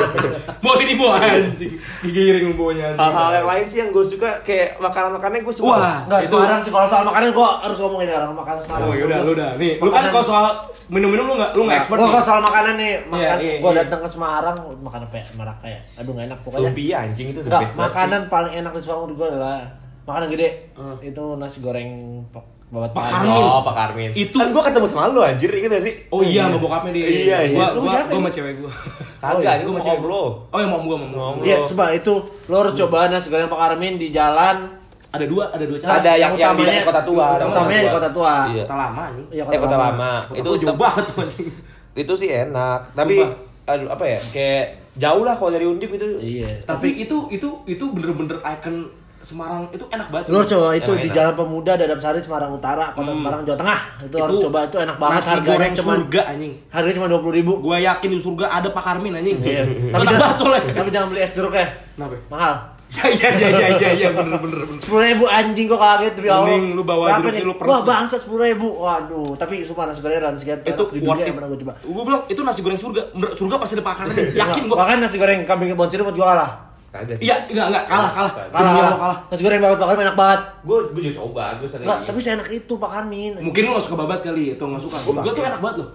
Bawa 0.62 0.74
sini 0.76 0.94
bawa 0.94 1.16
anjing. 1.18 1.72
Digiring 2.00 2.44
bombonya 2.50 2.94
anjing. 2.94 3.00
Hal-hal 3.02 3.30
yang 3.34 3.48
lain 3.48 3.64
sih 3.66 3.78
yang 3.80 3.90
gue 3.90 4.04
suka 4.06 4.30
kayak 4.40 4.78
makanan-makanannya 4.78 5.42
gue 5.42 5.54
suka. 5.54 5.68
Wah, 5.68 5.98
Semarang 6.22 6.60
sih 6.60 6.70
kalau 6.70 6.86
soal 6.86 7.02
makanan 7.02 7.32
gua 7.40 7.50
harus 7.58 7.76
ngomongin 7.78 8.08
orang 8.10 8.36
makan 8.36 8.54
Semarang. 8.60 8.84
Oh, 8.84 8.94
yaudah 8.94 9.18
lu 9.22 9.32
dah. 9.32 9.50
Nih, 9.56 9.72
lu 9.74 9.88
kan 9.88 10.04
Makanan- 10.04 10.12
kalau 10.12 10.24
soal 10.26 10.46
minum-minum 10.86 11.24
lu 11.24 11.34
enggak 11.34 11.50
lu 11.50 11.62
enggak 11.64 11.78
expert 11.80 11.96
Gua 11.96 12.08
kalau 12.10 12.24
soal 12.26 12.40
makanan 12.40 12.74
nih, 12.76 12.92
makan 13.04 13.18
Iya, 13.18 13.32
iya, 13.40 13.54
gua 13.58 13.70
iya. 13.70 13.78
datang 13.80 14.00
ke 14.00 14.08
Semarang 14.08 14.56
makan 14.78 15.00
apa 15.02 15.14
ya? 15.16 15.24
Maraka 15.34 15.66
ya. 15.66 15.80
Aduh 15.96 16.10
enggak 16.12 16.26
enak 16.28 16.38
pokoknya. 16.42 16.62
Lumpia 16.66 16.96
anjing 17.00 17.26
itu 17.28 17.40
the 17.40 17.50
best 17.50 17.74
makanan 17.74 18.20
paling 18.26 18.52
enak 18.54 18.72
di 18.72 18.82
Semarang 18.82 19.14
gua 19.14 19.26
adalah 19.28 19.56
makanan 20.02 20.26
gede. 20.28 20.48
Hmm. 20.72 20.96
Itu 21.00 21.22
nasi 21.34 21.58
goreng 21.58 21.88
pak 22.28 22.44
babat 22.68 22.94
Pak. 22.94 23.02
Karmin. 23.02 23.42
Oh, 23.42 23.60
Pak 23.60 23.74
Karmin. 23.74 24.10
Itu- 24.14 24.38
kan 24.38 24.46
gue 24.48 24.62
ketemu 24.62 24.86
sama 24.86 25.10
lu 25.10 25.18
anjir, 25.20 25.50
inget 25.50 25.70
gak 25.70 25.82
sih? 25.82 25.94
Oh 26.06 26.22
iya, 26.22 26.46
sama 26.46 26.54
bokapnya 26.54 26.94
dia. 26.94 27.02
Iya, 27.02 27.38
iya. 27.44 27.56
Gua 27.58 27.66
Lu 27.74 27.80
gua 27.82 27.90
siapa 27.90 27.98
gua 27.98 28.06
ini? 28.06 28.14
sama 28.16 28.30
cewek 28.30 28.54
gua. 28.56 28.72
Kagak, 29.18 29.52
ini 29.52 29.62
gua 29.62 29.72
sama 29.72 29.82
cewek 29.82 30.02
lo. 30.06 30.22
Oh, 30.46 30.58
yang 30.58 30.70
mau 30.70 30.80
gua, 30.80 30.96
mau 30.96 31.34
gua. 31.34 31.42
Iya, 31.42 31.56
coba 31.66 31.84
itu 31.90 32.14
lo 32.46 32.54
harus 32.56 32.74
coba 32.74 32.98
nasi 33.06 33.26
goreng 33.26 33.46
Pak 33.46 33.58
Karmin 33.58 33.94
di 33.98 34.08
jalan. 34.10 34.56
Ada 35.10 35.26
dua, 35.26 35.44
ada 35.48 35.64
dua 35.64 35.74
cara. 35.76 35.90
Ada 35.96 36.12
yang 36.14 36.32
yang 36.32 36.54
di 36.54 36.62
utamanya- 36.62 36.86
kota 36.86 37.02
tua. 37.02 37.26
yang 37.34 37.50
utamanya 37.50 37.80
di 37.80 37.90
kota 37.90 38.08
tua. 38.10 38.34
Iya. 38.46 38.62
Kota 38.62 38.76
lama 38.76 39.04
nih. 39.10 39.24
Iya, 39.30 39.42
Eh 39.44 39.58
kota 39.58 39.76
lama. 39.76 40.10
Itu 40.30 40.38
Itu 40.38 40.50
jauh 40.62 40.78
banget 40.78 41.04
tuh 41.04 41.16
anjing. 41.20 41.48
itu 41.92 42.12
sih 42.14 42.28
enak, 42.30 42.80
tapi 42.92 43.18
Sumpah. 43.18 43.34
aduh 43.68 43.88
apa 43.88 44.04
ya? 44.06 44.18
Kayak 44.30 44.64
jauh 44.94 45.22
lah 45.22 45.34
kalau 45.34 45.50
dari 45.50 45.66
Undip 45.66 45.90
itu. 45.90 46.06
Iya. 46.16 46.62
Tapi 46.62 46.88
itu 46.96 47.26
itu 47.28 47.48
itu 47.64 47.84
bener-bener 47.88 48.38
ikon 48.40 48.86
Semarang 49.20 49.68
itu 49.68 49.84
enak 49.84 50.08
banget. 50.08 50.24
Lo 50.28 50.40
harus 50.40 50.48
coba 50.48 50.72
itu 50.72 50.86
Emang 50.86 50.96
di 50.96 51.04
enak. 51.04 51.12
Jalan 51.12 51.34
Pemuda 51.36 51.72
Dadap 51.76 52.00
Sari 52.00 52.20
Semarang 52.20 52.56
Utara, 52.56 52.88
Kota 52.88 53.12
Semarang 53.12 53.44
Jawa 53.44 53.58
Tengah. 53.58 53.80
Itu, 54.00 54.16
harus 54.16 54.38
coba 54.40 54.58
itu 54.64 54.76
enak 54.80 54.96
banget 54.96 55.12
nasi 55.12 55.28
harganya 55.28 55.50
goreng 55.50 55.72
cuma 55.76 55.92
surga 55.92 56.22
anjing. 56.24 56.52
harganya 56.70 56.96
cuma 56.96 57.08
20 57.10 57.36
ribu. 57.36 57.52
Gua 57.60 57.76
yakin 57.76 58.08
di 58.08 58.16
surga 58.16 58.46
ada 58.48 58.68
Pak 58.70 58.80
Karmin 58.80 59.12
anjing. 59.12 59.36
Iya. 59.44 59.60
Tapi 59.60 59.76
tapi 59.92 60.00
enak 60.00 60.08
jangan, 60.08 60.20
banget 60.22 60.36
soalnya. 60.40 60.62
tapi 60.72 60.88
jangan 60.88 61.06
beli 61.12 61.20
es 61.20 61.32
jeruk 61.34 61.52
ya. 61.52 61.66
Kenapa? 61.90 62.16
Mahal. 62.32 62.54
Ya 62.90 63.06
iya 63.06 63.28
iya 63.38 63.48
iya 63.54 63.68
iya 63.78 63.90
iya 63.94 64.08
bener 64.10 64.34
bener 64.42 64.66
bener. 64.66 64.82
Sepuluh 64.82 65.02
ribu 65.06 65.24
anjing 65.30 65.70
gua 65.70 65.78
kaget 65.78 66.12
demi 66.18 66.28
Allah. 66.28 66.46
Mending 66.50 66.64
lu 66.74 66.82
bawa 66.82 67.22
nih? 67.22 67.38
sih, 67.38 67.46
lu 67.46 67.54
Wah 67.54 67.62
peres. 67.62 67.82
bangsa 67.86 68.16
sepuluh 68.18 68.42
ribu. 68.50 68.68
Waduh. 68.82 69.38
Tapi 69.38 69.62
sumpah 69.62 69.86
nasi 69.86 70.02
goreng 70.02 70.18
dan 70.18 70.34
sekian 70.34 70.58
Itu 70.66 70.84
di 70.90 70.98
dunia 70.98 71.22
yang 71.22 71.38
pernah 71.38 71.48
gua 71.54 71.58
coba. 71.62 71.72
Gua 71.86 72.02
bilang 72.02 72.22
itu 72.26 72.40
nasi 72.42 72.60
goreng 72.66 72.80
surga. 72.82 73.02
Surga 73.38 73.54
pasti 73.62 73.78
ada 73.78 73.84
Pak 73.86 73.94
Karmin. 73.94 74.26
Yakin 74.42 74.62
gua. 74.66 74.76
Bahkan 74.82 74.96
nasi 75.06 75.16
goreng 75.22 75.38
kambing 75.46 75.70
kebon 75.70 75.86
sirih 75.86 76.02
buat 76.02 76.16
gua 76.18 76.28
kalah. 76.34 76.50
Kagak 76.90 77.14
sih. 77.22 77.30
Iya, 77.30 77.46
enggak 77.46 77.66
enggak 77.70 77.84
kalah 77.86 78.10
kalah. 78.10 78.32
Kalah, 78.50 78.72
kalah. 78.74 78.96
Kalah. 78.98 79.18
Nasi 79.30 79.42
goreng 79.46 79.60
babat 79.62 79.78
bakar 79.78 79.94
enak 79.94 80.16
banget. 80.18 80.40
Gue 80.66 80.78
gue 80.90 81.02
juga 81.06 81.14
coba, 81.22 81.44
gue 81.62 81.68
sering. 81.70 81.86
Enggak, 81.86 81.98
tapi 82.10 82.18
seenak 82.18 82.48
itu 82.50 82.72
Pak 82.74 82.90
Karmin. 82.90 83.32
Mungkin 83.38 83.62
lu 83.62 83.70
gak 83.78 83.86
suka 83.86 83.96
babat 84.02 84.18
kali, 84.26 84.58
itu 84.58 84.64
gak 84.66 84.82
suka. 84.82 84.98
Gua, 85.06 85.22
gua 85.22 85.30
tuh 85.30 85.44
enak 85.46 85.62
banget 85.62 85.76
loh. 85.86 85.88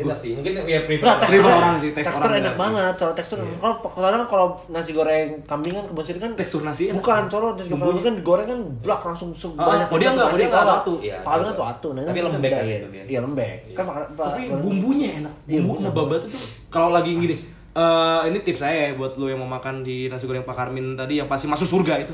Enak 0.00 0.16
sih. 0.16 0.32
Mungkin 0.38 0.52
ya 0.64 0.80
prefer. 0.88 1.04
Enggak, 1.04 1.18
tekstur 1.20 1.40
Prefer 1.42 1.52
orang 1.52 1.74
sih, 1.76 1.90
tekstur 1.92 2.12
tekstur 2.16 2.32
enak 2.38 2.54
ya. 2.54 2.60
banget. 2.60 2.94
Kalau 2.96 3.12
tekstur 3.12 3.38
kalau 3.60 3.74
kalau 3.92 4.26
kalau 4.30 4.46
nasi 4.72 4.90
goreng 4.92 5.28
kambing 5.44 5.72
kan 5.76 5.84
sirih 6.02 6.20
kan 6.22 6.32
Tekstur 6.32 6.62
nasi 6.62 6.82
enak. 6.88 6.96
Bukan, 7.02 7.20
soalnya 7.28 7.50
nasi 7.60 7.70
goreng 7.72 8.02
kan 8.02 8.14
digoreng 8.16 8.46
kan 8.48 8.60
blak 8.80 9.00
langsung 9.04 9.30
sebanyak 9.34 9.88
oh, 9.90 9.98
dia 10.00 10.10
enggak, 10.14 10.26
oh, 10.28 10.36
dia 10.38 10.48
enggak 10.48 10.66
satu. 10.66 10.92
Iya, 11.02 11.16
Pak 11.20 11.30
Karmin 11.30 11.44
kan 11.44 11.52
iya. 11.52 11.58
tuh 11.58 11.66
atu. 11.68 11.88
Nah, 11.92 12.02
Tapi 12.02 12.18
kan 12.18 12.30
lembek 12.32 12.50
itu 12.52 12.88
dia. 12.88 13.02
Iya, 13.04 13.18
lembek. 13.20 13.56
Kan 13.74 13.84
Pak 13.84 13.94
Pak- 14.16 14.26
Tapi 14.32 14.42
bumbunya 14.56 15.08
enak. 15.20 15.34
Iya, 15.44 15.60
Bumbu 15.60 15.90
babat 15.92 16.20
itu 16.26 16.38
kalau 16.70 16.88
lagi 16.90 17.12
gini. 17.14 17.36
eh 17.72 18.20
ini 18.28 18.44
tips 18.44 18.60
saya 18.60 18.92
ya 18.92 19.00
buat 19.00 19.16
lu 19.16 19.32
yang 19.32 19.40
mau 19.40 19.48
makan 19.48 19.80
di 19.80 20.04
nasi 20.04 20.28
goreng 20.28 20.44
Pak 20.44 20.52
Karmin 20.52 20.92
tadi 20.92 21.16
yang 21.16 21.24
pasti 21.24 21.48
masuk 21.48 21.64
surga 21.64 22.04
itu. 22.04 22.12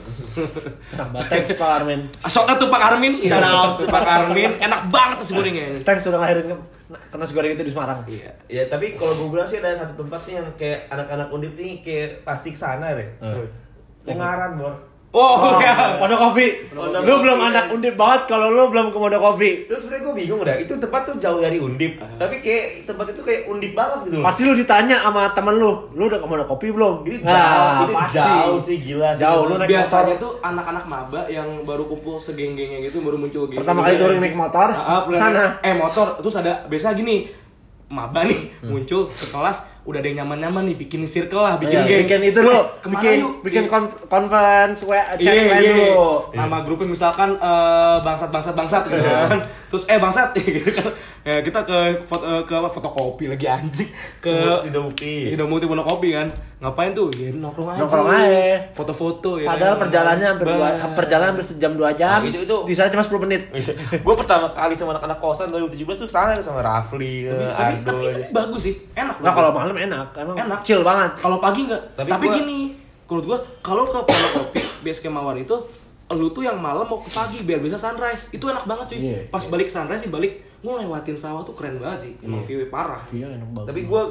Nah, 0.95 1.19
Thanks 1.27 1.59
Pak 1.59 1.67
Karmin. 1.67 2.07
Shout 2.31 2.47
out 2.47 2.62
to 2.62 2.71
Pak 2.71 2.79
Karmin. 2.79 3.11
Shout 3.11 3.43
out 3.43 3.75
Pak 3.83 4.03
Karmin. 4.07 4.55
Enak 4.55 4.87
banget 4.87 5.19
nasi 5.19 5.35
gorengnya. 5.35 5.83
Thanks 5.83 6.07
sudah 6.07 6.23
ngelahirin 6.23 6.55
ke, 6.88 6.96
ke 6.96 7.16
nasi 7.20 7.33
goreng 7.37 7.53
itu 7.53 7.64
di 7.68 7.72
Semarang. 7.72 8.01
Iya. 8.09 8.33
Ya 8.48 8.64
tapi 8.64 8.96
kalau 8.96 9.12
gue 9.12 9.29
bilang 9.29 9.44
sih 9.44 9.61
ada 9.61 9.77
satu 9.77 10.01
tempat 10.01 10.20
nih 10.24 10.35
yang 10.40 10.48
kayak 10.57 10.81
anak-anak 10.88 11.29
undip 11.29 11.53
nih 11.55 11.85
kayak 11.85 12.24
pasti 12.24 12.57
ke 12.57 12.59
sana 12.59 12.96
deh. 12.96 13.09
Hmm. 13.20 13.44
Ungaran 14.09 14.57
bor. 14.57 14.88
Oh, 15.09 15.57
ya. 15.57 15.97
Monokopi. 15.97 16.68
Lu 16.77 17.14
belum 17.25 17.40
anak 17.40 17.73
undip 17.73 17.97
banget 17.97 18.29
kalau 18.29 18.53
lu 18.53 18.68
belum 18.68 18.92
ke 18.92 18.99
Monokopi. 19.01 19.64
Terus 19.64 19.88
sebenernya 19.88 20.05
gue 20.05 20.14
bingung 20.14 20.40
dah, 20.44 20.53
itu 20.53 20.73
tempat 20.77 21.01
tuh 21.09 21.16
jauh 21.16 21.40
dari 21.40 21.57
Undip 21.57 21.97
Tapi 21.97 22.44
kayak 22.44 22.85
tempat 22.85 23.16
itu 23.16 23.25
kayak 23.25 23.49
Undip 23.49 23.73
banget 23.73 24.05
gitu 24.05 24.21
loh 24.21 24.25
Pasti 24.29 24.44
lu 24.44 24.53
ditanya 24.53 25.01
sama 25.01 25.33
temen 25.33 25.57
lu, 25.57 25.88
lu 25.97 26.12
udah 26.12 26.21
ke 26.21 26.29
Monokopi 26.29 26.68
belum? 26.68 27.09
Ini 27.09 27.25
Nah, 27.25 27.88
jauh, 27.88 27.97
pasti. 27.97 28.18
jauh 28.21 28.59
sih 28.61 28.77
gila 28.85 29.09
sih 29.16 29.25
Jauh, 29.25 29.42
lu 29.49 29.55
Biasanya 29.57 30.12
motor. 30.12 30.21
tuh 30.21 30.33
anak-anak 30.44 30.85
maba 30.85 31.21
yang 31.27 31.49
baru 31.64 31.88
kumpul 31.88 32.21
segeng-gengnya 32.21 32.85
gitu 32.85 33.01
baru 33.01 33.16
muncul 33.16 33.49
geng. 33.49 33.64
Pertama 33.64 33.88
kali 33.88 33.97
touring 33.97 34.21
naik 34.21 34.37
motor, 34.37 34.68
ah, 34.68 35.09
sana. 35.09 35.57
Eh 35.64 35.73
motor, 35.73 36.21
terus 36.21 36.37
ada 36.37 36.68
biasa 36.68 36.92
gini 36.92 37.33
maba 37.88 38.21
nih 38.21 38.61
muncul 38.61 39.09
ke 39.09 39.25
kelas 39.33 39.78
udah 39.81 39.99
ada 39.99 40.07
yang 40.07 40.19
nyaman-nyaman 40.21 40.62
nih 40.67 40.77
bikin 40.77 41.01
circle 41.05 41.41
lah 41.41 41.57
bikin 41.57 41.79
Iya, 41.79 41.87
geng 41.87 42.01
bikin 42.03 42.21
itu 42.27 42.41
Eh, 42.41 42.64
ke 42.77 42.87
mana 42.87 42.93
bikin 42.95 43.12
yuk? 43.19 43.33
bikin 43.41 43.62
Iya. 43.62 43.71
kon- 43.71 43.95
conference, 44.05 44.81
wa- 44.83 45.09
chat 45.12 45.21
Iya, 45.29 45.43
lain 45.49 45.59
iya. 45.59 45.73
dulu. 45.73 46.11
Nama 46.33 46.57
grupnya 46.61 46.88
misalkan 46.88 47.31
eh, 47.33 47.97
bangsat 47.99 48.29
bangsat 48.29 48.55
bangsat 48.55 48.83
gitu 48.87 49.01
kan. 49.01 49.38
Terus 49.69 49.85
eh 49.85 49.97
bangsat 49.97 50.29
gitu 50.37 50.71
kan. 50.71 50.91
Ya, 51.21 51.41
kita 51.41 51.61
ke 51.62 51.77
foto 52.03 52.25
eh, 52.25 52.43
ke 52.43 52.55
apa, 52.55 52.67
fotokopi 52.67 53.25
lagi 53.27 53.45
anjing 53.45 53.88
ke 54.19 54.33
Sidomukti. 54.59 55.29
Sidomukti 55.29 55.64
Monokopi 55.64 56.09
kan. 56.11 56.29
Ngapain 56.59 56.91
tuh? 56.91 57.09
Ya 57.12 57.31
nongkrong 57.31 57.71
aja. 57.71 57.79
Nongkrong 57.79 58.09
aja. 58.11 58.57
Foto-foto 58.73 59.37
ya. 59.37 59.47
Padahal 59.47 59.77
perjalanannya 59.79 60.29
hampir 60.29 60.47
dua, 60.49 60.69
perjalanan 60.93 61.29
hampir 61.33 61.47
sejam 61.47 61.73
dua 61.73 61.93
jam. 61.93 62.19
Nah, 62.19 62.29
itu- 62.29 62.43
itu- 62.43 62.64
Di 62.64 62.75
sana 62.75 62.88
cuma 62.88 63.01
10 63.01 63.21
menit. 63.21 63.43
gue 63.95 64.14
pertama 64.17 64.49
kali 64.49 64.75
sama 64.75 64.93
anak-anak 64.93 65.19
kosan 65.19 65.49
2017 65.49 65.71
tuh 65.97 66.07
ke 66.07 66.12
sana 66.12 66.35
sama 66.38 66.59
Rafli, 66.61 67.25
tapi, 67.25 67.45
tapi, 67.49 67.75
tapi 67.85 68.05
itu 68.09 68.21
bagus 68.31 68.61
sih, 68.61 68.75
enak. 68.93 69.17
Nah, 69.19 69.31
kalau 69.31 69.51
malam 69.53 69.78
enak, 69.81 70.09
emang 70.14 70.37
Enak. 70.37 70.61
chill 70.61 70.83
banget. 70.83 71.12
Kalau 71.17 71.38
pagi 71.38 71.64
enggak. 71.64 71.83
Tapi 71.95 72.09
Tapi, 72.09 72.25
gua- 72.25 72.37
gini, 72.37 72.59
menurut 73.05 73.25
gua 73.25 73.38
kalau 73.61 73.85
ke 73.85 73.99
Monokopi 73.99 74.61
base 74.85 75.01
camp 75.01 75.14
Mawar 75.14 75.35
itu 75.35 75.55
lu 76.09 76.29
tuh 76.29 76.41
yang 76.41 76.57
malam 76.57 76.85
mau 76.85 76.97
ke 76.97 77.09
pagi 77.09 77.43
biar 77.43 77.59
bisa 77.59 77.77
sunrise. 77.77 78.31
Itu 78.31 78.47
enak 78.47 78.64
banget 78.64 78.87
cuy. 78.88 78.99
Iya. 78.99 79.19
Pas 79.29 79.45
balik 79.45 79.69
sunrise 79.69 80.03
sih 80.03 80.11
balik 80.11 80.33
ngelewatin 80.59 81.14
sawah 81.14 81.41
tuh 81.41 81.53
keren 81.53 81.77
banget 81.77 81.99
sih. 82.01 82.12
Emang 82.21 82.41
view 82.41 82.64
parah. 82.67 83.01
Iya, 83.09 83.29
enak 83.31 83.49
banget. 83.53 83.69
Tapi 83.69 83.81
gue 83.85 84.03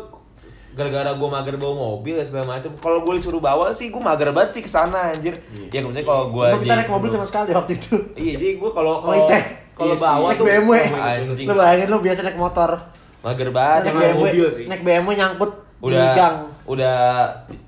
gara-gara 0.69 1.10
gue 1.10 1.25
mager 1.27 1.56
bawa 1.58 1.73
mobil 1.73 2.13
ya 2.13 2.21
segala 2.21 2.53
macem 2.53 2.69
kalau 2.77 3.01
gue 3.01 3.17
disuruh 3.17 3.41
bawa 3.41 3.73
sih 3.73 3.89
gue 3.89 3.97
mager 3.97 4.30
banget 4.30 4.51
sih 4.51 4.62
ke 4.62 4.69
sana 4.69 5.10
anjir 5.10 5.34
ya 5.73 5.82
misalnya 5.82 6.06
kalau 6.06 6.30
gue 6.30 6.45
kita 6.62 6.77
naik 6.77 6.86
mobil 6.86 7.10
cuma 7.10 7.25
sekali 7.25 7.49
waktu 7.49 7.73
itu. 7.73 7.97
iya 8.13 8.38
jadi 8.38 8.62
gue 8.62 8.69
kalau 8.69 9.01
kalau 9.01 9.25
kalau 9.73 9.93
Iya 9.93 9.97
bawa 9.99 10.27
tuh 10.34 10.45
BMW. 10.45 10.73
anjing 10.93 11.45
Lu 11.45 11.53
bayangin 11.53 11.88
lu 11.88 11.97
biasa 11.97 12.19
naik 12.23 12.38
motor. 12.38 12.69
Mager 13.27 13.49
banget 13.51 13.81
naik 13.83 13.95
BMW, 13.97 14.23
mobil 14.23 14.47
sih. 14.49 14.65
naik 14.65 14.81
BMW 14.81 15.11
nyangkut 15.13 15.51
di 15.51 15.85
udah 15.85 16.07
gang. 16.13 16.35
udah 16.65 16.97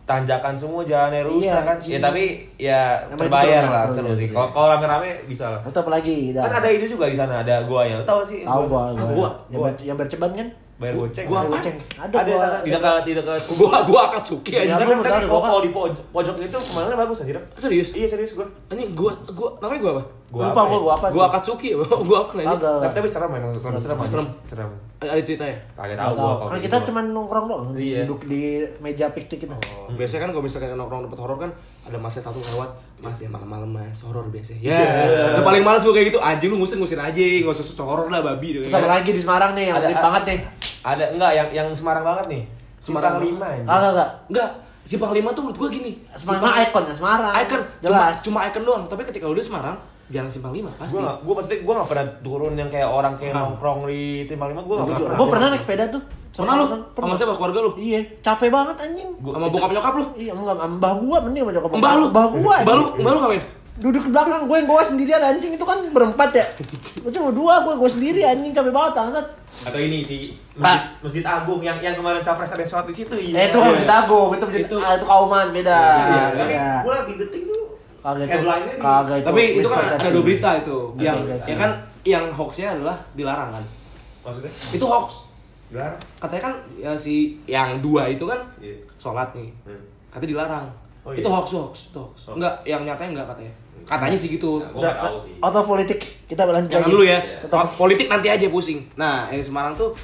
tanjakan 0.03 0.53
semua 0.53 0.81
jalannya 0.81 1.21
rusak 1.21 1.45
Iya, 1.45 1.57
kan 1.61 1.75
anjing. 1.75 1.91
ya 1.91 1.99
tapi 1.99 2.23
ya 2.57 2.81
Namanya 3.05 3.19
terbayar 3.19 3.61
seru, 3.61 3.69
lah 3.69 3.81
seru, 3.81 3.93
seru 3.93 4.07
seru. 4.07 4.17
sih 4.17 4.27
kalau 4.29 4.49
kalau 4.49 4.67
rame-rame 4.71 5.09
bisa 5.23 5.45
lah 5.47 5.61
Itu 5.61 5.77
apa 5.77 5.91
lagi? 5.91 6.17
Dah. 6.31 6.41
kan 6.41 6.53
ada 6.57 6.69
itu 6.69 6.85
juga 6.87 7.05
di 7.05 7.15
sana 7.15 7.33
ada 7.39 7.55
gua 7.63 7.81
yang 7.83 8.01
tahu 8.01 8.21
sih 8.23 8.41
Tahu 8.41 8.63
gua, 8.65 8.81
gua. 8.89 9.05
gua. 9.07 9.29
Yang, 9.47 9.59
ber, 9.61 9.71
yang 9.83 9.97
berceban 9.97 10.31
kan? 10.33 10.47
Bayar 10.79 10.95
goceng 10.95 11.25
Gua 11.27 11.39
bayar 11.39 11.51
goceng 11.53 11.75
Ada, 11.93 12.15
ada 12.15 12.23
di 12.23 12.31
gua. 12.31 12.39
sana 12.39 12.57
di 12.59 12.69
dekat 12.71 13.01
di 13.03 13.11
dekat 13.13 13.39
Gua 13.51 13.77
gua 13.83 14.01
Akatsuki 14.07 14.49
Iya, 14.49 14.61
aja. 14.71 14.73
Kan 14.79 15.03
kan 15.03 15.21
kalau 15.27 15.59
di 15.59 15.69
pojok, 15.69 16.35
itu 16.39 16.57
kemarin 16.57 16.95
bagus 16.95 17.17
anjir. 17.19 17.35
Serius? 17.59 17.89
Iya 17.91 18.07
serius 18.07 18.31
gua. 18.33 18.47
Ini 18.71 18.95
gua 18.95 19.11
gua 19.35 19.49
namanya 19.59 19.79
gua 19.81 19.91
apa? 19.93 20.03
Gua 20.29 20.43
lupa 20.45 20.53
apa 20.55 20.61
gua 20.61 20.71
ya? 20.71 20.79
gua 20.79 20.93
apa. 20.95 21.07
Gua 21.09 21.23
Akatsuki. 21.27 21.69
Gua 22.07 22.17
apa? 22.23 22.31
Agak. 22.39 22.75
Tapi 22.79 22.93
tapi 22.95 23.07
serem 23.09 23.29
memang 23.29 23.51
kalau 23.55 23.75
serem. 23.75 23.97
Serem. 24.01 24.27
Serem. 24.45 24.69
Ada 24.99 25.21
cerita 25.21 25.43
ya? 25.43 25.55
Kagak 25.75 25.97
tahu 25.97 26.13
gua 26.15 26.47
Kan 26.47 26.59
kita 26.59 26.77
gitu. 26.77 26.87
cuma 26.87 26.99
nongkrong 27.03 27.45
doang, 27.45 27.63
Iya. 27.75 28.03
duduk 28.03 28.21
di 28.23 28.41
meja 28.79 29.11
piknik 29.11 29.39
kita. 29.41 29.55
Oh, 29.55 29.91
Biasanya 29.91 30.21
kan 30.23 30.29
kalau 30.31 30.43
misalkan 30.43 30.71
nongkrong 30.73 31.01
tempat 31.07 31.19
horor 31.19 31.37
kan 31.39 31.51
ada 31.83 31.97
masnya 31.97 32.23
satu 32.23 32.39
lewat 32.39 32.69
Mas 32.99 33.15
ya 33.15 33.31
malam-malam 33.31 33.71
mas 33.71 34.03
horor 34.03 34.27
biasa 34.27 34.59
ya. 34.59 34.75
Udah 35.33 35.41
paling 35.41 35.63
males 35.63 35.79
gue 35.81 35.95
kayak 35.95 36.11
gitu 36.11 36.19
anjing 36.19 36.51
lu 36.51 36.59
ngusir 36.59 36.75
ngusir 36.75 36.99
aja 36.99 37.15
nggak 37.15 37.47
usah 37.49 37.63
horor 37.79 38.11
lah 38.11 38.19
babi 38.19 38.59
ada 38.61 38.99
lagi 38.99 39.15
di 39.15 39.23
Semarang 39.23 39.55
nih 39.55 39.71
yang 39.71 39.79
Ada- 39.79 40.03
banget 40.03 40.23
nih. 40.27 40.39
Ada 40.81 41.05
enggak 41.11 41.31
yang 41.33 41.47
yang 41.51 41.67
Semarang 41.71 42.03
banget 42.03 42.25
nih? 42.27 42.43
Semarang 42.79 43.19
Semarang 43.19 43.35
5 43.35 43.51
anjir. 43.51 43.67
Kagak 43.67 43.89
enggak. 43.91 44.09
Enggak, 44.29 44.49
Simpang 44.81 45.11
Lima 45.11 45.29
tuh 45.31 45.41
menurut 45.43 45.57
gue 45.59 45.69
gini. 45.71 45.91
Semarang 46.15 46.41
mah 46.41 46.63
ikonnya 46.63 46.95
Semarang. 46.95 47.33
Icon, 47.37 47.61
Jelas. 47.79 48.15
Cuma, 48.19 48.39
cuma 48.41 48.49
icon 48.49 48.63
doang. 48.63 48.83
Tapi 48.87 49.01
ketika 49.03 49.25
lu 49.25 49.35
di 49.35 49.43
Semarang, 49.43 49.75
jarang 50.07 50.31
Simpang 50.31 50.49
Lima 50.49 50.71
pasti. 50.73 50.95
Gua 50.95 51.03
gak, 51.05 51.17
gua 51.21 51.33
maksudnya 51.35 51.57
gua 51.61 51.73
gak 51.77 51.89
pernah 51.89 52.05
turun 52.19 52.53
yang 52.55 52.69
kayak 52.71 52.89
orang 52.89 53.13
kayak 53.13 53.33
Ah. 53.33 53.45
nongkrong 53.45 53.85
di 53.85 54.01
Timbang 54.25 54.49
5 54.49 54.63
gua 54.63 54.75
gak 54.77 54.85
Gua 54.85 54.95
pernah. 54.97 55.17
gua 55.17 55.27
pernah 55.29 55.47
naik 55.51 55.61
sepeda 55.61 55.85
tuh. 55.87 56.01
Pernah 56.29 56.55
lu? 56.55 56.65
Sama 56.95 57.13
siapa 57.13 57.33
keluarga 57.35 57.59
lu? 57.59 57.71
Iya, 57.75 57.99
capek 58.21 58.47
banget 58.47 58.75
anjing. 58.79 59.09
Sama 59.19 59.47
bokap 59.49 59.69
nyokap 59.69 59.93
lu? 59.93 60.05
Iya, 60.15 60.31
enggak 60.31 60.55
sama 60.55 60.65
mbah 60.71 60.93
gua 60.95 61.17
mending 61.19 61.43
sama 61.43 61.51
nyokap. 61.51 61.69
Mbah 61.75 61.93
lu? 61.93 62.05
Mbah 62.09 62.25
gua. 62.31 62.55
Mbah 62.63 62.73
lu, 62.73 62.83
mbah 62.97 63.11
lu 63.11 63.19
ngapain? 63.19 63.43
Duduk 63.79 64.01
di 64.01 64.11
belakang 64.11 64.43
gue 64.43 64.55
yang 64.55 64.67
gue 64.67 64.81
sendirian 64.85 65.21
anjing 65.21 65.51
itu 65.51 65.63
kan 65.63 65.79
berempat 65.89 66.29
ya. 66.31 66.45
Gue 66.99 67.07
cuma 67.09 67.31
dua, 67.31 67.63
gue 67.63 67.73
gue 67.73 67.89
sendiri 67.89 68.21
anjing 68.21 68.51
capek 68.51 68.69
banget 68.69 68.91
bangsat. 68.93 69.25
Atau 69.63 69.79
ini 69.79 70.03
sih 70.03 70.35
Ah. 70.53 70.75
Masjid, 70.75 70.83
Masjid 71.01 71.23
Agung 71.25 71.59
yang 71.59 71.79
yang 71.79 71.95
kemarin 71.95 72.19
capres 72.19 72.51
ada 72.51 72.61
sholat 72.61 72.83
di 72.83 72.93
situ 72.93 73.15
Eh 73.15 73.47
itu 73.47 73.55
kan 73.55 73.71
masjid 73.71 73.87
agung, 73.89 74.29
itu 74.29 74.43
masjid 74.43 74.65
Itu- 74.67 74.77
ah, 74.77 74.93
itu 74.93 75.05
kauman 75.05 75.47
beda. 75.49 75.79
Iya, 75.79 76.23
Tapi 76.29 76.51
Beda. 76.51 76.67
gua 76.83 76.93
lagi 76.93 77.13
detik 77.15 77.41
tuh 77.45 77.63
Kagak 77.99 78.25
itu. 78.25 78.39
Kagak 78.77 79.15
itu. 79.15 79.25
Tapi 79.25 79.41
itu 79.55 79.67
kan 79.67 79.79
ada 79.95 80.19
berita 80.19 80.49
itu. 80.57 80.77
Yang 80.97 81.17
ya 81.41 81.55
kan 81.55 81.71
yang 82.01 82.25
hoaxnya 82.29 82.67
adalah 82.73 82.95
dilarang 83.13 83.49
kan. 83.49 83.63
maksudnya 84.19 84.51
Itu 84.69 84.83
hoax. 84.83 85.09
dilarang. 85.69 85.95
Katanya 86.19 86.43
kan 86.43 86.53
ya 86.75 86.91
si 86.93 87.15
yang 87.45 87.79
dua 87.79 88.07
itu 88.07 88.23
kan 88.23 88.43
Iya. 88.59 88.75
sholat 88.95 89.31
nih. 89.31 89.47
Hmm. 89.63 89.79
Katanya 90.11 90.31
dilarang. 90.35 90.67
Oh, 90.99 91.11
itu 91.11 91.23
iya? 91.23 91.31
hoax 91.31 91.47
hoax, 91.53 91.75
itu 91.89 91.97
hoax. 91.97 92.15
Enggak, 92.29 92.53
yang 92.63 92.83
nyatanya 92.83 93.11
enggak 93.15 93.27
katanya. 93.31 93.53
Katanya 93.89 94.13
sih 94.13 94.29
gitu. 94.29 94.61
Nah, 94.71 94.93
tahu 94.95 95.17
sih. 95.17 95.33
Auto 95.39 95.65
politik 95.65 95.99
kita 96.23 96.45
lanjut 96.45 96.69
Jangan 96.69 96.85
lagi. 96.85 96.93
dulu 96.93 97.03
ya. 97.03 97.19
Tetap. 97.41 97.73
Politik 97.73 98.05
nanti 98.05 98.27
aja 98.27 98.45
pusing. 98.45 98.85
Nah, 98.93 99.25
ini 99.27 99.41
Semarang 99.41 99.73
tuh 99.73 99.97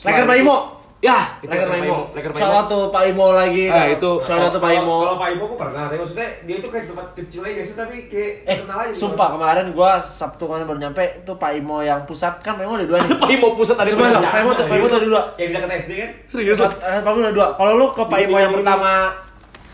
Leker 0.00 0.30
Imo. 0.36 0.78
Ya, 1.02 1.18
itu 1.36 1.50
Leker 1.50 1.66
Leker 1.66 1.66
Pak 1.66 1.74
Pak 1.74 1.82
Imo. 1.82 1.90
Imo. 1.90 2.00
Leker 2.14 2.30
Pak 2.30 2.38
Salah 2.38 2.52
Imo. 2.52 2.62
satu 2.62 2.78
Pak 2.88 3.02
Imo 3.04 3.26
lagi. 3.32 3.64
Ah, 3.66 3.86
itu. 3.90 4.10
Salah 4.22 4.42
satu 4.44 4.58
Pak 4.58 4.70
Kalau- 4.70 4.78
Imo. 4.80 4.96
Kalau 5.02 5.16
Pak 5.18 5.28
Imo 5.28 5.44
gua 5.44 5.58
pernah, 5.58 5.82
tapi 5.84 5.96
maksudnya 5.98 6.28
dia 6.40 6.56
itu 6.56 6.68
kayak 6.68 6.86
tempat 6.86 7.06
kecil 7.12 7.40
aja 7.42 7.54
biasa 7.56 7.72
tapi 7.76 7.96
kayak 8.06 8.32
Eh, 8.44 8.56
kenal 8.62 8.78
aja. 8.80 8.94
sumpah 8.94 9.28
kemarin 9.34 9.66
gua 9.72 9.90
Sabtu 9.98 10.42
kemarin 10.44 10.62
baru 10.64 10.78
nyampe 10.80 11.02
itu 11.18 11.32
Pak 11.34 11.50
Imo 11.52 11.82
yang 11.82 12.00
pusat 12.02 12.38
kan 12.38 12.54
Pak 12.54 12.62
Imo 12.62 12.74
ada 12.76 12.86
dua 12.86 12.98
nih. 13.00 13.10
Pak 13.18 13.30
Imo 13.32 13.48
pusat 13.52 13.74
ada 13.76 13.90
dua. 13.90 14.06
dong, 14.08 14.22
Pak 14.24 14.38
Imo 14.38 14.50
tuh, 14.52 14.64
Pak 14.64 14.76
Imo 14.76 14.86
tuh 14.86 14.96
ada 14.96 15.08
dua. 15.08 15.22
Yang 15.34 15.48
di 15.48 15.52
dekat 15.52 15.70
SD 15.76 15.90
kan? 15.96 16.10
Serius? 16.28 16.58
Pak 16.60 16.72
eh, 16.80 17.00
Pak 17.00 17.10
Imo 17.10 17.20
ada 17.20 17.34
dua. 17.34 17.46
Kalau 17.52 17.72
lu 17.74 17.86
ke 17.90 18.02
Pak 18.04 18.18
Imo 18.20 18.36
yang 18.38 18.52
pertama 18.52 18.90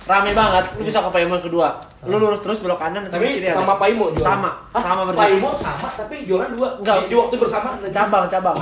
rame 0.09 0.33
banget, 0.33 0.64
lu 0.81 0.83
bisa 0.88 1.05
ke 1.05 1.11
Pak 1.12 1.21
Imo 1.21 1.37
yang 1.37 1.44
kedua. 1.44 1.68
Lu 2.09 2.16
lurus 2.16 2.40
terus 2.40 2.64
belok 2.64 2.81
kanan 2.81 3.05
Tapi 3.12 3.42
kiri 3.42 3.51
sama 3.53 3.77
Pak 3.77 3.92
Imo 3.92 4.09
jualan. 4.16 4.25
Sama, 4.25 4.51
Hah? 4.73 4.81
sama 4.81 5.03
persis. 5.12 5.37
Imo 5.37 5.51
sama 5.53 5.88
tapi 5.92 6.16
jualan 6.25 6.49
dua. 6.57 6.68
Enggak. 6.81 6.97
Di, 7.05 7.12
di 7.12 7.14
waktu 7.21 7.35
bersamaan. 7.37 7.77
cabang, 7.92 8.25
cabang. 8.31 8.57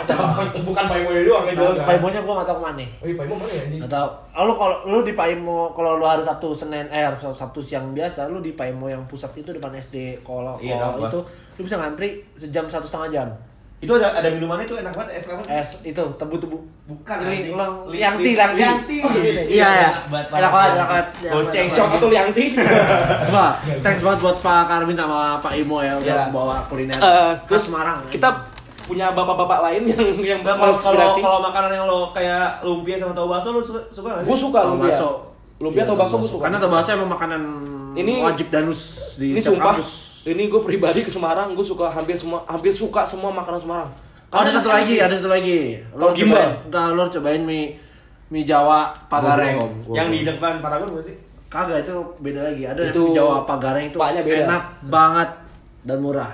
Bukan 0.66 0.84
Pak 0.90 0.96
Imo 0.98 1.10
doang 1.22 1.44
yang 1.46 1.54
jualan. 1.54 1.86
Pak 1.86 1.94
Imonya 2.02 2.20
gua 2.26 2.32
enggak 2.42 2.48
tahu 2.50 2.58
ke 2.58 2.64
mana. 2.66 2.86
Oh 2.98 3.06
iya, 3.06 3.14
Pak 3.14 3.24
Imo 3.30 3.34
mana 3.38 3.52
ya? 3.54 3.64
Nggak 3.78 3.92
tahu. 3.94 4.08
Lu 4.42 4.52
kalau 4.58 4.76
lu 4.90 4.98
di 5.06 5.12
Pak 5.14 5.26
Imo 5.30 5.58
kalau 5.70 5.90
lu 5.94 6.04
hari 6.04 6.22
Sabtu 6.26 6.48
Senin 6.50 6.90
eh 6.90 7.06
Sabtu 7.14 7.60
siang 7.62 7.94
biasa 7.94 8.26
lu 8.26 8.42
di 8.42 8.50
Pak 8.58 8.66
Imo 8.66 8.90
yang 8.90 9.06
pusat 9.06 9.30
itu 9.38 9.54
depan 9.54 9.70
SD 9.78 10.26
kalau 10.26 10.58
Iya, 10.58 10.98
itu 10.98 11.20
lu 11.56 11.62
bisa 11.62 11.78
ngantri 11.78 12.26
sejam 12.34 12.66
satu 12.66 12.90
setengah 12.90 13.08
jam. 13.14 13.28
Itu 13.76 13.92
ada 13.92 14.08
ada 14.10 14.28
minumannya 14.28 14.64
tuh 14.64 14.80
enak 14.80 14.88
banget 14.90 15.10
es 15.14 15.24
lemon. 15.26 15.44
Es 15.46 15.68
itu 15.82 16.00
tebu-tebu. 16.16 16.56
Bukan, 16.86 17.16
Li- 17.20 17.28
anjing. 17.28 17.52
ulang 17.52 17.72
Li- 17.86 17.98
yang 17.98 18.14
li- 18.16 18.24
ti, 18.24 18.30
yang 18.32 18.52
ti. 18.52 18.58
Liangti. 18.58 18.96
Oh, 18.98 19.10
Iya, 19.12 19.42
Iya 19.44 19.68
ya. 19.68 19.90
enak 19.92 20.04
banget, 20.08 20.28
Enak 20.32 20.88
banget. 20.88 21.06
Goceng, 21.28 21.66
Siapa 21.68 21.84
banget. 21.86 22.00
tuh 22.00 22.08
Liangti? 22.08 22.44
Coba, 23.26 23.46
thanks 23.82 24.00
banget 24.00 24.18
buat 24.22 24.36
Pak 24.40 24.62
Karmin 24.66 24.96
sama 24.96 25.18
Pak 25.38 25.52
Imo 25.54 25.78
ya 25.80 25.92
udah 25.94 26.18
Iya. 26.18 26.32
bawa 26.32 26.56
kuliner 26.66 26.96
Eh, 26.96 27.32
terus 27.44 27.68
Semarang. 27.68 28.00
kita 28.08 28.28
punya 28.82 29.10
bapak-bapak 29.10 29.58
lain 29.62 29.82
yang 29.84 30.00
yang 30.24 30.40
kalau 30.40 30.72
kalau 30.72 31.40
makanan 31.42 31.70
yang 31.70 31.84
lo 31.84 32.14
kayak 32.14 32.62
lumpia 32.62 32.94
sama 32.94 33.12
tahu 33.12 33.28
bakso 33.28 33.50
lo 33.50 33.60
suka 33.60 34.08
nggak? 34.08 34.24
Gue 34.24 34.38
suka 34.38 34.60
lumpia. 34.64 34.96
Lumpia 35.56 35.82
Iya, 35.82 35.84
atau 35.84 35.90
tahu 35.90 36.00
bakso 36.00 36.16
gue 36.16 36.30
suka. 36.30 36.42
Karena 36.46 36.56
tahu 36.56 36.70
bakso 36.70 36.90
emang 36.94 37.10
makanan 37.10 37.42
Ini- 37.92 38.20
wajib 38.22 38.46
danus 38.48 38.80
di 39.16 39.32
ini 39.32 39.40
sumpah. 39.42 39.76
Ini 40.26 40.50
gue 40.50 40.58
pribadi 40.58 41.06
ke 41.06 41.10
Semarang, 41.10 41.54
gue 41.54 41.62
suka 41.62 41.86
hampir 41.86 42.18
semua 42.18 42.42
hampir 42.50 42.74
suka 42.74 43.06
semua 43.06 43.30
makanan 43.30 43.60
Semarang. 43.62 43.90
Oh, 44.26 44.42
ada 44.42 44.50
Karena 44.50 44.58
satu 44.58 44.68
lagi, 44.74 44.94
ada 44.98 45.14
satu 45.14 45.30
lagi. 45.30 45.58
Cobain, 45.94 46.50
enggak, 46.66 46.84
lu 46.90 46.98
harus 46.98 47.14
cobain 47.14 47.42
mie 47.46 47.78
mie 48.26 48.42
Jawa 48.42 48.90
Pagareng. 49.06 49.86
Yang 49.94 50.08
di 50.10 50.18
depan 50.26 50.58
Paragon 50.58 50.90
bukan 50.90 51.06
sih? 51.06 51.16
Kagak 51.46 51.86
itu 51.86 51.94
beda 52.18 52.42
lagi. 52.42 52.66
Ada 52.66 52.90
Itu- 52.90 53.14
mie 53.14 53.22
Jawa 53.22 53.46
Pagareng 53.46 53.86
itu 53.86 53.98
beda. 54.02 54.50
enak 54.50 54.62
banget 54.90 55.30
dan 55.86 55.98
murah. 56.02 56.32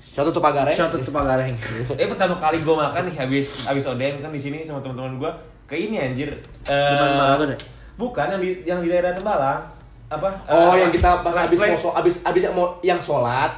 Suatu 0.00 0.32
tuh 0.32 0.40
pagareng. 0.40 0.72
Out 0.72 0.94
to 1.04 1.12
Pagareng. 1.12 1.52
Eh 2.00 2.06
pertama 2.08 2.34
kali 2.40 2.64
gue 2.64 2.74
makan 2.74 3.12
nih 3.12 3.16
habis 3.18 3.68
habis 3.68 3.84
odeng 3.84 4.18
kan 4.18 4.32
di 4.32 4.40
sini 4.40 4.64
sama 4.64 4.80
teman-teman 4.80 5.20
gue 5.20 5.30
ke 5.68 5.76
ini 5.76 6.00
anjir. 6.00 6.32
Eh, 6.64 6.72
Depan 6.72 7.12
Paragon 7.18 7.48
ya? 7.52 7.58
Bukan 7.98 8.26
yang 8.32 8.40
di 8.40 8.50
yang 8.64 8.80
di 8.80 8.88
daerah 8.88 9.12
Tembalang. 9.12 9.62
Apa? 10.08 10.28
Oh, 10.48 10.72
Eh, 10.72 10.84
yang 10.84 10.90
kita 10.90 11.20
pas 11.20 11.34
habis 11.36 11.58
mau 11.60 11.76
so, 11.76 11.88
habis 11.92 12.24
habis 12.24 12.42
yang 12.44 12.54
mau 12.56 12.80
yang 12.80 12.96
sholat, 12.96 13.52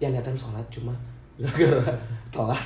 yang 0.00 0.16
niatan 0.16 0.32
sholat 0.32 0.64
cuma 0.72 0.96
gara-gara 1.38 1.92
telat. 2.32 2.64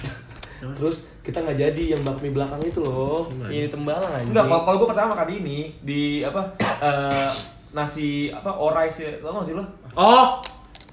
Terus 0.64 1.12
kita 1.20 1.44
nggak 1.44 1.58
jadi 1.60 1.82
yang 1.92 2.00
bakmi 2.06 2.30
belakang 2.30 2.62
itu 2.62 2.80
loh. 2.80 3.28
Ini 3.28 3.68
tembalang 3.68 4.08
anjing. 4.08 4.32
Enggak, 4.32 4.46
kalau, 4.48 4.62
kalau 4.64 4.76
gue 4.80 4.88
pertama 4.94 5.12
di 5.26 5.34
ini 5.42 5.58
di 5.82 6.00
apa? 6.24 6.40
eh, 6.88 7.28
nasi 7.74 8.30
apa 8.30 8.54
orais 8.54 8.94
ya, 8.96 9.10
tau 9.18 9.42
gak 9.42 9.46
sih 9.50 9.54
lo? 9.58 9.66
Oh, 9.98 10.38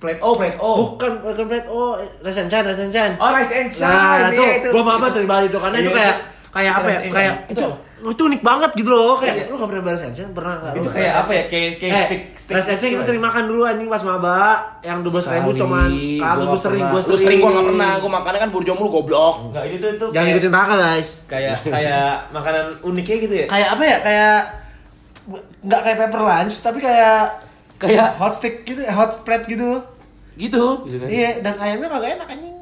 Plate 0.01 0.17
O, 0.17 0.33
plate 0.33 0.57
O. 0.57 0.97
Bukan 0.97 1.21
bukan 1.21 1.45
plate 1.45 1.69
oh 1.69 1.93
resencan 2.25 2.65
resencan. 2.65 3.21
Oh, 3.21 3.29
rice 3.29 3.53
and 3.53 3.69
shine. 3.69 3.85
Nah, 3.85 4.33
itu 4.33 4.41
Iya, 4.41 4.53
itu. 4.57 4.67
gua 4.73 4.83
mama 4.83 5.13
tuh 5.13 5.21
di 5.21 5.29
Bali 5.29 5.45
tuh 5.45 5.61
karena 5.61 5.77
itu 5.77 5.93
Iya, 5.93 5.97
kayak 6.01 6.15
itu. 6.17 6.49
kayak 6.51 6.73
apa 6.73 6.87
ya? 6.89 6.99
Itu. 7.05 7.13
Kayak 7.13 7.35
Itu. 7.53 7.67
Itu 8.01 8.09
itu 8.11 8.21
unik 8.25 8.41
banget 8.41 8.71
gitu 8.73 8.89
loh. 8.89 9.13
Kayak 9.15 9.35
Iya. 9.37 9.45
lu 9.45 9.55
gak 9.55 9.69
pernah 9.69 9.83
bahas 9.83 9.99
resencan? 10.01 10.27
Pernah 10.31 10.53
nggak? 10.57 10.73
Itu 10.73 10.81
Lu 10.81 10.91
kayak 10.91 11.13
apa 11.15 11.31
ya? 11.31 11.43
Kayak 11.45 11.69
kayak 11.77 11.93
Eh, 11.93 12.01
stick 12.01 12.21
stick. 12.35 12.55
resencan 12.57 12.87
kita 12.89 13.03
sering 13.05 13.21
makan 13.21 13.43
dulu 13.45 13.61
anjing 13.63 13.87
pas 13.87 14.01
maba 14.01 14.37
yang 14.81 14.97
dua 14.99 15.11
belas 15.13 15.27
ribu 15.29 15.49
cuman 15.53 15.89
kalau 16.17 16.41
gue 16.41 16.49
nggak 16.49 16.63
sering 16.63 16.83
gue 16.83 16.99
Lu 17.03 17.15
sering 17.15 17.39
gua 17.39 17.49
nggak 17.51 17.67
pernah. 17.67 17.91
Gua 17.97 18.11
makannya 18.11 18.39
kan 18.39 18.49
burjo 18.49 18.71
mulu 18.73 18.89
goblok. 18.91 19.35
Enggak, 19.47 19.63
itu 19.69 19.85
itu 19.87 20.05
Jangan 20.09 20.27
ikutin 20.31 20.51
Raka 20.51 20.75
guys. 20.75 21.09
kayak 21.25 21.55
kayak 21.63 22.09
makanan 22.29 22.65
uniknya 22.81 23.17
gitu 23.19 23.35
ya. 23.37 23.45
Kayak 23.47 23.69
apa 23.71 23.83
ya? 23.83 23.97
Kayak 24.01 24.37
nggak 25.61 25.81
kayak 25.81 25.97
paper 25.99 26.21
lunch 26.21 26.55
tapi 26.59 26.79
kayak 26.79 27.19
kayak 27.77 28.09
hot 28.15 28.33
stick 28.33 28.61
gitu, 28.63 28.81
hot 28.87 29.21
plate 29.21 29.45
gitu. 29.47 29.77
Gitu. 30.33 30.63
gitu 30.87 30.97
kan. 30.97 31.07
Iya, 31.07 31.29
dan 31.39 31.53
ayamnya 31.55 31.87
kagak 31.87 32.11
enak 32.15 32.27
anjing. 32.29 32.57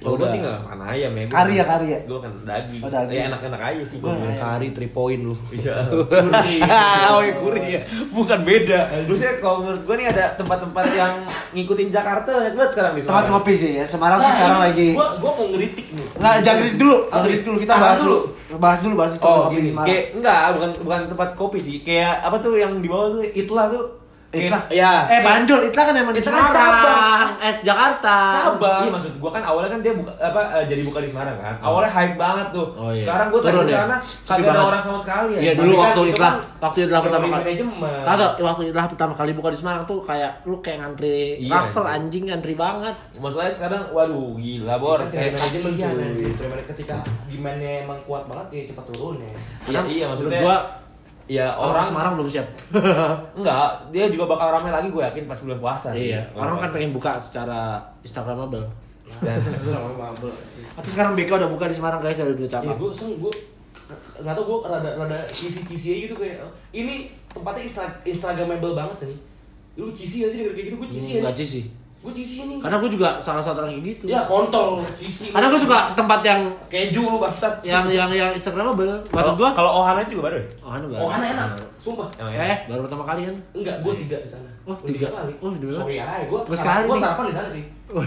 Kalau 0.00 0.16
gue 0.16 0.28
sih 0.28 0.40
nggak 0.40 0.58
makan 0.64 0.80
ayam 0.88 1.12
ya. 1.12 1.24
Kari 1.28 1.52
ya, 1.54 1.64
kari 1.68 1.86
ya? 1.92 2.00
Gue 2.08 2.18
kan 2.18 2.32
daging. 2.40 2.80
Oh, 2.80 2.88
daging. 2.88 3.16
Ya 3.20 3.22
enak-enak 3.28 3.60
aja 3.60 3.82
sih 3.84 3.96
gue. 4.00 4.08
Ayam. 4.08 4.40
Kari 4.40 4.66
3 4.72 4.96
point 4.96 5.20
lu. 5.20 5.34
Iya. 5.52 5.76
oh, 7.12 7.20
ya 7.20 7.34
kuri 7.36 7.62
ya. 7.76 7.80
Bukan 8.08 8.38
beda. 8.40 8.80
Terus 9.04 9.20
ya 9.20 9.32
kalau 9.38 9.60
menurut 9.60 9.82
gue 9.84 9.94
nih 10.00 10.08
ada 10.08 10.24
tempat-tempat 10.34 10.84
yang 10.96 11.12
ngikutin 11.52 11.88
Jakarta 11.92 12.30
banyak 12.32 12.54
banget 12.56 12.70
sekarang 12.72 12.92
di 12.96 13.02
Tempat 13.02 13.12
Semarang. 13.12 13.28
ngopi 13.36 13.52
sih 13.52 13.70
ya. 13.76 13.84
Semarang 13.84 14.18
tuh 14.18 14.32
sekarang 14.32 14.60
lagi. 14.64 14.88
Gua 14.96 15.08
gua 15.20 15.32
mau 15.36 15.46
ngeritik 15.52 15.86
nih. 15.92 16.06
Nggak, 16.16 16.34
jangan 16.40 16.58
kritik 16.64 16.78
dulu. 16.80 16.96
Jangan 16.96 17.12
Apa? 17.12 17.26
kritik 17.28 17.44
dulu. 17.44 17.56
Kita 17.60 17.74
bahas 17.76 17.98
dulu. 18.00 18.18
Bahas 18.56 18.78
dulu, 18.80 18.94
bahas 18.96 19.12
dulu 19.14 19.28
Oh, 19.28 19.44
gini. 19.52 19.70
Kayak 19.76 20.04
enggak, 20.16 20.40
bukan 20.56 20.70
bukan 20.80 21.00
tempat 21.12 21.28
kopi 21.36 21.58
sih. 21.60 21.76
Kayak 21.84 22.24
apa 22.24 22.36
tuh 22.40 22.56
yang 22.56 22.80
di 22.80 22.88
bawah 22.88 23.20
tuh 23.20 23.22
Itlah 23.28 23.68
tuh. 23.68 23.99
Itlah. 24.30 24.62
Ya. 24.70 25.10
Eh, 25.10 25.20
Banjol, 25.20 25.58
Itlah 25.66 25.84
kan 25.84 25.94
emang 25.96 26.14
di 26.14 26.22
kan 26.22 26.30
Semarang. 26.30 26.54
cabang. 26.54 27.26
Eh, 27.42 27.54
Jakarta. 27.60 28.16
Cabang. 28.46 28.82
Iya 28.86 28.90
maksud 28.94 29.12
gua 29.18 29.30
kan 29.30 29.42
awalnya 29.42 29.74
kan 29.74 29.80
dia 29.80 29.90
buka 29.90 30.12
apa 30.16 30.40
eh, 30.54 30.64
jadi 30.70 30.82
buka 30.86 31.02
di 31.02 31.10
Semarang 31.10 31.34
kan. 31.36 31.54
Awalnya 31.58 31.90
hype 31.90 32.14
banget 32.14 32.46
tuh. 32.54 32.66
Oh, 32.72 32.94
iya. 32.94 33.02
Sekarang 33.02 33.26
gua 33.28 33.40
tadi 33.40 33.50
Turun 33.50 33.66
di 33.66 33.74
ya? 33.74 33.80
sana 33.80 33.96
kagak 34.22 34.46
ada 34.48 34.62
orang 34.64 34.78
sama 34.80 34.98
sekali 34.98 35.30
ya. 35.34 35.40
Iya 35.40 35.52
dulu 35.52 35.66
Tapi 35.66 35.74
kan 35.74 35.82
waktu 35.82 36.00
itu 36.00 36.14
Itlah, 36.14 36.30
kan 36.30 36.62
waktu 36.62 36.78
Itlah 36.80 37.00
pertama 37.02 37.24
kali. 37.26 37.52
Kagak, 38.00 38.30
waktu 38.40 38.62
Itlah 38.70 38.86
pertama 38.86 39.12
kali 39.14 39.30
buka 39.34 39.48
di 39.50 39.58
Semarang 39.58 39.84
tuh 39.84 39.98
kayak 40.00 40.32
lu 40.44 40.56
kayak 40.60 40.78
ngantri 40.78 41.18
Iya, 41.36 41.50
raffle 41.52 41.82
anjing. 41.82 41.98
anjing 42.00 42.24
ngantri 42.30 42.54
banget. 42.54 42.94
Masalahnya 43.18 43.50
sekarang 43.52 43.82
waduh 43.90 44.30
gila 44.36 44.74
bor 44.78 44.98
Kan 45.00 45.10
kayak 45.10 45.34
kasihan 45.34 45.90
cuy. 45.90 46.30
Terima- 46.30 46.66
ketika 46.70 46.96
demandnya 47.26 47.82
emang 47.82 47.98
kuat 48.06 48.22
banget 48.24 48.46
ya 48.48 48.62
cepat 48.70 48.84
turun 48.88 49.18
ya. 49.18 49.30
Iya 49.66 49.80
iya 49.90 50.04
maksudnya 50.06 50.38
Menurut 50.38 50.46
gua 50.46 50.58
ya 51.30 51.46
orang 51.54 51.78
orang 51.78 51.84
Semarang 51.86 52.12
belum 52.18 52.26
siap. 52.26 52.46
enggak 53.38 53.70
dia 53.94 54.10
juga 54.10 54.26
bakal 54.26 54.50
ramai 54.50 54.74
lagi 54.74 54.90
gue 54.90 54.98
yakin 54.98 55.30
pas 55.30 55.38
bulan 55.38 55.58
puasa. 55.62 55.88
iya, 55.94 56.26
Bulan 56.34 56.50
orang 56.50 56.56
kan 56.66 56.70
pengen 56.74 56.90
buka 56.90 57.14
secara 57.22 57.78
Instagramable. 58.02 58.66
Mabel. 60.00 60.30
Atau 60.78 60.90
sekarang 60.90 61.18
BK 61.18 61.30
udah 61.34 61.50
buka 61.50 61.66
di 61.66 61.74
Semarang 61.74 61.98
guys 62.02 62.18
dari 62.18 62.34
dua 62.34 62.46
Ya 62.46 62.52
cabang. 62.58 62.78
gue 62.78 62.90
seng 62.90 63.14
gue 63.18 63.32
nggak 63.90 64.34
tau 64.38 64.44
gue 64.46 64.58
rada 64.70 64.90
rada 64.94 65.18
kisi 65.26 65.66
kisi 65.66 65.86
aja 65.90 65.98
gitu 66.06 66.14
kayak 66.14 66.46
ini 66.70 67.10
tempatnya 67.26 67.62
instra 67.66 67.86
instagramable 68.02 68.74
banget 68.74 69.10
nih. 69.10 69.18
Lu 69.78 69.90
kisi 69.90 70.22
gak 70.22 70.30
sih 70.30 70.38
denger 70.42 70.54
kayak 70.54 70.66
gitu? 70.70 70.76
Gue 70.78 70.88
kisi 70.90 71.10
Enggak 71.18 71.34
ya. 71.34 71.46
sih. 71.46 71.64
Gue 72.00 72.16
kisi 72.16 72.48
nih. 72.48 72.56
Karena 72.64 72.80
gue 72.80 72.90
juga 72.96 73.20
salah 73.20 73.44
satu 73.44 73.60
orang 73.60 73.76
kayak 73.76 73.84
gitu. 73.92 74.04
Ya 74.08 74.24
kontol 74.24 74.80
kisi. 74.96 75.36
Karena 75.36 75.52
gue 75.52 75.60
suka 75.60 75.92
tempat 75.92 76.24
yang 76.24 76.40
keju 76.72 77.12
lu 77.12 77.20
bangsat. 77.20 77.60
yang 77.60 77.84
yang 77.92 78.08
yang 78.08 78.32
Instagramable. 78.32 78.88
Maksud 78.88 79.12
Kalau 79.12 79.32
gua 79.36 79.48
kalau 79.52 79.70
Ohana 79.84 80.00
itu 80.00 80.16
juga 80.16 80.32
baru 80.32 80.36
ya? 80.40 80.46
Oh, 80.64 80.72
anu 80.72 80.86
Oh, 80.96 81.12
enak. 81.12 81.48
Sumpah. 81.76 82.08
Eh, 82.16 82.64
baru 82.72 82.88
pertama 82.88 83.04
kali 83.04 83.28
kan. 83.28 83.36
Enggak, 83.52 83.76
gue 83.84 83.92
tiga 84.00 84.16
di 84.24 84.28
sana. 84.32 84.48
Oh, 84.64 84.72
tiga. 84.80 85.12
kali. 85.12 85.32
Oh, 85.44 85.52
dua. 85.52 85.72
Sorry 85.72 85.96
aja, 86.00 86.24
gue 86.24 86.40
sekali 86.56 86.88
Gue 86.88 86.96
nih. 86.96 87.02
sarapan 87.04 87.24
di 87.28 87.34
sana 87.36 87.48
sih. 87.52 87.64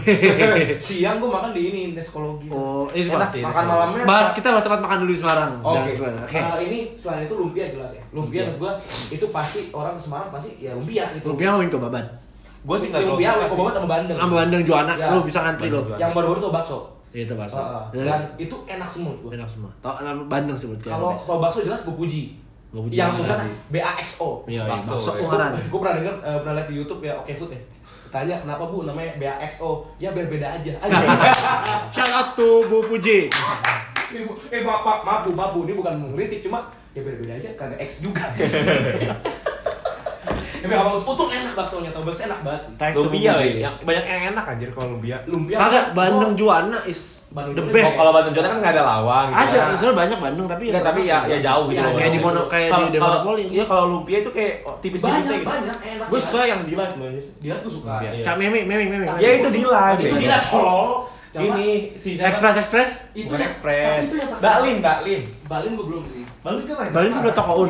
Siang 0.89 1.17
gue 1.21 1.29
makan 1.29 1.49
di 1.53 1.61
ini 1.69 1.81
neskologi. 1.93 2.49
Oh, 2.49 2.89
ini 2.97 3.05
Enak 3.05 3.29
sih. 3.29 3.45
makan 3.45 3.65
malamnya. 3.69 4.05
Bahas 4.09 4.33
kita 4.33 4.49
bahas 4.49 4.65
tempat 4.65 4.81
makan 4.81 5.05
dulu 5.05 5.13
di 5.13 5.19
Semarang. 5.21 5.51
Oke. 5.61 5.91
Oke. 6.01 6.39
Eh, 6.41 6.61
ini 6.65 6.79
selain 6.97 7.29
itu 7.29 7.35
lumpia 7.37 7.69
jelas 7.69 7.93
ya. 7.93 8.03
Lumpia 8.09 8.41
gue 8.57 8.71
itu 9.13 9.25
pasti 9.29 9.69
orang 9.69 9.93
ke 9.93 10.01
Semarang 10.01 10.33
pasti 10.33 10.57
ya 10.57 10.73
lumpia 10.73 11.13
gitu. 11.13 11.29
Lumpia 11.29 11.53
mau 11.53 11.61
ke 11.61 11.77
babat. 11.77 12.32
Gue 12.63 12.77
sih 12.77 12.87
nggak 12.89 13.01
lumpia 13.05 13.29
suka 13.43 13.55
banget 13.59 13.75
sama 13.75 13.87
bandeng. 13.89 14.17
Sama 14.17 14.33
bandeng 14.35 14.61
Juana, 14.63 14.93
Ya. 14.93 15.11
lu 15.11 15.19
bisa 15.21 15.39
ngantri 15.41 15.67
lo. 15.67 15.81
Yang 15.93 16.11
baru-baru 16.11 16.39
tuh 16.39 16.51
bakso. 16.51 16.77
Iya, 17.11 17.23
Itu 17.23 17.33
bakso. 17.35 17.59
Heeh. 17.59 17.83
Dan 17.93 18.05
Dan 18.09 18.21
itu 18.37 18.55
enak 18.65 18.87
semua 18.87 19.11
menurut 19.11 19.21
gue. 19.21 19.31
enak 19.37 19.49
semua. 19.49 19.69
Tau 19.79 19.93
bandeng 20.25 20.55
sih 20.55 20.65
buat 20.65 20.79
gue. 20.79 20.89
Kalau 20.89 21.11
kalau 21.13 21.39
bakso 21.39 21.59
jelas 21.59 21.81
gue 21.81 21.93
puji. 21.93 22.23
Yang 22.89 23.21
sih. 23.21 23.37
B 23.69 23.75
A 23.77 23.93
X 23.95 24.17
O. 24.17 24.41
Iya, 24.45 24.63
iya, 24.63 24.71
Bakso. 24.71 24.97
Ungaran. 25.13 25.53
Gue 25.61 25.77
pernah 25.77 25.95
denger, 25.95 26.15
eh, 26.19 26.37
pernah 26.41 26.53
lihat 26.57 26.67
di 26.67 26.75
YouTube 26.75 27.01
ya 27.01 27.13
Oke 27.13 27.31
Food 27.31 27.51
ya. 27.51 27.61
Tanya 28.09 28.33
kenapa 28.35 28.65
bu 28.65 28.81
namanya 28.83 29.13
B 29.13 29.23
A 29.23 29.37
X 29.43 29.61
O? 29.61 29.85
Ya 29.97 30.09
biar 30.09 30.25
beda 30.25 30.47
aja. 30.51 30.73
Aja. 30.81 30.97
Shout 31.91 32.09
out 32.09 32.29
to 32.33 32.65
Bu 32.65 32.81
Puji. 32.83 33.29
Ini 34.09 34.23
bu- 34.23 34.37
eh 34.47 34.61
maaf, 34.61 34.81
maaf, 34.81 35.01
maaf 35.01 35.19
bu, 35.21 35.33
maaf 35.33 35.51
bu, 35.51 35.65
ini 35.65 35.73
bukan 35.73 35.89
mengkritik 35.95 36.41
cuma 36.41 36.69
ya 36.93 37.01
beda-beda 37.01 37.33
aja 37.33 37.49
kagak 37.53 37.81
X 37.81 38.05
juga. 38.05 38.21
Tapi 40.63 40.73
kalau 40.79 40.95
tutup 41.03 41.27
enak 41.27 41.51
baksonya, 41.51 41.91
tau 41.91 42.07
bakso 42.07 42.23
enak 42.23 42.39
banget 42.39 42.61
sih. 42.63 42.73
Thanks 42.79 42.95
Lumpia 42.95 43.35
ya. 43.35 43.67
Yang 43.67 43.75
banyak 43.83 44.05
yang 44.07 44.21
enak 44.31 44.45
anjir 44.47 44.69
kalau 44.71 44.87
lumpia. 44.95 45.17
Lumpia. 45.27 45.57
Kagak 45.59 45.85
bandeng 45.91 46.33
Juana 46.39 46.79
is 46.87 47.23
Bandeng 47.33 47.55
the 47.57 47.63
Juana 47.65 47.75
best. 47.75 47.93
Kalau 47.97 48.11
Batu 48.13 48.29
Jona 48.31 48.47
kan 48.47 48.57
nggak 48.61 48.73
ada 48.77 48.83
lawang 48.85 49.25
gitu. 49.27 49.41
Ada, 49.43 49.57
kan. 49.57 49.73
sebenarnya 49.73 49.97
banyak 49.97 50.19
Bandung 50.23 50.47
tapi 50.47 50.63
Enggak, 50.69 50.85
tapi 50.85 51.01
ya 51.03 51.17
ya 51.25 51.37
jauh 51.41 51.65
gitu. 51.67 51.81
Ya, 51.81 51.89
kayak 51.97 52.11
di 52.13 52.19
Mono- 52.21 52.47
kayak 52.47 52.69
Kalau- 52.71 52.91
di 52.93 52.99
Monopoli. 53.01 53.43
Iya, 53.49 53.63
kalau 53.65 53.83
lumpia 53.89 54.17
itu 54.21 54.31
kayak 54.31 54.53
oh, 54.63 54.75
tipis-tipis 54.79 55.25
Banyak, 55.25 55.39
gitu. 55.41 55.49
banyak, 55.49 55.77
enak. 55.83 56.07
Gue 56.07 56.19
suka 56.21 56.39
yang 56.47 56.61
dilat. 56.63 56.89
Dia 57.41 57.55
tuh 57.59 57.71
suka. 57.73 57.93
Iya. 58.05 58.23
Cak 58.23 58.35
Memi, 58.39 58.61
Memi, 58.63 58.85
Memi. 58.87 59.07
Ya 59.19 59.29
itu 59.35 59.49
dilat. 59.51 59.97
Itu 59.99 60.15
beda. 60.15 60.21
dia 60.21 60.39
tolol. 60.45 61.11
Ini 61.33 61.97
si 61.97 62.13
siapa? 62.13 62.29
Express 62.29 62.55
Express. 62.61 62.89
Itu 63.17 63.33
Bukan 63.33 63.41
Express. 63.41 64.05
itu 64.05 64.21
Balin, 64.37 64.77
Balin. 64.85 65.21
Balin 65.49 65.71
gue 65.73 65.85
belum 65.89 66.03
sih. 66.05 66.21
Balin 66.45 66.63
kan 66.69 66.93
Balin 66.93 67.11
sebelah 67.11 67.35
toko 67.35 67.65
Un. 67.65 67.69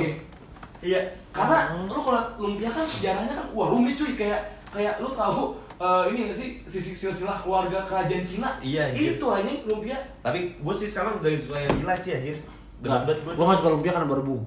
Iya. 0.84 1.23
Karena 1.34 1.74
lu 1.90 1.98
kalau 1.98 2.22
lumpia 2.38 2.70
kan 2.70 2.86
sejarahnya 2.86 3.34
kan 3.34 3.48
wah 3.58 3.68
rumit 3.74 3.98
cuy 3.98 4.14
kayak 4.14 4.54
kayak 4.70 5.02
lu 5.02 5.10
tahu 5.18 5.58
eh, 5.82 6.04
ini 6.14 6.30
nggak 6.30 6.38
sih 6.38 6.50
sisi 6.62 6.94
silsilah 6.94 7.42
keluarga 7.42 7.84
kerajaan 7.90 8.22
Cina. 8.22 8.54
Iya, 8.62 8.94
anjir. 8.94 9.18
Itu 9.18 9.26
aja 9.34 9.52
lumpia. 9.66 9.98
Tapi 10.22 10.62
gue 10.62 10.74
sih 10.78 10.88
sekarang 10.94 11.18
udah 11.18 11.32
suka 11.34 11.58
yang 11.58 11.74
dilat 11.82 12.00
sih 12.06 12.14
anjir. 12.14 12.38
Gue. 12.84 12.90
gua 13.34 13.44
enggak 13.50 13.60
suka 13.60 13.70
lumpia 13.74 13.92
karena 13.98 14.08
berebung. 14.08 14.42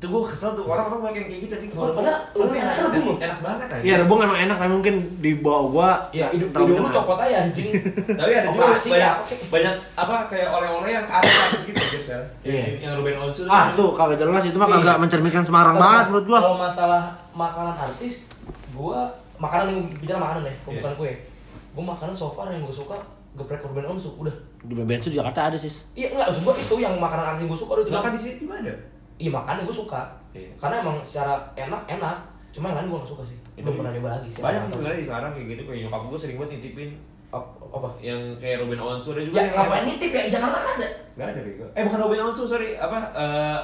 Tuh 0.00 0.08
gue 0.08 0.22
kesel 0.32 0.56
tuh 0.56 0.64
orang-orang 0.64 1.12
banyak 1.12 1.20
yang 1.20 1.28
kayak 1.28 1.42
gitu 1.44 1.52
anjing. 1.60 1.70
Oh, 1.76 1.92
padahal 1.92 2.20
lumpia 2.32 2.60
enak 2.64 2.76
rebung. 2.88 3.18
Enak 3.20 3.38
banget 3.44 3.66
anjir. 3.68 3.84
Iya, 3.84 3.94
rebung 4.00 4.20
emang 4.24 4.38
enak 4.48 4.56
tapi 4.56 4.72
mungkin 4.72 4.94
di 5.20 5.30
bawah 5.36 5.64
gua 5.68 5.90
Ya, 6.08 6.26
hidup 6.32 6.48
terlalu 6.56 6.72
hidup 6.72 6.84
lu 6.84 6.88
copot 6.88 7.18
aja 7.20 7.36
anjing. 7.44 7.68
Tapi 8.20 8.30
ada 8.32 8.48
juga 8.48 8.64
Operasi 8.64 8.88
banyak, 8.96 9.14
banyak 9.52 9.74
apa 10.00 10.14
kayak 10.32 10.48
oleh-oleh 10.48 10.90
yang 10.96 11.04
artis 11.04 11.60
gitu 11.68 11.76
aja 11.76 11.98
sekarang. 12.00 12.28
Iya. 12.40 12.62
Yang, 12.80 12.92
Ruben 12.96 13.16
Onsu. 13.20 13.42
Ah, 13.44 13.76
tuh 13.76 13.92
kagak 13.92 14.18
jelas 14.24 14.42
itu 14.48 14.56
mah 14.56 14.68
Iya. 14.72 14.76
kagak 14.80 14.96
mencerminkan 15.04 15.44
Semarang 15.44 15.76
banget 15.76 16.04
menurut 16.08 16.26
gua. 16.32 16.38
Kalau 16.40 16.56
masalah 16.56 17.02
makanan 17.36 17.76
artis, 17.76 18.24
gua 18.72 18.98
makanan 19.36 19.66
yang 19.68 19.80
bicara 20.00 20.16
makanan 20.16 20.48
ya, 20.48 20.54
bukan 20.64 20.92
kue. 20.96 21.12
Gua 21.76 21.84
makanan 21.92 22.16
so 22.16 22.32
far 22.32 22.48
yang 22.48 22.64
gua 22.64 22.72
suka 22.72 22.96
geprek 23.36 23.60
Ruben 23.68 23.84
Onsu 23.84 24.16
udah. 24.16 24.32
Di 24.64 24.72
Bensu 24.72 25.12
di 25.12 25.20
Jakarta 25.20 25.52
ada 25.52 25.60
sih. 25.60 25.68
Iya 25.92 26.16
enggak, 26.16 26.40
gua 26.40 26.56
itu 26.56 26.74
yang 26.80 26.96
makanan 26.96 27.36
artis 27.36 27.44
gua 27.44 27.58
suka 27.60 27.72
udah 27.76 27.84
itu. 27.84 27.92
Bahkan 27.92 28.12
di 28.16 28.20
sini 28.24 28.34
juga 28.40 28.56
ada. 28.64 28.74
Iya 29.20 29.30
makanan 29.30 29.68
gua 29.68 29.76
suka. 29.76 30.00
Iya. 30.32 30.48
Karena 30.56 30.80
emang 30.80 30.96
secara 31.04 31.36
enak 31.52 31.82
enak. 31.84 32.16
Cuma 32.50 32.72
yang 32.72 32.80
lain 32.80 32.88
gua 32.88 32.98
gak 33.04 33.12
suka 33.12 33.22
sih. 33.22 33.38
Itu 33.54 33.68
pernah 33.68 33.92
nyoba 33.92 34.08
lagi 34.16 34.28
sih. 34.32 34.40
Banyak 34.40 34.72
sebenarnya 34.72 35.04
sekarang 35.04 35.30
kayak 35.36 35.46
gitu 35.52 35.62
kayak 35.68 35.80
nyokap 35.84 36.02
gue 36.08 36.18
sering 36.18 36.36
banget 36.40 36.52
nitipin 36.56 36.90
Ap- 37.30 37.62
apa? 37.62 37.88
yang 38.02 38.18
kayak 38.42 38.58
Ruben 38.58 38.80
Onsu 38.82 39.14
ada 39.14 39.22
juga 39.22 39.38
Ya 39.38 39.42
yang 39.46 39.54
ngapain 39.54 39.84
nitip 39.86 40.10
ya? 40.10 40.22
Di 40.26 40.32
Jakarta 40.34 40.58
kan 40.58 40.72
ada. 40.74 40.88
Gak 41.14 41.28
ada 41.30 41.40
bego. 41.44 41.66
Eh 41.76 41.82
bukan 41.86 42.00
Ruben 42.02 42.20
Onsu, 42.26 42.42
sorry. 42.48 42.68
Apa 42.74 42.98
eh 43.14 43.58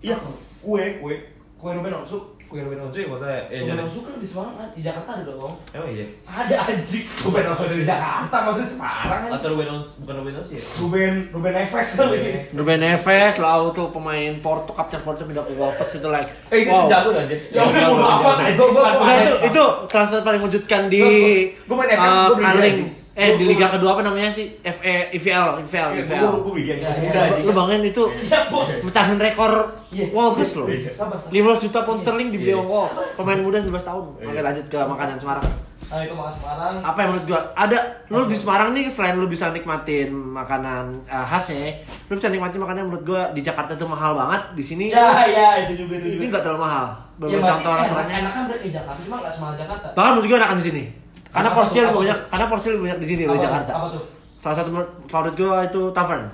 iya 0.00 0.16
kue, 0.64 0.84
kue. 0.98 1.14
Kue 1.54 1.70
Ruben 1.70 1.92
Onsu. 1.92 2.18
Kue 2.50 2.58
Ruben 2.60 2.82
Onsu 2.82 2.98
ya 2.98 3.06
maksudnya 3.06 3.38
ya 3.46 3.56
Ruben 3.56 3.68
jangan. 3.70 3.84
Onsu 3.86 3.98
kan 4.02 4.12
di 4.18 4.26
Semarang 4.26 4.54
kan? 4.56 4.68
Di 4.74 4.82
Jakarta 4.82 5.10
ada 5.14 5.24
dong. 5.24 5.54
Emang 5.70 5.88
iya. 5.88 6.06
Ada 6.24 6.54
anjing. 6.66 7.04
Ruben 7.22 7.44
Onsu 7.46 7.64
di 7.70 7.86
Jakarta 7.86 8.36
maksudnya 8.42 8.68
Semarang 8.68 9.20
kan? 9.22 9.30
Atau 9.32 9.48
Ruben 9.50 9.68
Onsu 9.70 9.92
bukan 10.02 10.14
Ruben 10.18 10.34
Onsu 10.34 10.52
ya? 10.52 10.64
Ruben 10.76 11.12
Ruben 11.30 11.52
Neves 11.54 11.88
kali 11.94 12.16
ini. 12.18 12.32
Ruben 12.50 12.78
Neves 12.78 13.34
lalu 13.38 13.66
tuh 13.70 13.86
pemain 13.88 14.32
Porto 14.36 14.72
kapten 14.72 14.98
Porto 15.00 15.22
pindah 15.22 15.46
ke 15.46 15.54
Wolves 15.54 15.90
itu 15.92 16.08
like 16.08 16.30
Eh 16.50 16.66
itu 16.66 16.68
wow. 16.68 16.90
jago 16.90 17.14
anjir. 17.14 17.38
Ya 17.48 17.62
udah 17.62 17.82
gua 17.86 18.18
gua 18.18 18.32
Nah, 18.34 19.14
itu 19.16 19.34
itu 19.46 19.62
transfer 19.86 20.18
paling 20.20 20.40
mengejutkan 20.40 20.82
di 20.86 21.02
Gua- 21.62 21.70
gua 21.70 21.76
main 21.78 21.90
FM, 21.94 22.02
eh, 22.02 22.90
Eh 23.20 23.36
di 23.36 23.44
liga 23.44 23.68
kedua 23.68 23.90
apa 23.92 24.02
namanya 24.02 24.30
sih? 24.30 24.56
FE 24.58 25.12
IVL, 25.12 25.60
IVL, 25.60 25.90
IVL. 26.00 26.24
Gue 26.24 26.40
gue 26.40 26.52
bikin 26.56 26.76
Ya, 26.78 26.88
masih 26.88 27.02
ya, 27.02 27.06
muda 27.06 27.20
ya. 27.20 27.28
anjing. 27.28 27.44
Lu 27.44 27.52
bangin 27.52 27.80
itu 27.84 28.02
Siap 28.24 28.44
bos. 28.48 28.70
mecahin 28.82 29.18
rekor 29.18 29.52
Iya. 29.90 30.06
Wolves 30.08 30.52
loh. 30.54 30.66
Iya. 30.66 30.90
Sabar, 30.90 31.18
sabar. 31.20 31.30
15 31.30 31.62
juta 31.62 31.78
pound 31.82 31.98
sterling 31.98 32.28
dibeli 32.30 32.48
Iya. 32.48 32.56
sama 32.56 32.66
Wolves. 32.66 32.96
Pemain 33.14 33.38
muda 33.38 33.58
19 33.60 33.76
tahun. 33.84 34.04
Oke 34.18 34.40
lanjut 34.40 34.66
ke 34.66 34.78
makanan 34.80 35.16
Semarang. 35.16 35.48
Nah 35.82 36.00
itu 36.00 36.14
makan 36.14 36.32
Semarang. 36.32 36.74
Apa 36.80 36.98
yang 36.98 37.08
menurut 37.10 37.26
gua 37.26 37.40
ada 37.52 37.78
lu 38.06 38.22
di 38.24 38.36
Semarang 38.38 38.68
nih 38.70 38.86
selain 38.86 39.14
lu 39.14 39.26
bisa 39.26 39.50
nikmatin 39.50 40.08
makanan 40.14 40.84
eh, 41.04 41.26
khas 41.26 41.46
ya, 41.50 41.76
lu 42.06 42.14
bisa 42.14 42.28
nikmatin 42.28 42.56
makanan 42.56 42.78
yang 42.78 42.88
menurut 42.88 43.04
gua 43.04 43.22
di 43.28 43.40
Jakarta 43.40 43.74
tuh 43.74 43.84
mahal 43.86 44.14
banget, 44.14 44.54
di 44.54 44.62
sini 44.62 44.84
Ya 44.88 45.26
ya 45.26 45.48
itu 45.60 45.74
juga 45.76 45.98
itu 45.98 46.06
ini 46.08 46.16
juga. 46.20 46.30
nggak 46.30 46.42
terlalu 46.46 46.60
mahal. 46.62 46.86
Ya, 46.86 46.96
Beberapa 47.20 47.36
berarti 47.36 47.50
contoh 47.52 47.70
enak, 47.70 47.82
restorannya. 47.82 48.14
enak 48.16 48.32
kan 48.32 48.42
berarti 48.46 48.66
Jakarta 48.70 49.00
cuma 49.02 49.16
nggak 49.18 49.32
semahal 49.34 49.54
Jakarta. 49.58 49.86
Bahkan 49.92 50.10
menurut 50.10 50.26
gua 50.26 50.38
enakan 50.38 50.56
di 50.56 50.64
sini. 50.64 50.82
Karena 51.30 51.48
Apa 51.48 51.56
porsi 51.62 51.72
tuh? 51.72 51.82
lebih 51.86 51.98
banyak, 52.02 52.18
karena 52.26 52.46
porsi 52.50 52.66
lebih 52.74 52.82
banyak 52.90 52.98
di 52.98 53.06
sini 53.06 53.22
di 53.22 53.38
Jakarta. 53.38 53.72
Apa 53.72 53.86
tuh? 53.94 54.02
Salah 54.34 54.56
satu 54.58 54.70
favorit 55.06 55.34
gue 55.38 55.52
itu 55.70 55.82
Tavern. 55.94 56.24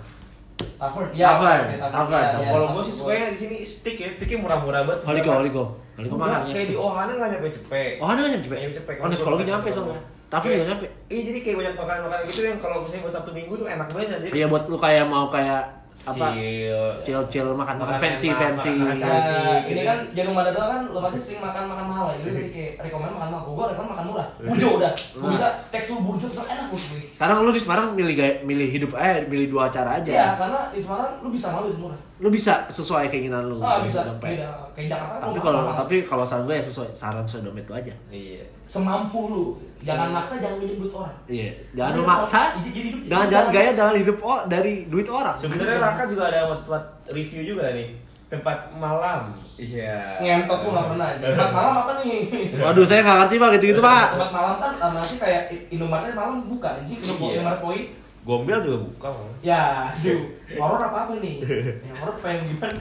Tavern. 0.81 1.09
Tavern, 1.13 1.65
oke, 1.69 1.93
tavern. 1.93 2.23
ya, 2.25 2.41
ya, 2.41 2.49
Kalau 2.49 2.67
gue 2.73 2.83
sih 2.89 2.95
sukanya 2.97 3.27
di 3.29 3.39
sini 3.39 3.57
stick 3.61 3.97
ya, 4.01 4.09
sticknya 4.09 4.41
murah-murah 4.41 4.83
banget. 4.89 5.01
Holiko, 5.05 5.31
Holiko. 5.37 5.65
Holiko 5.97 6.15
mahal. 6.17 6.49
kayak 6.49 6.69
di 6.69 6.77
Ohana 6.77 7.13
nggak 7.13 7.29
nyampe 7.37 7.49
cepet. 7.53 7.93
Oh, 8.01 8.09
ada 8.09 8.21
nyampe. 8.25 8.53
Nyampe 8.53 8.77
cepet. 8.77 8.95
Oh, 9.01 9.09
psikologi 9.09 9.45
nyampe 9.45 9.69
soalnya. 9.73 10.01
Tapi 10.27 10.45
juga 10.53 10.65
nyampe. 10.75 10.87
Iya 11.07 11.21
jadi 11.23 11.39
kayak 11.45 11.57
banyak 11.57 11.75
makanan-makanan 11.79 12.25
gitu 12.27 12.41
yang 12.43 12.59
kalau 12.59 12.77
misalnya 12.83 13.03
buat 13.07 13.15
Sabtu 13.15 13.31
Minggu 13.37 13.53
tuh 13.57 13.67
enak 13.69 13.89
banget 13.93 14.09
jadi. 14.17 14.27
Iya 14.33 14.47
buat 14.49 14.65
lu 14.67 14.77
kayak 14.77 15.05
mau 15.07 15.29
kayak 15.31 15.63
apa? 16.07 16.27
Chill. 16.39 16.91
Chill 17.03 17.23
chill 17.27 17.49
makan 17.51 17.75
makan 17.83 17.99
fancy 17.99 18.31
enak, 18.31 18.39
fancy. 18.39 18.73
makan 18.79 18.97
Nah, 18.97 19.59
ini 19.67 19.75
gitu. 19.75 19.81
kan 19.83 19.99
Jarum 20.15 20.35
Madada 20.39 20.63
kan 20.71 20.81
lo 20.95 20.99
pasti 21.03 21.19
sering 21.19 21.41
makan 21.43 21.63
makan 21.67 21.87
mahal 21.91 22.07
ya. 22.15 22.19
Jadi 22.31 22.51
kayak 22.55 22.73
rekomend 22.87 23.13
makan 23.19 23.29
mahal. 23.35 23.45
Gue 23.51 23.65
rekomend 23.75 23.91
makan 23.91 24.05
murah. 24.15 24.27
Burjo 24.39 24.69
udah. 24.79 24.93
Gue 24.95 25.31
bisa 25.35 25.49
tekstur 25.75 25.99
burjo 25.99 26.27
tuh 26.31 26.47
enak 26.47 26.67
gue. 26.71 26.81
Sekarang 27.19 27.37
lu 27.43 27.51
di 27.51 27.61
Semarang 27.61 27.87
milih 27.99 28.15
gaya, 28.15 28.33
milih 28.47 28.69
hidup 28.71 28.91
eh 28.95 29.27
milih 29.27 29.47
dua 29.51 29.67
cara 29.75 29.99
aja. 29.99 30.11
Iya, 30.11 30.29
karena 30.39 30.61
di 30.71 30.81
Semarang 30.81 31.11
lu 31.21 31.29
bisa 31.35 31.51
malu 31.51 31.67
bisa 31.67 31.81
murah. 31.83 32.01
Lu 32.17 32.33
bisa 32.33 32.65
sesuai 32.67 33.07
keinginan 33.07 33.45
lu. 33.45 33.61
Ah, 33.61 33.85
bisa. 33.85 34.01
Dompet. 34.03 34.41
Beda. 34.41 34.49
Kayak 34.73 34.89
Jakarta 34.93 35.13
kan 35.13 35.21
Tapi 35.23 35.37
lu 35.37 35.43
kalau 35.43 35.63
tapi 35.73 35.97
kalau 36.03 36.25
saran 36.25 36.45
gue 36.45 36.57
ya 36.57 36.65
sesuai 36.65 36.89
saran 36.91 37.25
sesuai 37.25 37.43
dompet 37.45 37.65
lu 37.67 37.75
aja. 37.75 37.95
Iya. 38.09 38.45
semampu 38.65 39.21
lu. 39.29 39.45
Jangan 39.77 40.11
maksa, 40.11 40.41
jangan 40.41 40.59
minjem 40.59 40.81
duit 40.81 40.91
orang. 40.91 41.15
Iya. 41.29 41.51
Jangan 41.73 41.93
lu 41.93 42.03
maksa. 42.03 42.41
hidup- 42.57 43.05
Jangan 43.07 43.23
hidup 43.23 43.31
jangan 43.31 43.47
gaya 43.53 43.71
jangan 43.71 43.95
hidup 43.95 44.19
oh, 44.19 44.41
dari 44.49 44.73
duit 44.89 45.07
orang. 45.07 45.37
Sebenarnya 45.37 45.79
Raka 45.79 46.03
juga 46.05 46.25
ada 46.27 46.41
tempat 46.57 46.83
review 47.09 47.43
juga 47.47 47.71
nih. 47.71 47.89
Tempat 48.27 48.59
malam. 48.75 49.31
Iya. 49.55 50.19
Ngentot 50.19 50.59
gua 50.59 50.73
nggak 50.75 50.87
pernah. 50.91 51.09
Tempat 51.23 51.51
malam 51.53 51.75
apa 51.79 51.93
nih? 52.01 52.19
Waduh, 52.59 52.83
saya 52.83 53.01
nggak 53.05 53.17
ngerti 53.23 53.35
pak 53.37 53.49
gitu-gitu 53.55 53.81
pak. 53.81 54.07
Tempat 54.19 54.31
malam 54.35 54.55
kan 54.59 54.73
sama 54.75 55.01
sih 55.05 55.19
kayak 55.21 55.43
Indomaret 55.71 56.11
malam 56.11 56.49
buka 56.51 56.81
anjing. 56.81 56.99
Indomaret 56.99 57.61
Iya. 57.63 58.06
Gombel 58.27 58.59
juga 58.59 58.79
buka 58.91 59.09
malah. 59.15 59.37
Ya, 59.39 59.63
aduh. 59.95 60.21
Horor 60.59 60.81
apa 60.83 60.99
apa 61.07 61.15
nih? 61.23 61.47
Yang 61.87 61.97
horor 62.03 62.17
pengen 62.19 62.43
gimana? 62.51 62.75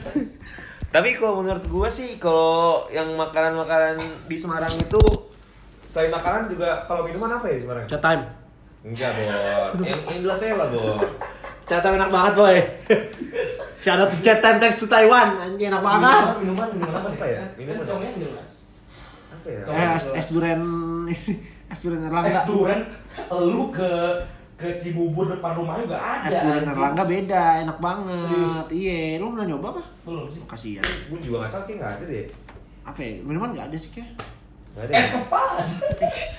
Tapi 0.90 1.08
kalau 1.14 1.38
menurut 1.38 1.64
gua 1.70 1.86
sih 1.86 2.18
kalau 2.18 2.90
yang 2.90 3.14
makanan-makanan 3.14 3.96
di 4.26 4.36
Semarang 4.36 4.74
itu 4.74 4.98
selain 5.86 6.10
makanan 6.10 6.50
juga 6.50 6.82
kalau 6.90 7.06
minuman 7.06 7.38
apa 7.38 7.46
ya 7.46 7.54
di 7.56 7.62
Semarang? 7.62 7.84
Chat 7.86 8.02
time. 8.02 8.22
Enggak, 8.82 9.10
Bor. 9.14 9.70
yang 9.90 10.00
yang 10.10 10.20
jelas 10.26 10.38
saya 10.42 10.58
lah, 10.58 10.66
Bor. 10.66 10.98
Chat 11.62 11.78
time 11.78 11.94
enak 11.94 12.10
banget 12.10 12.32
boy. 12.34 12.56
Shout 13.82 14.02
out 14.02 14.10
to 14.10 14.18
chat 14.18 14.42
time 14.42 14.58
thanks 14.58 14.82
to 14.82 14.86
Taiwan. 14.86 15.38
Anjing 15.38 15.70
enak 15.70 15.82
banget. 15.82 16.42
Minuman, 16.42 16.42
minuman, 16.42 16.68
minuman 16.74 17.00
apa 17.02 17.10
Apa 17.14 17.26
ya? 17.26 17.38
Kan 17.38 17.48
Minuman. 17.54 17.76
contohnya 17.86 18.06
yang 18.10 18.18
jelas. 18.22 18.50
Apa 19.30 19.46
ya? 19.46 19.60
Eh, 19.62 19.88
es, 19.94 20.04
es 20.10 20.26
duren 20.30 20.62
es 21.74 21.78
duren 21.82 22.00
Erlangga. 22.02 22.34
Es 22.34 22.42
duren, 22.46 22.80
lu 23.30 23.70
ke 23.70 23.90
ke 24.56 24.68
Cibubur 24.80 25.28
depan 25.28 25.52
rumahnya 25.52 25.84
juga 25.84 26.00
ada. 26.00 26.24
Es 26.24 26.40
anjing. 26.40 26.72
Erlangga 26.72 27.04
beda, 27.04 27.44
enak 27.60 27.78
banget. 27.78 28.24
Serius? 28.24 28.56
Iya, 28.72 29.20
lu 29.20 29.36
pernah 29.36 29.46
nyoba 29.52 29.66
apa? 29.76 29.82
Belum 30.08 30.26
sih. 30.32 30.40
Kasihan. 30.48 30.84
Gua 31.12 31.18
juga 31.20 31.36
nggak 31.44 31.52
tahu 31.52 31.62
kayak 31.68 31.78
nggak 31.78 31.92
ada 31.92 32.04
deh. 32.08 32.24
Apa 32.88 32.98
ya? 33.04 33.12
Minuman 33.20 33.48
nggak 33.52 33.66
ada 33.68 33.76
sih 33.76 33.90
kayak. 33.92 34.10
Ada. 34.76 34.92
Es 34.96 35.08
kepala. 35.12 35.60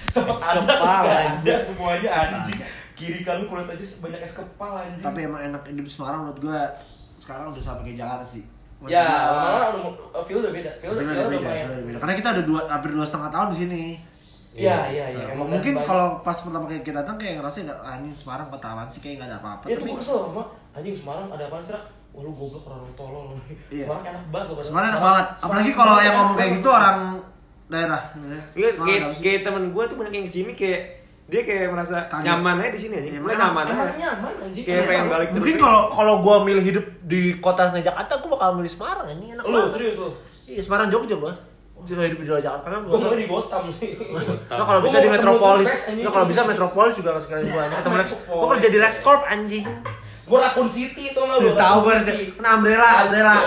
Cepet 0.09 0.33
Es 0.37 0.41
ada, 0.45 0.61
kepala, 0.65 1.13
ada 1.37 1.53
semuanya 1.69 2.09
anjing. 2.09 2.59
Kiri 2.97 3.21
kanan 3.21 3.45
kulit 3.45 3.69
aja 3.69 3.85
banyak 4.01 4.21
es 4.25 4.33
kepala 4.33 4.77
anjing. 4.89 5.05
Tapi 5.05 5.19
emang 5.29 5.41
enak 5.53 5.61
hidup 5.69 5.85
di 5.85 5.93
Semarang 5.93 6.25
menurut 6.25 6.39
gua 6.41 6.61
sekarang 7.21 7.53
udah 7.53 7.61
sampai 7.61 7.93
ke 7.93 8.01
Jakarta 8.01 8.25
sih. 8.25 8.41
Maksud 8.77 8.93
ya, 8.93 9.09
malah 9.09 9.73
udah 9.73 10.21
feel 10.25 10.37
udah 10.37 10.53
beda. 10.53 10.69
Feel 10.81 10.93
udah 10.93 11.01
udah 11.01 11.13
udah 11.13 11.25
beda, 11.29 11.37
lumayan. 11.41 11.65
feel 11.65 11.73
udah 11.73 11.85
beda. 11.85 11.97
Karena 11.97 12.13
kita 12.13 12.27
udah 12.33 12.45
dua, 12.45 12.61
hampir 12.69 12.89
dua 12.93 13.05
setengah 13.05 13.29
tahun 13.33 13.47
di 13.53 13.57
sini. 13.57 13.83
Iya, 14.57 14.77
iya, 14.89 15.05
iya. 15.13 15.23
Nah, 15.29 15.33
Emang 15.37 15.47
mungkin 15.53 15.73
kalau 15.77 16.07
pas 16.25 16.33
pertama 16.33 16.65
kali 16.65 16.81
kita 16.81 17.05
datang 17.05 17.15
kayak 17.21 17.37
ngerasa 17.37 17.61
nggak 17.61 17.77
ah, 17.77 17.95
ini 18.01 18.09
Semarang 18.09 18.47
kota 18.49 18.67
apaan 18.73 18.89
sih 18.89 18.99
kayak 18.99 19.15
nggak 19.21 19.29
ada 19.29 19.37
apa-apa. 19.37 19.63
Ya 19.69 19.77
Tapi 19.77 19.93
kesel 19.93 20.17
sama 20.25 20.43
anjing 20.73 20.95
Semarang 20.97 21.27
ada 21.29 21.43
apaan 21.45 21.61
serak? 21.61 21.83
Wah 22.09 22.21
lu 22.25 22.31
goblok 22.33 22.65
orang 22.65 22.89
tolol 22.97 23.23
lu. 23.29 23.35
Iya. 23.69 23.85
Semarang 23.85 24.05
enak 24.09 24.23
banget. 24.33 24.65
Semarang 24.65 24.89
enak 24.89 25.01
banget. 25.05 25.27
Apalagi 25.37 25.71
kalau 25.77 25.95
yang 26.01 26.15
ngomong 26.17 26.35
kayak 26.35 26.51
gitu 26.57 26.69
orang 26.73 26.97
daerah. 27.69 28.01
Iya, 28.57 28.67
Semarang 28.73 28.87
kayak, 28.89 29.01
sih? 29.13 29.21
kayak 29.21 29.39
temen 29.45 29.63
gue 29.69 29.83
tuh 29.85 29.95
banyak 30.01 30.13
yang 30.17 30.25
ke 30.25 30.33
sini 30.33 30.51
kayak 30.57 30.81
dia 31.27 31.41
kayak 31.43 31.67
merasa 31.75 32.07
Kaget. 32.07 32.23
nyaman 32.23 32.55
aja 32.63 32.71
di 32.71 32.79
sini 32.79 32.93
aja. 33.03 33.09
Iya, 33.11 33.19
Gue 33.19 33.33
nyaman 33.35 33.65
aja. 33.67 33.83
nyaman 33.99 34.33
anjing. 34.47 34.63
Kayak 34.63 34.83
pengen 34.87 35.07
balik 35.11 35.27
terus. 35.29 35.39
Mungkin 35.43 35.57
kalau 35.59 35.81
kalau 35.91 36.13
gua 36.23 36.35
milih 36.47 36.63
hidup 36.63 36.85
di 37.03 37.21
kota 37.43 37.67
Jakarta, 37.75 38.15
gua 38.23 38.29
bakal 38.39 38.49
milih 38.57 38.71
Semarang 38.71 39.07
ini 39.11 39.35
enak 39.35 39.43
Lu 39.43 39.51
banget. 39.53 39.71
serius 39.75 39.95
lu. 39.99 40.09
Iya, 40.47 40.61
Semarang 40.63 40.87
Jogja 40.87 41.19
gua. 41.19 41.35
Juga 41.87 42.01
hidup 42.03 42.19
di 42.19 42.27
luar 42.27 42.41
Jakarta 42.43 42.65
karena 42.67 42.79
Gue 42.83 43.17
di 43.17 43.27
Gotham 43.31 43.63
sih. 43.71 43.89
Nah, 44.51 44.65
kalau 44.67 44.81
bisa 44.83 44.97
di 44.99 45.09
Metropolis, 45.09 45.71
anjing. 45.87 46.03
nah, 46.03 46.11
kalau 46.11 46.27
bisa 46.27 46.41
Metropolis 46.43 46.93
juga 46.99 47.09
gua. 47.15 47.63
Ini 47.63 47.75
ketemu 47.79 47.95
Lex, 47.95 48.07
Metropolis. 48.11 48.39
gua 48.43 48.47
kerja 48.55 48.67
di 48.67 48.79
LexCorp 48.83 49.21
anjing. 49.23 49.65
Gue 50.27 50.39
Raccoon 50.43 50.67
City 50.67 51.15
tuh 51.15 51.23
mah 51.23 51.39
lu. 51.39 51.55
Tahu 51.55 51.77
City. 51.87 52.35
kena 52.35 52.59
umbrella, 52.59 53.07
umbrella. 53.07 53.37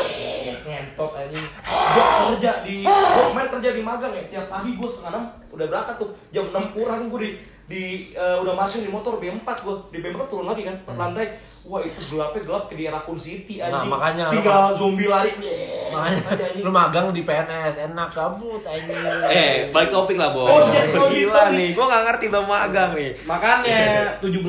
Ngentot 0.64 1.12
anjing. 1.12 1.47
Gue 1.68 2.05
kerja 2.32 2.53
di 2.64 2.74
gue 2.88 3.24
kemarin 3.36 3.49
kerja 3.61 3.70
di 3.76 3.82
magang 3.84 4.12
ya. 4.16 4.24
Tiap 4.32 4.47
pagi 4.49 4.70
gue 4.80 4.88
setengah 4.88 5.12
enam 5.12 5.24
udah 5.53 5.66
berangkat 5.68 5.95
tuh. 6.01 6.11
Jam 6.32 6.49
6 6.49 6.72
kurang 6.72 7.12
gue 7.12 7.20
di 7.20 7.30
di 7.70 7.82
eh, 8.16 8.36
udah 8.41 8.55
masuk 8.57 8.82
di 8.82 8.91
motor 8.91 9.20
B4 9.20 9.47
gue 9.47 9.74
di 9.95 9.99
B4 10.03 10.26
turun 10.26 10.51
lagi 10.51 10.66
kan 10.66 10.76
per 10.82 10.99
lantai 10.99 11.26
wah 11.63 11.79
itu 11.79 12.01
gelapnya 12.09 12.41
gelap 12.43 12.65
kayak 12.67 12.77
di 12.77 12.87
Raccoon 12.87 13.19
City 13.19 13.55
Hmm. 13.57 13.67
Nah, 13.67 13.77
anjing 13.77 13.91
makanya 13.91 14.25
tinggal 14.31 14.63
zombie 14.73 15.07
lari 15.07 15.31
Makanya 15.93 16.23
anjing. 16.41 16.63
lu 16.63 16.71
magang 16.71 17.07
di 17.11 17.23
PNS 17.23 17.75
enak 17.85 18.09
kabut 18.09 18.63
anjing. 18.63 18.97
Eh, 19.27 19.69
balik 19.69 19.91
topik 19.91 20.15
lah, 20.15 20.31
Bo. 20.31 20.43
Oh, 20.43 20.61
iya, 20.67 20.87
sorry, 20.87 21.21
Gila 21.21 21.35
sorry. 21.35 21.57
nih, 21.57 21.69
gue 21.73 21.85
gak 21.85 22.03
ngerti 22.05 22.27
bang 22.29 22.47
magang 22.47 22.91
nih. 22.93 23.11
makanya 23.25 23.81
17 24.19 24.41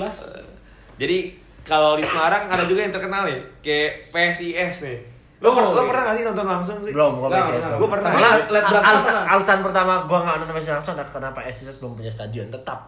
Jadi 0.98 1.18
kalau 1.62 1.94
di 1.94 2.04
Semarang 2.04 2.46
ada 2.46 2.64
juga 2.64 2.82
yang 2.82 2.92
terkenal 2.92 3.22
nih, 3.24 3.40
kayak 3.60 3.92
PSIS 4.10 4.78
nih. 4.84 5.00
Lo, 5.40 5.50
Oh, 5.50 5.74
lo 5.74 5.74
iya. 5.76 5.90
pernah 5.90 6.04
gak 6.06 6.16
sih 6.16 6.24
nonton 6.24 6.46
langsung 6.46 6.78
sih? 6.80 6.92
Belum, 6.92 7.18
gua 7.18 7.28
Nggak, 7.28 7.42
PSIS. 7.44 7.64
nggak. 7.64 7.78
Gua 7.78 7.90
pernah. 7.90 8.10
Soalnya 8.10 8.82
alasan, 9.26 9.58
pertama 9.60 9.94
gua 10.06 10.20
nggak 10.22 10.36
nonton 10.38 10.54
PSIS 10.56 10.74
langsung 10.76 10.94
adalah 10.94 11.10
kenapa 11.10 11.40
PSIS 11.44 11.76
belum 11.78 11.92
punya 11.96 12.10
stadion 12.10 12.48
tetap. 12.48 12.80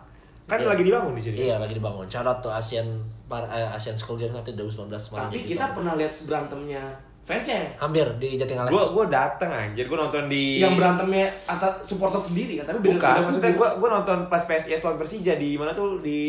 Kan 0.43 0.59
Iya. 0.59 0.67
lagi 0.69 0.83
dibangun 0.83 1.13
di 1.15 1.23
sini. 1.23 1.35
Iya, 1.41 1.55
lagi 1.55 1.73
dibangun. 1.73 2.05
Syarat 2.05 2.37
tuh 2.39 2.51
Asian 2.51 2.85
Par 3.23 3.47
eh, 3.47 3.67
Asian 3.69 3.95
School 3.95 4.19
Games 4.19 4.31
nanti 4.31 4.51
2019 4.51 4.91
Semarang. 4.93 5.31
tapi 5.31 5.39
kita 5.41 5.71
pernah 5.71 5.95
lihat 5.95 6.13
berantemnya 6.21 6.83
fansnya 7.23 7.71
hampir 7.79 8.03
di 8.19 8.35
Jatinangor. 8.35 8.67
Gue 8.69 8.83
gue 8.93 9.05
dateng 9.07 9.47
anjir, 9.47 9.87
gue 9.87 9.95
nonton 9.95 10.27
di. 10.27 10.59
yang 10.59 10.75
berantemnya 10.75 11.31
antar 11.47 11.79
supporter 11.79 12.19
sendiri 12.19 12.59
kan 12.59 12.67
tapi 12.67 12.83
beda 12.83 12.91
Bukan, 12.93 13.09
beda 13.09 13.21
maksudnya 13.23 13.51
gue 13.55 13.69
gue 13.79 13.89
nonton 13.89 14.17
pas 14.27 14.43
PSIS 14.43 14.83
lawan 14.83 14.99
Persija 14.99 15.39
di 15.39 15.55
mana 15.55 15.71
tuh 15.71 15.97
di 15.97 16.19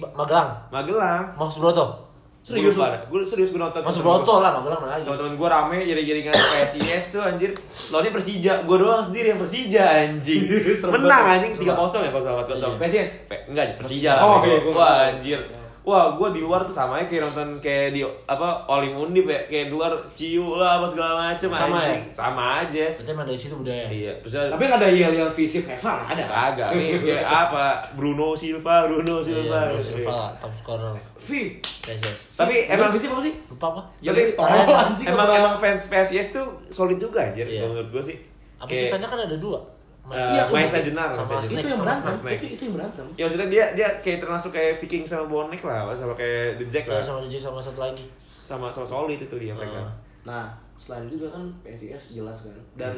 Magelang. 0.00 0.72
Magelang. 0.72 1.36
Mau 1.36 1.46
Subroto. 1.46 2.07
Serius 2.48 2.74
lu? 2.80 2.84
Gue 3.12 3.20
serius 3.28 3.50
gue 3.52 3.60
nonton. 3.60 3.80
Mau 3.84 3.92
Subroto 3.92 4.40
lah, 4.40 4.56
Magelang 4.56 4.80
mana 4.80 4.96
lagi. 4.96 5.04
Teman-teman 5.04 5.36
gue 5.36 5.48
rame 5.52 5.78
jadi-jadikan 5.84 6.32
PSIS 6.32 7.04
tuh 7.12 7.20
anjir. 7.20 7.50
Lawannya 7.92 8.12
Persija, 8.16 8.52
gue 8.64 8.76
doang 8.80 9.04
sendiri 9.04 9.36
yang 9.36 9.40
Persija 9.40 9.84
anjing. 9.84 10.42
Menang 10.96 11.24
anjing 11.36 11.52
3-0 11.60 11.68
ya 11.68 12.08
kalau 12.08 12.24
salah 12.24 12.44
4-0. 12.48 12.80
PSIS 12.80 13.08
Enggak, 13.52 13.76
Persija. 13.76 14.12
Oh, 14.24 14.40
iya, 14.40 14.64
ngerti. 14.64 14.80
anjir. 15.12 15.40
Wah, 15.88 16.12
gue 16.12 16.28
di 16.30 16.44
luar 16.44 16.60
tuh 16.60 16.70
sama 16.70 17.00
aja 17.00 17.08
kayak 17.08 17.24
nonton 17.24 17.48
kayak 17.58 17.96
di 17.96 18.04
apa 18.04 18.44
Olim 18.68 18.92
Undip 18.92 19.24
ya, 19.24 19.40
kayak 19.42 19.64
di 19.66 19.72
luar 19.72 19.88
ciu 20.12 20.44
lah 20.54 20.76
apa 20.76 20.84
segala 20.84 21.12
macem 21.24 21.48
Sama 21.48 21.80
anjing. 21.80 22.02
Sama 22.12 22.44
aja. 22.60 22.86
Berarti 22.92 23.10
emang 23.10 23.24
dari 23.24 23.38
situ 23.40 23.54
budaya. 23.56 23.88
Iya, 23.88 24.12
terus 24.20 24.52
tapi 24.52 24.62
nggak 24.62 24.78
ada 24.78 24.88
yel 24.90 25.12
yel 25.14 25.32
visip 25.32 25.64
Eva 25.64 25.90
nggak 25.96 26.10
ada 26.12 26.24
kan? 26.28 26.38
agak 26.52 26.68
nih 26.76 26.90
kayak 27.08 27.24
apa 27.24 27.64
Bruno 27.96 28.36
Silva, 28.36 28.84
Bruno 28.84 29.16
Silva. 29.18 29.72
Iya, 29.72 29.80
Silva 29.80 30.36
top 30.36 30.52
scorer 30.54 30.92
V. 31.16 31.28
Tapi 32.28 32.54
emang 32.68 32.92
visip 32.92 33.08
apa 33.08 33.22
sih 33.24 33.32
Lupa 33.48 33.66
apa? 33.72 33.80
Ya, 34.04 34.12
Tapi 34.12 34.36
emang 35.08 35.28
emang 35.32 35.54
fans 35.56 35.88
PSIS 35.88 36.36
tuh 36.36 36.44
solid 36.68 37.00
juga 37.00 37.24
anjir 37.24 37.48
Iya. 37.48 37.64
menurut 37.64 37.88
gue 37.88 38.02
sih. 38.04 38.16
Apa 38.60 38.68
sih 38.68 38.76
Kayak- 38.84 38.92
fansnya 38.92 39.08
kan 39.08 39.20
ada 39.24 39.36
dua. 39.40 39.56
Eh, 40.08 40.16
Iya, 40.16 40.42
Maestro 40.46 40.78
itu- 40.78 40.88
Jenar, 40.88 41.08
sama 41.10 41.26
Maestro 41.34 41.52
itu 41.54 41.68
yang 41.68 41.80
berantem 41.80 42.12
itu 42.30 42.46
itu 42.48 42.62
yang 42.64 42.74
berantem 42.74 43.06
Ya 43.12 43.22
maksudnya 43.22 43.48
dia 43.48 43.64
dia 43.72 43.88
kayak 43.98 44.18
termasuk 44.18 44.50
kayak 44.50 44.72
Viking 44.76 45.02
sama 45.02 45.24
bonek 45.26 45.60
lah, 45.60 45.92
sama 45.92 46.12
kayak 46.12 46.56
The 46.56 46.66
Jack 46.66 46.84
Ya, 46.84 46.92
lah, 46.94 47.02
sama 47.02 47.18
DJ 47.20 47.34
sama 47.38 47.58
satu 47.58 47.78
lagi. 47.78 48.04
sama 48.40 48.66
sama 48.68 48.86
solid 48.86 49.18
itu 49.18 49.36
dia 49.36 49.52
mereka. 49.52 49.76
Ah. 49.78 49.92
nah 50.24 50.44
selain 50.74 51.04
itu 51.04 51.16
juga 51.16 51.28
kan 51.30 51.44
PSIS 51.60 52.14
jelas 52.14 52.38
kan 52.42 52.56
dan 52.74 52.94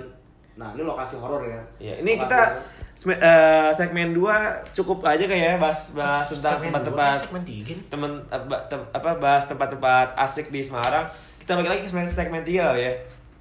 nah 0.53 0.71
ini 0.71 0.83
lokasi 0.83 1.15
horor 1.17 1.43
ya 1.43 1.59
Iya, 1.79 1.95
ini 1.99 2.13
Lokasi 2.13 2.23
kita 2.23 2.39
horor. 2.41 2.63
sme- 2.95 3.21
eh, 3.21 3.71
segmen 3.73 4.09
2 4.13 4.35
cukup 4.73 4.99
aja 5.05 5.25
kayak 5.25 5.57
bahas 5.57 5.91
bahas 5.93 6.27
tentang 6.29 6.59
tempat-tempat 6.61 7.23
nih. 7.41 7.67
temen 7.89 8.11
apa 8.29 8.57
tem- 8.67 8.91
apa 8.93 9.11
bahas 9.17 9.45
tempat-tempat 9.45 10.15
asik 10.17 10.49
di 10.49 10.61
Semarang. 10.61 11.07
Kita 11.39 11.57
balik 11.57 11.71
lagi 11.73 11.83
ke 11.83 11.89
segmen 11.89 12.07
segmen 12.07 12.43
3 12.43 12.77
ya. 12.77 12.93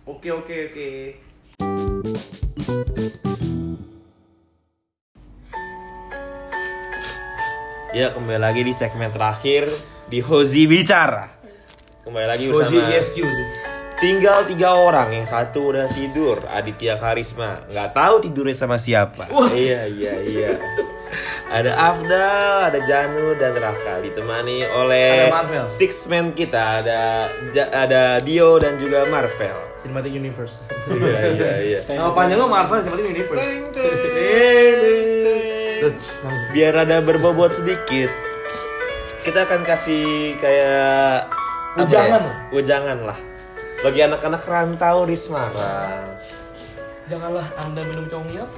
oke 0.03 0.29
oke 0.31 0.55
oke 0.65 0.89
Ya, 7.89 8.13
kembali 8.13 8.37
lagi 8.37 8.61
di 8.61 8.73
segmen 8.73 9.09
terakhir 9.09 9.65
di 10.05 10.21
Hozi 10.21 10.69
Bicara. 10.69 11.25
Kembali 12.05 12.27
lagi 12.29 12.43
bersama 12.49 12.69
sih 13.01 13.25
Tinggal 13.99 14.47
tiga 14.47 14.79
orang, 14.79 15.11
yang 15.11 15.27
satu 15.27 15.75
udah 15.75 15.91
tidur, 15.91 16.39
Aditya 16.47 16.95
Karisma. 16.95 17.67
Nggak 17.67 17.89
tahu 17.91 18.15
tidurnya 18.23 18.55
sama 18.55 18.79
siapa. 18.79 19.27
Iya, 19.51 19.91
iya, 19.91 20.13
iya. 20.23 20.51
Ada 21.49 21.73
Afdal, 21.75 22.71
ada 22.71 22.79
Janu 22.85 23.35
dan 23.35 23.57
Raka 23.57 23.99
ditemani 23.99 24.63
oleh 24.63 25.27
Ada 25.27 25.65
six 25.67 26.05
man 26.07 26.31
kita. 26.31 26.79
Ada 26.79 26.99
Ja- 27.51 27.73
ada 27.73 28.21
Dio 28.21 28.55
dan 28.55 28.77
juga 28.79 29.03
Marvel. 29.03 29.57
Cinematic 29.81 30.13
Universe. 30.13 30.63
Iya 30.87 31.19
iya 31.33 31.53
iya. 31.59 31.79
Nama 31.89 32.13
panjang 32.13 32.37
lo 32.37 32.47
Marvel 32.47 32.79
Cinematic 32.79 33.05
Universe. 33.09 33.47
Biar 36.51 36.73
ada 36.75 36.99
berbobot 36.99 37.53
sedikit, 37.53 38.09
kita 39.23 39.45
akan 39.45 39.61
kasih 39.63 40.35
kayak 40.37 41.29
Ujangan 41.77 42.21
ya? 42.25 42.33
Ujangan 42.49 42.97
lah. 43.05 43.19
Bagi 43.79 44.03
anak-anak 44.03 44.43
rantau 44.43 45.07
di 45.07 45.15
Semarang, 45.15 46.17
Janganlah 47.07 47.47
Anda 47.63 47.81
minum 47.87 48.05
congnyok. 48.05 48.49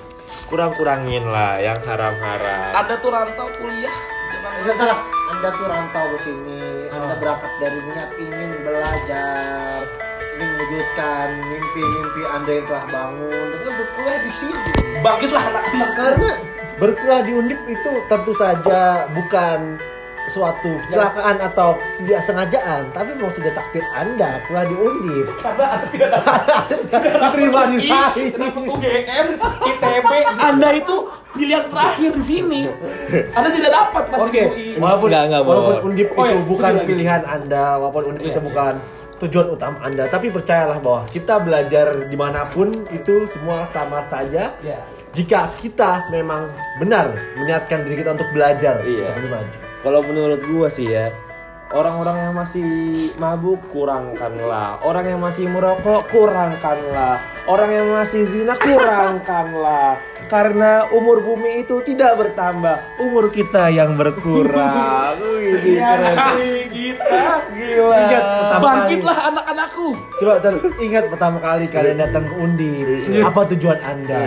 kurang-kurangin 0.49 1.23
lah 1.27 1.59
yang 1.59 1.79
haram-haram. 1.87 2.71
Anda 2.75 2.95
tuh 2.99 3.11
rantau 3.11 3.47
kuliah. 3.55 3.95
Jangan 4.31 4.51
Enggak 4.59 4.75
salah. 4.75 4.99
Anda 5.31 5.49
tuh 5.55 5.67
rantau 5.67 6.05
ke 6.11 6.17
sini. 6.27 6.61
Anda 6.91 7.13
berangkat 7.15 7.51
dari 7.63 7.79
niat 7.87 8.09
ingin 8.19 8.51
belajar, 8.67 9.79
ingin 10.35 10.47
mewujudkan 10.55 11.27
mimpi-mimpi 11.39 12.21
Anda 12.27 12.51
yang 12.51 12.65
telah 12.67 12.85
bangun 12.91 13.45
dengan 13.55 13.73
berkuliah 13.79 14.19
di 14.19 14.31
sini. 14.31 14.59
Bangkitlah 14.99 15.43
anak-anak. 15.51 15.89
Karena 15.95 16.31
berkuliah 16.81 17.21
di 17.21 17.31
Undip 17.37 17.61
itu 17.69 17.91
tentu 18.09 18.33
saja 18.33 19.05
bukan 19.13 19.77
suatu 20.29 20.77
kecelakaan 20.85 21.41
atau 21.41 21.73
tidak 21.97 22.21
sengajaan, 22.21 22.93
tapi 22.93 23.17
memang 23.17 23.33
sudah 23.33 23.51
takdir 23.51 23.81
Anda 23.91 24.41
kuliah 24.45 24.65
di 24.65 24.75
Undip. 24.77 25.25
Karena 25.45 25.65
Anda 25.77 25.87
tidak 25.89 26.09
dapat 26.13 26.73
Diterima 27.21 27.61
di 27.65 27.77
lain. 27.85 28.31
UGM, 28.69 29.27
ITB, 29.65 30.11
Anda 30.37 30.69
itu 30.77 30.95
pilihan 31.33 31.65
terakhir 31.69 32.11
di 32.17 32.23
sini. 32.23 32.61
Anda 33.33 33.49
tidak 33.49 33.71
dapat 33.73 34.03
pas 34.09 34.19
Oke, 34.21 34.43
UI. 34.45 34.67
walaupun 34.77 35.07
Enggak, 35.09 35.23
enggak, 35.29 35.41
walaupun 35.43 35.75
Undip 35.85 36.07
Oh, 36.13 36.23
itu 36.23 36.33
iya, 36.33 36.45
bukan 36.45 36.69
sedih 36.69 36.77
lagi. 36.77 36.89
pilihan 36.89 37.21
Anda, 37.25 37.65
walaupun 37.77 38.03
Undip 38.09 38.21
Iya, 38.21 38.31
itu 38.31 38.39
iya. 38.39 38.47
bukan 38.49 38.73
tujuan 39.21 39.47
utama 39.53 39.77
Anda, 39.85 40.03
tapi 40.05 40.27
percayalah 40.29 40.77
bahwa 40.81 41.01
kita 41.09 41.33
belajar 41.41 41.87
di 42.09 42.17
mana 42.17 42.45
pun 42.45 42.69
itu 42.89 43.25
semua 43.29 43.65
sama 43.65 44.01
saja. 44.01 44.53
Ya. 44.61 44.81
Jika 45.11 45.51
kita 45.59 46.07
memang 46.07 46.47
benar 46.79 47.11
meniatkan 47.35 47.83
diri 47.83 47.99
kita 47.99 48.15
untuk 48.15 48.31
belajar, 48.31 48.79
Iya. 48.79 49.11
untuk 49.11 49.27
maju. 49.27 49.57
Kalau 49.83 49.99
menurut 50.07 50.39
gua 50.47 50.71
sih 50.71 50.87
ya, 50.87 51.11
orang-orang 51.75 52.15
yang 52.29 52.33
masih 52.35 52.69
mabuk 53.19 53.59
kurangkanlah, 53.75 54.79
orang 54.83 55.11
yang 55.11 55.19
masih 55.19 55.51
merokok 55.51 56.07
kurangkanlah, 56.11 57.19
orang 57.43 57.69
yang 57.75 57.87
masih 57.91 58.23
zina 58.23 58.55
kurangkanlah. 58.55 59.99
Karena 60.31 60.87
umur 60.95 61.19
bumi 61.19 61.67
itu 61.67 61.83
tidak 61.83 62.15
bertambah, 62.15 63.03
umur 63.03 63.27
kita 63.35 63.67
yang 63.67 63.99
berkurang. 63.99 65.19
Wih, 65.35 65.59
keren. 65.59 66.15
kita. 66.71 67.23
Gila. 67.51 67.97
Ingat 67.99 68.23
pertama 68.23 68.63
Bangkitlah 68.63 69.17
anak-anakku. 69.27 69.87
Coba 70.23 70.33
Ter, 70.39 70.53
ingat 70.79 71.03
pertama 71.11 71.37
kali 71.43 71.65
kalian 71.67 71.97
datang 71.99 72.23
ke 72.31 72.35
Undip, 72.39 72.87
apa 73.27 73.39
tujuan 73.51 73.79
Anda? 73.83 74.23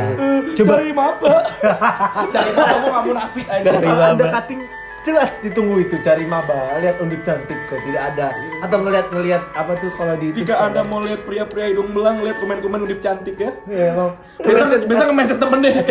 Coba 0.53 0.73
Cari 0.77 0.93
maba. 0.93 1.37
Cari 2.37 2.51
maba 2.53 2.77
kamu 2.77 3.05
munafik 3.09 3.47
aja. 3.49 3.69
Maba. 3.81 4.05
anda 4.13 4.25
cutting 4.29 4.61
jelas 5.05 5.29
ditunggu 5.39 5.79
itu 5.79 6.01
cari 6.01 6.25
maba 6.25 6.81
lihat 6.81 6.97
undip 6.97 7.21
cantik 7.23 7.61
kok 7.69 7.77
tidak 7.85 8.03
ada 8.11 8.33
atau 8.61 8.77
ngeliat 8.81 9.07
ngeliat 9.09 9.43
apa 9.53 9.77
tuh 9.77 9.93
kalau 9.93 10.17
di 10.17 10.33
Jika 10.33 10.57
Anda 10.59 10.81
mau 10.83 10.99
lihat 10.99 11.21
pria-pria 11.23 11.69
hidung 11.69 11.93
belang, 11.93 12.25
lihat 12.25 12.41
komen-komen 12.41 12.83
undip 12.83 12.99
cantik 12.99 13.37
ya. 13.37 13.53
ya, 13.67 13.93
mau 13.93 14.17
Bisa 14.41 14.65
bisa 14.81 15.03
nge-message 15.05 15.37
temen 15.37 15.61
deh. 15.61 15.75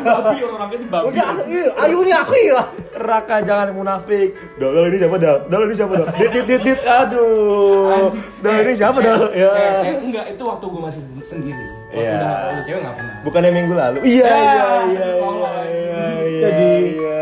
Babi 0.00 0.36
orang-orang 0.40 0.70
itu 0.72 0.86
babi. 0.86 1.12
Iya, 1.12 1.62
ayo 1.78 1.98
nih 2.00 2.16
aku 2.16 2.34
ya 2.36 2.60
Raka 2.96 3.36
jangan 3.40 3.68
munafik. 3.70 4.32
Dal 4.56 4.76
ini 4.82 4.96
siapa 4.96 5.16
dal? 5.16 5.36
Dal 5.46 5.62
ini 5.62 5.74
siapa 5.74 5.92
dal? 5.94 6.08
Dit 6.20 6.30
dit 6.32 6.44
dit 6.46 6.60
dit. 6.62 6.80
Aduh. 6.82 8.08
Dal 8.40 8.54
ini 8.58 8.72
Eh, 8.72 8.76
siapa 8.76 8.98
eh, 8.98 9.04
dal? 9.04 9.22
Ya. 9.32 9.50
eh, 9.50 9.72
eh, 9.86 9.96
enggak, 10.00 10.24
itu 10.30 10.42
waktu 10.42 10.64
gue 10.64 10.80
masih 10.80 11.02
sendiri. 11.22 11.64
Waktu 11.90 12.00
Iya. 12.00 12.12
udah 12.16 12.32
udah 12.50 12.62
cewek 12.64 12.80
nggak 12.80 12.94
pernah. 12.96 13.14
Bukannya 13.22 13.50
minggu 13.52 13.74
lalu? 13.74 13.98
Iya 14.02 14.24
Ya, 14.24 14.36
iya 14.36 14.68
iya 14.88 15.08
iya 15.20 16.04
iya. 16.24 16.40
Jadi- 16.40 16.88
iya. 16.96 17.18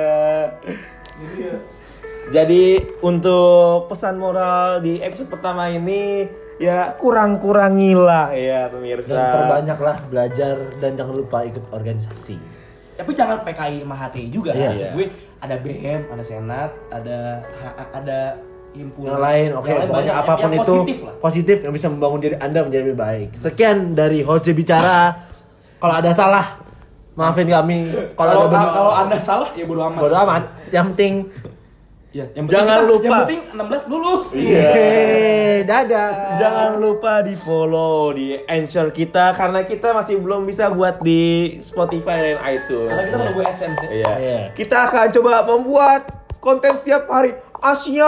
Jadi 2.28 2.76
untuk 3.00 3.88
pesan 3.88 4.20
moral 4.20 4.84
di 4.84 5.00
episode 5.00 5.32
pertama 5.32 5.72
ini 5.72 6.28
ya 6.60 6.92
kurang-kurangilah 7.00 8.36
ya 8.36 8.68
pemirsa. 8.68 9.16
dan 9.16 9.22
perbanyaklah 9.32 9.96
belajar 10.12 10.54
dan 10.76 10.92
jangan 10.98 11.14
lupa 11.16 11.46
ikut 11.48 11.64
organisasi 11.72 12.36
Tapi 12.98 13.10
jangan 13.14 13.46
PKI 13.46 13.86
sama 13.86 13.94
HTI 13.94 14.26
juga. 14.28 14.50
Iya. 14.52 14.68
Maksud 14.74 14.88
gue 14.98 15.06
ada 15.38 15.56
BM, 15.62 16.00
ada 16.10 16.24
Senat, 16.26 16.70
ada 16.90 17.18
ada 17.94 18.20
himpunan 18.76 19.16
yang 19.16 19.22
lain 19.22 19.48
oke 19.56 19.68
pokoknya 19.68 19.88
banyak. 19.88 20.14
apa 20.14 20.32
pun 20.36 20.42
yang 20.44 20.52
itu 20.54 20.74
positif 20.76 20.98
lah. 21.00 21.14
positif 21.18 21.56
yang 21.64 21.72
bisa 21.74 21.86
membangun 21.88 22.20
diri 22.20 22.36
anda 22.36 22.60
menjadi 22.62 22.82
lebih 22.92 23.00
baik 23.00 23.28
sekian 23.40 23.76
dari 23.96 24.20
Jose 24.20 24.52
bicara 24.52 25.16
kalau 25.80 25.94
ada 25.96 26.10
salah 26.12 26.60
maafin 27.18 27.48
kami 27.48 27.78
Kalau 28.14 28.14
kalau 28.14 28.40
ada 28.40 28.48
benar 28.48 28.68
kalau 28.70 28.92
Anda 28.94 29.18
salah 29.18 29.48
ya 29.52 29.64
bodo 29.64 29.82
amat. 29.84 29.98
bodo 29.98 30.16
amat 30.16 30.42
yang 30.70 30.86
penting 30.94 31.14
Ya, 32.08 32.24
yang 32.32 32.48
Jangan 32.48 32.80
penting- 32.80 32.88
lupa. 32.88 33.04
Yang 33.04 33.20
penting 33.20 33.40
16 33.52 33.84
lulus. 33.86 34.32
Iya. 34.32 34.64
Yeay, 34.64 35.60
dadah 35.62 36.10
Jangan 36.34 36.80
lupa 36.80 37.20
di 37.20 37.36
follow 37.36 38.10
di 38.10 38.32
Anchor 38.40 38.88
kita 38.90 39.36
karena 39.36 39.60
kita 39.60 39.92
masih 39.92 40.16
belum 40.16 40.42
bisa 40.42 40.72
buat 40.72 40.98
di 41.00 41.54
Spotify 41.60 42.16
dan 42.24 42.38
iTunes. 42.48 42.88
Karena 42.88 43.04
kita 43.04 43.14
menunggu 43.14 43.40
AdSense 43.44 43.82
ya. 43.82 43.88
Iya. 43.92 44.12
Iya. 44.16 44.50
Kita 44.56 44.88
akan 44.88 45.06
coba 45.12 45.44
membuat 45.44 46.00
konten 46.38 46.72
setiap 46.72 47.04
hari. 47.06 47.34
Asyap. 47.60 48.06